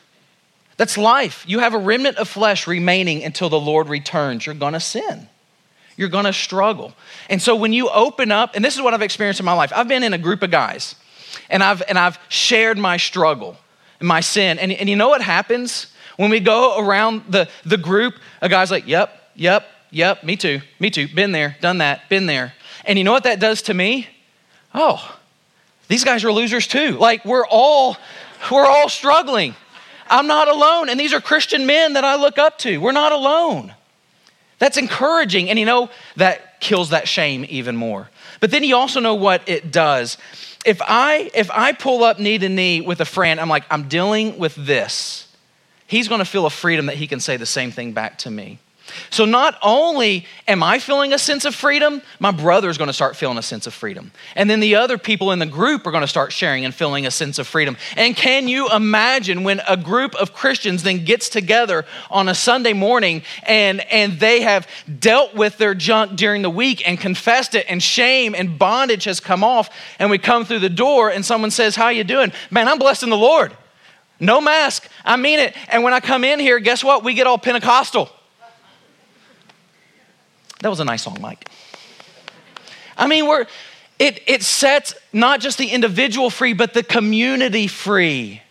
That's 0.77 0.97
life. 0.97 1.45
You 1.47 1.59
have 1.59 1.75
a 1.75 1.79
remnant 1.79 2.17
of 2.17 2.29
flesh 2.29 2.67
remaining 2.67 3.23
until 3.23 3.49
the 3.49 3.61
Lord 3.61 3.89
returns. 3.89 4.47
You're 4.47 4.55
going 4.55 4.73
to 4.73 4.81
sin. 4.81 5.29
You're 5.97 6.09
going 6.09 6.25
to 6.25 6.33
struggle. 6.33 6.95
And 7.29 7.43
so 7.43 7.55
when 7.55 7.73
you 7.73 7.91
open 7.91 8.33
up, 8.33 8.57
and 8.57 8.65
this 8.65 8.77
is 8.77 8.83
what 8.83 8.95
I've 8.95 9.03
experienced 9.03 9.41
in 9.41 9.47
my 9.47 9.53
life. 9.53 9.73
I've 9.75 9.89
been 9.89 10.03
in 10.03 10.15
a 10.15 10.19
group 10.19 10.43
of 10.43 10.51
guys 10.51 10.95
and 11.49 11.63
I've 11.63 11.83
and 11.89 11.99
I've 11.99 12.19
shared 12.29 12.79
my 12.79 12.97
struggle 12.97 13.57
and 13.99 14.09
my 14.09 14.21
sin. 14.21 14.59
And, 14.59 14.73
and 14.73 14.89
you 14.89 14.97
know 14.97 15.09
what 15.09 15.23
happens? 15.23 15.89
When 16.17 16.31
we 16.31 16.41
go 16.41 16.79
around 16.79 17.25
the, 17.29 17.49
the 17.65 17.77
group, 17.77 18.15
a 18.41 18.49
guy's 18.49 18.71
like, 18.71 18.87
yep, 18.87 19.31
yep, 19.35 19.67
yep, 19.91 20.25
me 20.25 20.37
too, 20.37 20.61
me 20.79 20.91
too, 20.91 21.09
been 21.09 21.33
there, 21.33 21.57
done 21.61 21.79
that, 21.79 22.09
been 22.09 22.27
there. 22.27 22.53
And 22.85 22.99
you 22.99 23.05
know 23.05 23.13
what 23.13 23.25
that 23.25 23.41
does 23.41 23.63
to 23.63 23.75
me? 23.75 24.07
Oh, 24.75 25.19
these 25.91 26.05
guys 26.05 26.25
are 26.25 26.33
losers 26.33 26.67
too. 26.67 26.93
Like 26.93 27.25
we're 27.27 27.47
all, 27.47 27.99
we're 28.51 28.65
all 28.65 28.89
struggling. 28.89 29.55
I'm 30.09 30.27
not 30.27 30.49
alone. 30.49 30.89
And 30.89 30.99
these 30.99 31.13
are 31.13 31.21
Christian 31.21 31.67
men 31.67 31.93
that 31.93 32.05
I 32.05 32.17
look 32.17 32.39
up 32.39 32.59
to. 32.61 32.79
We're 32.79 32.93
not 32.93 33.13
alone. 33.13 33.75
That's 34.59 34.79
encouraging. 34.79 35.51
And 35.51 35.59
you 35.59 35.67
know, 35.67 35.91
that 36.17 36.61
kills 36.61 36.91
that 36.91 37.07
shame 37.07 37.45
even 37.49 37.77
more. 37.77 38.09
But 38.41 38.51
then 38.51 38.65
you 38.65 38.77
also 38.77 39.01
know 39.01 39.15
what 39.15 39.47
it 39.47 39.71
does. 39.71 40.17
If 40.65 40.81
I 40.83 41.31
if 41.35 41.51
I 41.51 41.73
pull 41.73 42.05
up 42.05 42.19
knee 42.19 42.39
to 42.39 42.49
knee 42.49 42.81
with 42.81 43.01
a 43.01 43.05
friend, 43.05 43.39
I'm 43.39 43.49
like, 43.51 43.65
I'm 43.71 43.89
dealing 43.89 44.39
with 44.39 44.55
this 44.55 45.27
he's 45.91 46.07
going 46.07 46.21
to 46.21 46.25
feel 46.25 46.47
a 46.47 46.51
freedom 46.51 46.87
that 46.87 46.97
he 46.97 47.09
can 47.09 47.19
say 47.19 47.37
the 47.37 47.45
same 47.45 47.73
thing 47.73 47.93
back 47.93 48.17
to 48.19 48.31
me. 48.31 48.61
So, 49.11 49.25
not 49.25 49.59
only 49.63 50.27
am 50.47 50.63
I 50.63 50.79
feeling 50.79 51.13
a 51.13 51.19
sense 51.19 51.45
of 51.45 51.55
freedom, 51.55 52.03
my 52.19 52.31
brother 52.31 52.69
is 52.69 52.79
going 52.79 52.89
to 52.89 52.95
start 52.95 53.17
feeling 53.17 53.39
a 53.39 53.43
sense 53.43 53.67
of 53.67 53.75
freedom. 53.75 54.13
And 54.35 54.49
then 54.49 54.61
the 54.61 54.77
other 54.77 54.99
people 54.99 55.33
in 55.33 55.39
the 55.39 55.47
group 55.47 55.87
are 55.87 55.91
going 55.91 56.03
to 56.03 56.09
start 56.09 56.33
sharing 56.33 56.65
and 56.65 56.75
feeling 56.75 57.07
a 57.07 57.11
sense 57.11 57.39
of 57.39 57.47
freedom. 57.47 57.77
And 57.97 58.17
can 58.17 58.49
you 58.49 58.69
imagine 58.71 59.45
when 59.45 59.61
a 59.69 59.77
group 59.77 60.15
of 60.15 60.33
Christians 60.33 60.83
then 60.83 61.05
gets 61.05 61.29
together 61.29 61.85
on 62.11 62.29
a 62.29 62.35
Sunday 62.35 62.73
morning 62.73 63.23
and, 63.45 63.81
and 63.91 64.19
they 64.19 64.43
have 64.43 64.67
dealt 64.99 65.35
with 65.35 65.59
their 65.59 65.75
junk 65.75 66.17
during 66.17 66.43
the 66.43 66.51
week 66.51 66.87
and 66.89 66.99
confessed 66.99 67.55
it, 67.55 67.67
and 67.69 67.83
shame 67.83 68.35
and 68.35 68.59
bondage 68.59 69.05
has 69.05 69.21
come 69.21 69.45
off, 69.45 69.71
and 69.99 70.11
we 70.11 70.19
come 70.19 70.45
through 70.45 70.61
the 70.61 70.69
door 70.69 71.11
and 71.11 71.25
someone 71.25 71.51
says, 71.51 71.77
How 71.77 71.89
you 71.89 72.05
doing? 72.05 72.33
Man, 72.51 72.69
I'm 72.69 72.79
blessed 72.79 73.03
in 73.03 73.11
the 73.11 73.17
Lord. 73.17 73.57
No 74.21 74.41
mask. 74.41 74.87
I 75.05 75.17
mean 75.17 75.39
it. 75.39 75.57
And 75.69 75.83
when 75.83 75.95
I 75.95 76.01
come 76.01 76.25
in 76.25 76.39
here, 76.39 76.59
guess 76.59 76.85
what? 76.85 77.03
We 77.03 77.15
get 77.15 77.27
all 77.27 77.39
Pentecostal. 77.39 78.11
That 80.61 80.69
was 80.69 80.81
a 80.81 80.85
nice 80.85 81.03
song, 81.03 81.19
Mike. 81.21 81.49
I 82.97 83.07
mean, 83.07 83.27
we're 83.27 83.47
it 83.99 84.23
it 84.27 84.43
sets 84.43 84.95
not 85.13 85.41
just 85.41 85.59
the 85.59 85.69
individual 85.69 86.31
free, 86.31 86.53
but 86.53 86.75
the 86.75 86.83
community 86.83 87.67
free. 87.67 88.43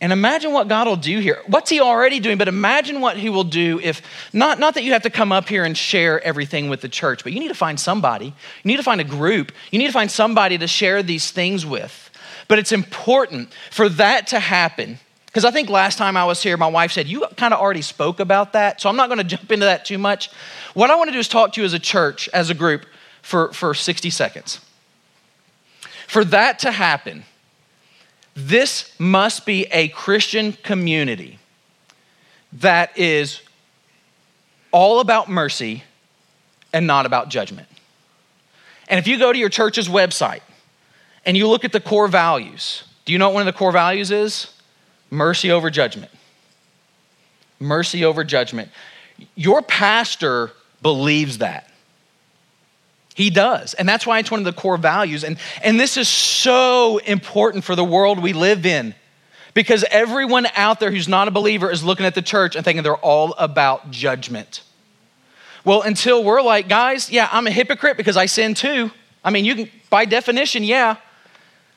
And 0.00 0.12
imagine 0.12 0.52
what 0.52 0.68
God 0.68 0.86
will 0.86 0.96
do 0.96 1.18
here. 1.18 1.42
What's 1.48 1.70
He 1.70 1.80
already 1.80 2.20
doing? 2.20 2.38
But 2.38 2.46
imagine 2.46 3.00
what 3.00 3.16
He 3.16 3.30
will 3.30 3.44
do 3.44 3.80
if, 3.82 4.00
not, 4.32 4.60
not 4.60 4.74
that 4.74 4.84
you 4.84 4.92
have 4.92 5.02
to 5.02 5.10
come 5.10 5.32
up 5.32 5.48
here 5.48 5.64
and 5.64 5.76
share 5.76 6.22
everything 6.22 6.68
with 6.68 6.82
the 6.82 6.88
church, 6.88 7.24
but 7.24 7.32
you 7.32 7.40
need 7.40 7.48
to 7.48 7.54
find 7.54 7.80
somebody. 7.80 8.26
You 8.26 8.32
need 8.64 8.76
to 8.76 8.84
find 8.84 9.00
a 9.00 9.04
group. 9.04 9.50
You 9.72 9.78
need 9.80 9.88
to 9.88 9.92
find 9.92 10.10
somebody 10.10 10.56
to 10.58 10.68
share 10.68 11.02
these 11.02 11.32
things 11.32 11.66
with. 11.66 12.10
But 12.46 12.60
it's 12.60 12.70
important 12.70 13.52
for 13.72 13.88
that 13.90 14.28
to 14.28 14.38
happen. 14.38 15.00
Because 15.26 15.44
I 15.44 15.50
think 15.50 15.68
last 15.68 15.98
time 15.98 16.16
I 16.16 16.24
was 16.24 16.42
here, 16.42 16.56
my 16.56 16.68
wife 16.68 16.92
said, 16.92 17.08
You 17.08 17.26
kind 17.36 17.52
of 17.52 17.60
already 17.60 17.82
spoke 17.82 18.20
about 18.20 18.52
that. 18.52 18.80
So 18.80 18.88
I'm 18.88 18.96
not 18.96 19.08
going 19.08 19.18
to 19.18 19.24
jump 19.24 19.50
into 19.50 19.66
that 19.66 19.84
too 19.84 19.98
much. 19.98 20.30
What 20.74 20.90
I 20.90 20.96
want 20.96 21.08
to 21.08 21.12
do 21.12 21.18
is 21.18 21.28
talk 21.28 21.52
to 21.54 21.60
you 21.60 21.64
as 21.64 21.72
a 21.72 21.78
church, 21.78 22.28
as 22.32 22.50
a 22.50 22.54
group, 22.54 22.86
for, 23.22 23.52
for 23.52 23.74
60 23.74 24.10
seconds. 24.10 24.60
For 26.06 26.24
that 26.24 26.58
to 26.60 26.70
happen, 26.70 27.24
this 28.34 28.92
must 28.98 29.44
be 29.44 29.64
a 29.66 29.88
Christian 29.88 30.52
community 30.52 31.38
that 32.52 32.96
is 32.96 33.42
all 34.70 35.00
about 35.00 35.28
mercy 35.28 35.84
and 36.72 36.86
not 36.86 37.06
about 37.06 37.28
judgment. 37.28 37.68
And 38.88 38.98
if 38.98 39.06
you 39.06 39.18
go 39.18 39.32
to 39.32 39.38
your 39.38 39.48
church's 39.48 39.88
website, 39.88 40.40
and 41.28 41.36
you 41.36 41.46
look 41.46 41.64
at 41.64 41.72
the 41.72 41.80
core 41.80 42.08
values, 42.08 42.84
do 43.04 43.12
you 43.12 43.18
know 43.18 43.28
what 43.28 43.34
one 43.34 43.46
of 43.46 43.52
the 43.52 43.58
core 43.58 43.70
values 43.70 44.10
is? 44.10 44.54
Mercy 45.10 45.50
over 45.50 45.68
judgment. 45.68 46.10
Mercy 47.60 48.02
over 48.02 48.24
judgment. 48.24 48.70
Your 49.34 49.60
pastor 49.60 50.52
believes 50.82 51.38
that. 51.38 51.68
He 53.14 53.30
does. 53.30 53.74
And 53.74 53.88
that's 53.88 54.06
why 54.06 54.20
it's 54.20 54.30
one 54.30 54.38
of 54.38 54.44
the 54.44 54.52
core 54.52 54.76
values. 54.76 55.24
And, 55.24 55.38
and 55.62 55.78
this 55.78 55.96
is 55.96 56.08
so 56.08 56.98
important 56.98 57.64
for 57.64 57.74
the 57.74 57.82
world 57.82 58.22
we 58.22 58.32
live 58.32 58.64
in 58.64 58.94
because 59.54 59.84
everyone 59.90 60.46
out 60.54 60.78
there 60.78 60.92
who's 60.92 61.08
not 61.08 61.26
a 61.26 61.32
believer 61.32 61.68
is 61.68 61.82
looking 61.82 62.06
at 62.06 62.14
the 62.14 62.22
church 62.22 62.54
and 62.54 62.64
thinking 62.64 62.84
they're 62.84 62.94
all 62.94 63.34
about 63.36 63.90
judgment. 63.90 64.62
Well, 65.64 65.82
until 65.82 66.22
we're 66.22 66.42
like, 66.42 66.68
guys, 66.68 67.10
yeah, 67.10 67.28
I'm 67.32 67.48
a 67.48 67.50
hypocrite 67.50 67.96
because 67.96 68.16
I 68.16 68.26
sin 68.26 68.54
too. 68.54 68.92
I 69.24 69.30
mean, 69.30 69.44
you 69.44 69.54
can, 69.56 69.70
by 69.90 70.04
definition, 70.04 70.62
yeah. 70.62 70.96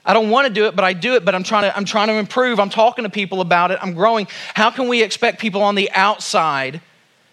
I 0.06 0.14
don't 0.14 0.30
want 0.30 0.48
to 0.48 0.54
do 0.54 0.66
it, 0.68 0.76
but 0.76 0.86
I 0.86 0.94
do 0.94 1.16
it, 1.16 1.26
but 1.26 1.34
I'm 1.34 1.44
trying 1.44 1.64
to, 1.64 1.76
I'm 1.76 1.86
trying 1.86 2.10
to 2.10 2.16
improve. 2.16 2.60
I'm 2.60 2.70
talking 2.70 3.04
to 3.04 3.10
people 3.10 3.42
about 3.42 3.72
it. 3.72 3.80
I'm 3.82 3.96
growing. 3.96 4.28
How 4.54 4.70
can 4.70 4.88
we 4.88 5.02
expect 5.02 5.40
people 5.40 5.64
on 5.64 5.74
the 5.74 5.90
outside 5.92 6.82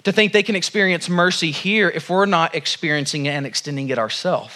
to 0.05 0.13
think 0.13 0.33
they 0.33 0.43
can 0.43 0.57
experience 0.57 1.09
mercy 1.09 1.51
here 1.51 1.89
if 1.89 2.09
we're 2.09 2.27
not 2.27 2.55
experiencing 2.55 3.27
it 3.27 3.31
and 3.31 3.47
extending 3.47 3.89
it 3.89 3.99
ourselves? 3.99 4.55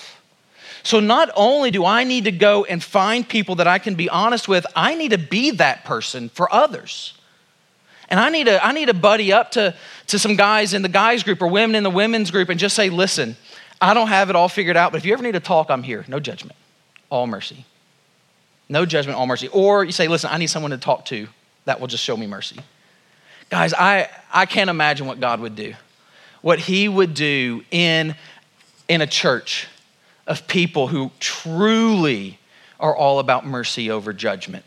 So 0.82 0.99
not 0.99 1.30
only 1.36 1.70
do 1.70 1.84
I 1.84 2.05
need 2.05 2.24
to 2.24 2.32
go 2.32 2.64
and 2.64 2.82
find 2.82 3.28
people 3.28 3.57
that 3.57 3.68
I 3.68 3.78
can 3.78 3.95
be 3.95 4.09
honest 4.09 4.49
with, 4.49 4.66
I 4.74 4.95
need 4.95 5.11
to 5.11 5.18
be 5.18 5.53
that 5.53 5.84
person 5.84 6.28
for 6.28 6.53
others. 6.53 7.14
And 8.09 8.18
I 8.18 8.30
need 8.30 8.45
to, 8.45 8.64
I 8.64 8.72
need 8.72 8.86
to 8.86 8.95
buddy 8.95 9.32
up 9.32 9.53
to, 9.53 9.74
to 10.09 10.18
some 10.18 10.36
guys 10.36 10.74
in 10.74 10.82
the 10.82 10.88
guys 10.88 11.22
group 11.22 11.40
or 11.40 11.47
women 11.47 11.76
in 11.76 11.82
the 11.82 11.90
women's 11.90 12.30
group 12.30 12.49
and 12.49 12.59
just 12.59 12.74
say, 12.74 12.90
listen, 12.90 13.36
I 13.80 13.95
don't 13.95 14.09
have 14.09 14.28
it 14.28 14.36
all 14.36 14.49
figured 14.49 14.76
out, 14.76 14.93
but 14.93 14.99
if 14.99 15.05
you 15.05 15.12
ever 15.12 15.22
need 15.22 15.32
to 15.32 15.40
talk, 15.40 15.70
I'm 15.70 15.82
here. 15.82 16.05
No 16.09 16.20
judgment, 16.20 16.57
all 17.11 17.26
mercy. 17.26 17.64
No 18.68 18.84
judgment, 18.84 19.18
all 19.18 19.26
mercy. 19.26 19.49
Or 19.49 19.84
you 19.84 19.93
say, 19.93 20.09
listen, 20.09 20.30
I 20.32 20.38
need 20.38 20.49
someone 20.49 20.72
to 20.72 20.78
talk 20.78 21.05
to 21.07 21.28
that 21.64 21.80
will 21.80 21.88
just 21.88 22.05
show 22.05 22.16
me 22.16 22.26
mercy. 22.26 22.59
Guys, 23.53 23.74
I, 23.74 24.09
I 24.32 24.46
can't 24.46 24.70
imagine 24.70 25.07
what 25.07 25.20
God 25.20 25.40
would 25.40 25.55
do. 25.55 25.74
What 26.40 26.59
He 26.59 26.88
would 26.88 27.12
do 27.12 27.62
in, 27.70 28.14
in 28.88 29.03
a 29.03 29.07
church 29.07 29.68
of 30.26 30.46
people 30.46 30.88
who 30.88 31.11
truly 31.20 32.38
are 32.80 32.96
all 32.96 33.18
about 33.18 33.44
mercy 33.44 33.90
over 33.90 34.14
judgment. 34.14 34.64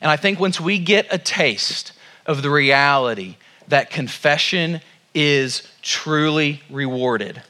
And 0.00 0.10
I 0.10 0.16
think 0.16 0.40
once 0.40 0.58
we 0.58 0.78
get 0.78 1.06
a 1.10 1.18
taste 1.18 1.92
of 2.24 2.40
the 2.40 2.48
reality 2.48 3.36
that 3.68 3.90
confession 3.90 4.80
is 5.14 5.68
truly 5.82 6.62
rewarded, 6.70 7.42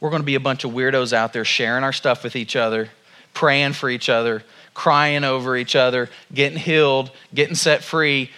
we're 0.00 0.10
going 0.10 0.22
to 0.22 0.26
be 0.26 0.34
a 0.34 0.40
bunch 0.40 0.64
of 0.64 0.72
weirdos 0.72 1.12
out 1.12 1.32
there 1.32 1.44
sharing 1.44 1.84
our 1.84 1.92
stuff 1.92 2.24
with 2.24 2.34
each 2.34 2.56
other, 2.56 2.88
praying 3.34 3.74
for 3.74 3.88
each 3.88 4.08
other, 4.08 4.42
crying 4.74 5.22
over 5.22 5.56
each 5.56 5.76
other, 5.76 6.10
getting 6.34 6.58
healed, 6.58 7.12
getting 7.32 7.54
set 7.54 7.84
free, 7.84 8.30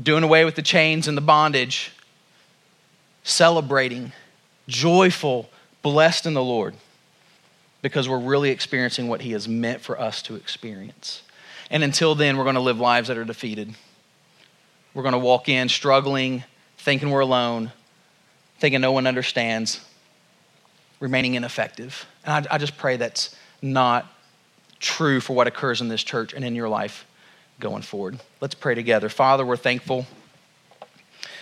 doing 0.00 0.24
away 0.24 0.44
with 0.44 0.54
the 0.54 0.62
chains 0.62 1.08
and 1.08 1.16
the 1.16 1.22
bondage, 1.22 1.92
celebrating, 3.22 4.12
joyful, 4.68 5.48
blessed 5.82 6.26
in 6.26 6.34
the 6.34 6.42
Lord 6.42 6.74
because 7.82 8.08
we're 8.08 8.18
really 8.18 8.50
experiencing 8.50 9.08
what 9.08 9.20
He 9.20 9.32
has 9.32 9.46
meant 9.46 9.80
for 9.80 10.00
us 10.00 10.22
to 10.22 10.36
experience. 10.36 11.22
And 11.70 11.84
until 11.84 12.14
then, 12.14 12.36
we're 12.36 12.44
going 12.44 12.54
to 12.54 12.60
live 12.60 12.80
lives 12.80 13.08
that 13.08 13.18
are 13.18 13.24
defeated. 13.24 13.74
We're 14.94 15.02
going 15.02 15.12
to 15.12 15.18
walk 15.18 15.48
in 15.48 15.68
struggling, 15.68 16.44
thinking 16.78 17.10
we're 17.10 17.20
alone, 17.20 17.72
thinking 18.58 18.80
no 18.80 18.92
one 18.92 19.06
understands, 19.06 19.80
remaining 21.00 21.34
ineffective. 21.34 22.06
And 22.24 22.46
I, 22.46 22.54
I 22.54 22.58
just 22.58 22.76
pray 22.76 22.96
that's 22.96 23.36
not 23.60 24.06
true 24.80 25.20
for 25.20 25.34
what 25.34 25.46
occurs 25.46 25.80
in 25.80 25.88
this 25.88 26.02
church 26.02 26.32
and 26.32 26.44
in 26.44 26.54
your 26.54 26.68
life 26.68 27.06
going 27.60 27.82
forward. 27.82 28.20
Let's 28.40 28.54
pray 28.54 28.74
together. 28.74 29.08
Father, 29.08 29.44
we're 29.44 29.56
thankful 29.56 30.06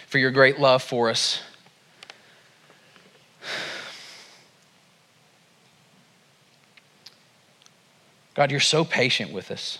for 0.07 0.19
your 0.19 0.31
great 0.31 0.59
love 0.61 0.83
for 0.83 1.11
us. 1.11 1.41
God, 8.35 8.51
you're 8.51 8.61
so 8.61 8.85
patient 8.85 9.33
with 9.33 9.51
us. 9.51 9.79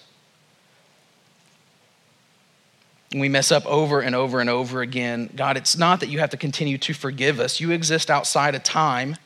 we 3.15 3.29
mess 3.29 3.53
up 3.53 3.67
over 3.67 4.01
and 4.01 4.15
over 4.15 4.41
and 4.41 4.49
over 4.49 4.81
again. 4.81 5.31
God, 5.35 5.57
it's 5.57 5.77
not 5.77 6.01
that 6.01 6.09
you 6.09 6.19
have 6.21 6.31
to 6.31 6.37
continue 6.37 6.79
to 6.79 6.95
forgive 6.95 7.41
us. 7.41 7.61
You 7.61 7.71
exist 7.71 8.11
outside 8.11 8.55
of 8.55 8.63
time. 8.63 9.17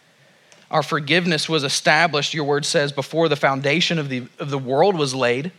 Our 0.70 0.82
forgiveness 0.82 1.48
was 1.48 1.62
established, 1.62 2.34
your 2.34 2.44
word 2.44 2.64
says, 2.64 2.90
before 2.90 3.28
the 3.28 3.36
foundation 3.36 3.98
of 3.98 4.08
the, 4.08 4.26
of 4.38 4.50
the 4.50 4.58
world 4.58 4.96
was 4.96 5.14
laid. 5.14 5.52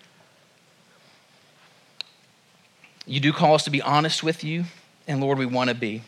You 3.07 3.21
do 3.21 3.31
call 3.31 3.55
us 3.55 3.63
to 3.63 3.71
be 3.71 3.81
honest 3.81 4.21
with 4.21 4.43
you, 4.43 4.65
and 5.07 5.21
Lord, 5.21 5.37
we 5.37 5.45
want 5.45 5.69
to 5.69 5.75
be. 5.75 6.03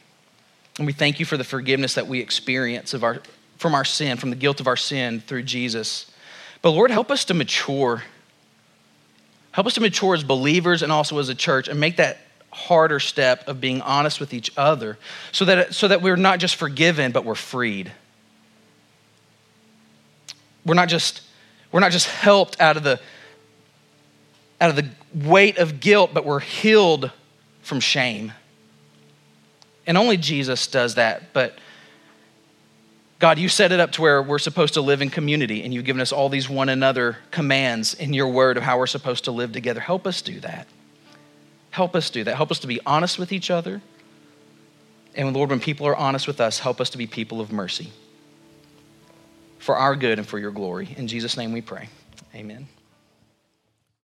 And 0.78 0.86
we 0.86 0.94
thank 0.94 1.20
you 1.20 1.26
for 1.26 1.38
the 1.38 1.44
forgiveness 1.44 1.96
that 1.96 2.08
we 2.08 2.20
experience 2.20 2.94
of 2.94 3.04
our, 3.04 3.22
from 3.58 3.74
our 3.74 3.86
sin, 3.86 4.18
from 4.18 4.30
the 4.30 4.36
guilt 4.36 4.60
of 4.60 4.68
our 4.68 4.78
sin 4.78 5.22
through 5.22 5.44
Jesus. 5.44 6.12
But 6.62 6.72
Lord, 6.72 6.92
help 6.92 7.10
us 7.10 7.26
to 7.26 7.34
mature. 7.34 8.04
Help 9.52 9.68
us 9.68 9.74
to 9.76 9.82
mature 9.82 10.14
as 10.14 10.24
believers 10.24 10.84
and 10.84 10.92
also 10.92 11.18
as 11.20 11.30
a 11.30 11.36
church 11.36 11.70
and 11.70 11.80
make 11.80 11.98
that 11.98 12.20
harder 12.52 13.00
step 13.00 13.48
of 13.48 13.62
being 13.62 13.82
honest 13.82 14.20
with 14.20 14.34
each 14.34 14.52
other 14.58 14.98
so 15.32 15.46
that, 15.46 15.74
so 15.74 15.88
that 15.88 16.02
we're 16.02 16.16
not 16.16 16.40
just 16.40 16.56
forgiven, 16.56 17.12
but 17.12 17.24
we're 17.24 17.36
freed. 17.36 17.92
We're 20.66 20.76
not 20.76 20.90
just, 20.90 21.22
we're 21.72 21.80
not 21.80 21.92
just 21.92 22.08
helped 22.08 22.60
out 22.60 22.78
of 22.78 22.84
the 22.84 23.00
out 24.62 24.70
of 24.70 24.76
the 24.76 24.90
weight 25.14 25.58
of 25.58 25.80
guilt, 25.80 26.12
but 26.14 26.26
we're 26.26 26.40
healed 26.40 27.12
from 27.62 27.80
shame. 27.80 28.34
And 29.88 29.98
only 29.98 30.18
Jesus 30.18 30.68
does 30.68 30.96
that. 30.96 31.34
But 31.34 31.58
God, 33.20 33.38
you 33.38 33.50
set 33.50 33.72
it 33.72 33.80
up 33.80 33.92
to 33.94 34.02
where 34.02 34.22
we're 34.24 34.40
supposed 34.40 34.76
to 34.76 34.82
live 34.82 35.02
in 35.02 35.10
community, 35.10 35.64
and 35.64 35.74
you've 35.74 35.84
given 35.84 36.02
us 36.02 36.12
all 36.12 36.30
these 36.30 36.50
one 36.50 36.70
another 36.70 37.18
commands 37.32 37.94
in 37.94 38.14
your 38.14 38.30
word 38.30 38.56
of 38.56 38.64
how 38.64 38.78
we're 38.78 38.88
supposed 38.88 39.26
to 39.26 39.32
live 39.32 39.52
together. 39.52 39.82
Help 39.82 40.08
us 40.08 40.22
do 40.22 40.40
that. 40.40 40.68
Help 41.72 41.96
us 41.96 42.10
do 42.10 42.24
that. 42.24 42.36
Help 42.36 42.50
us 42.50 42.60
to 42.60 42.68
be 42.68 42.80
honest 42.86 43.20
with 43.20 43.32
each 43.32 43.52
other. 43.52 43.82
And 45.16 45.36
Lord, 45.36 45.50
when 45.50 45.60
people 45.60 45.86
are 45.88 45.96
honest 45.96 46.28
with 46.28 46.40
us, 46.40 46.60
help 46.60 46.80
us 46.80 46.90
to 46.92 46.98
be 46.98 47.08
people 47.08 47.42
of 47.42 47.52
mercy 47.52 47.92
for 49.58 49.76
our 49.76 49.96
good 49.96 50.18
and 50.18 50.28
for 50.28 50.40
your 50.40 50.52
glory. 50.52 50.96
In 50.98 51.08
Jesus' 51.08 51.36
name 51.36 51.52
we 51.52 51.62
pray. 51.62 51.90
Amen. 52.34 52.68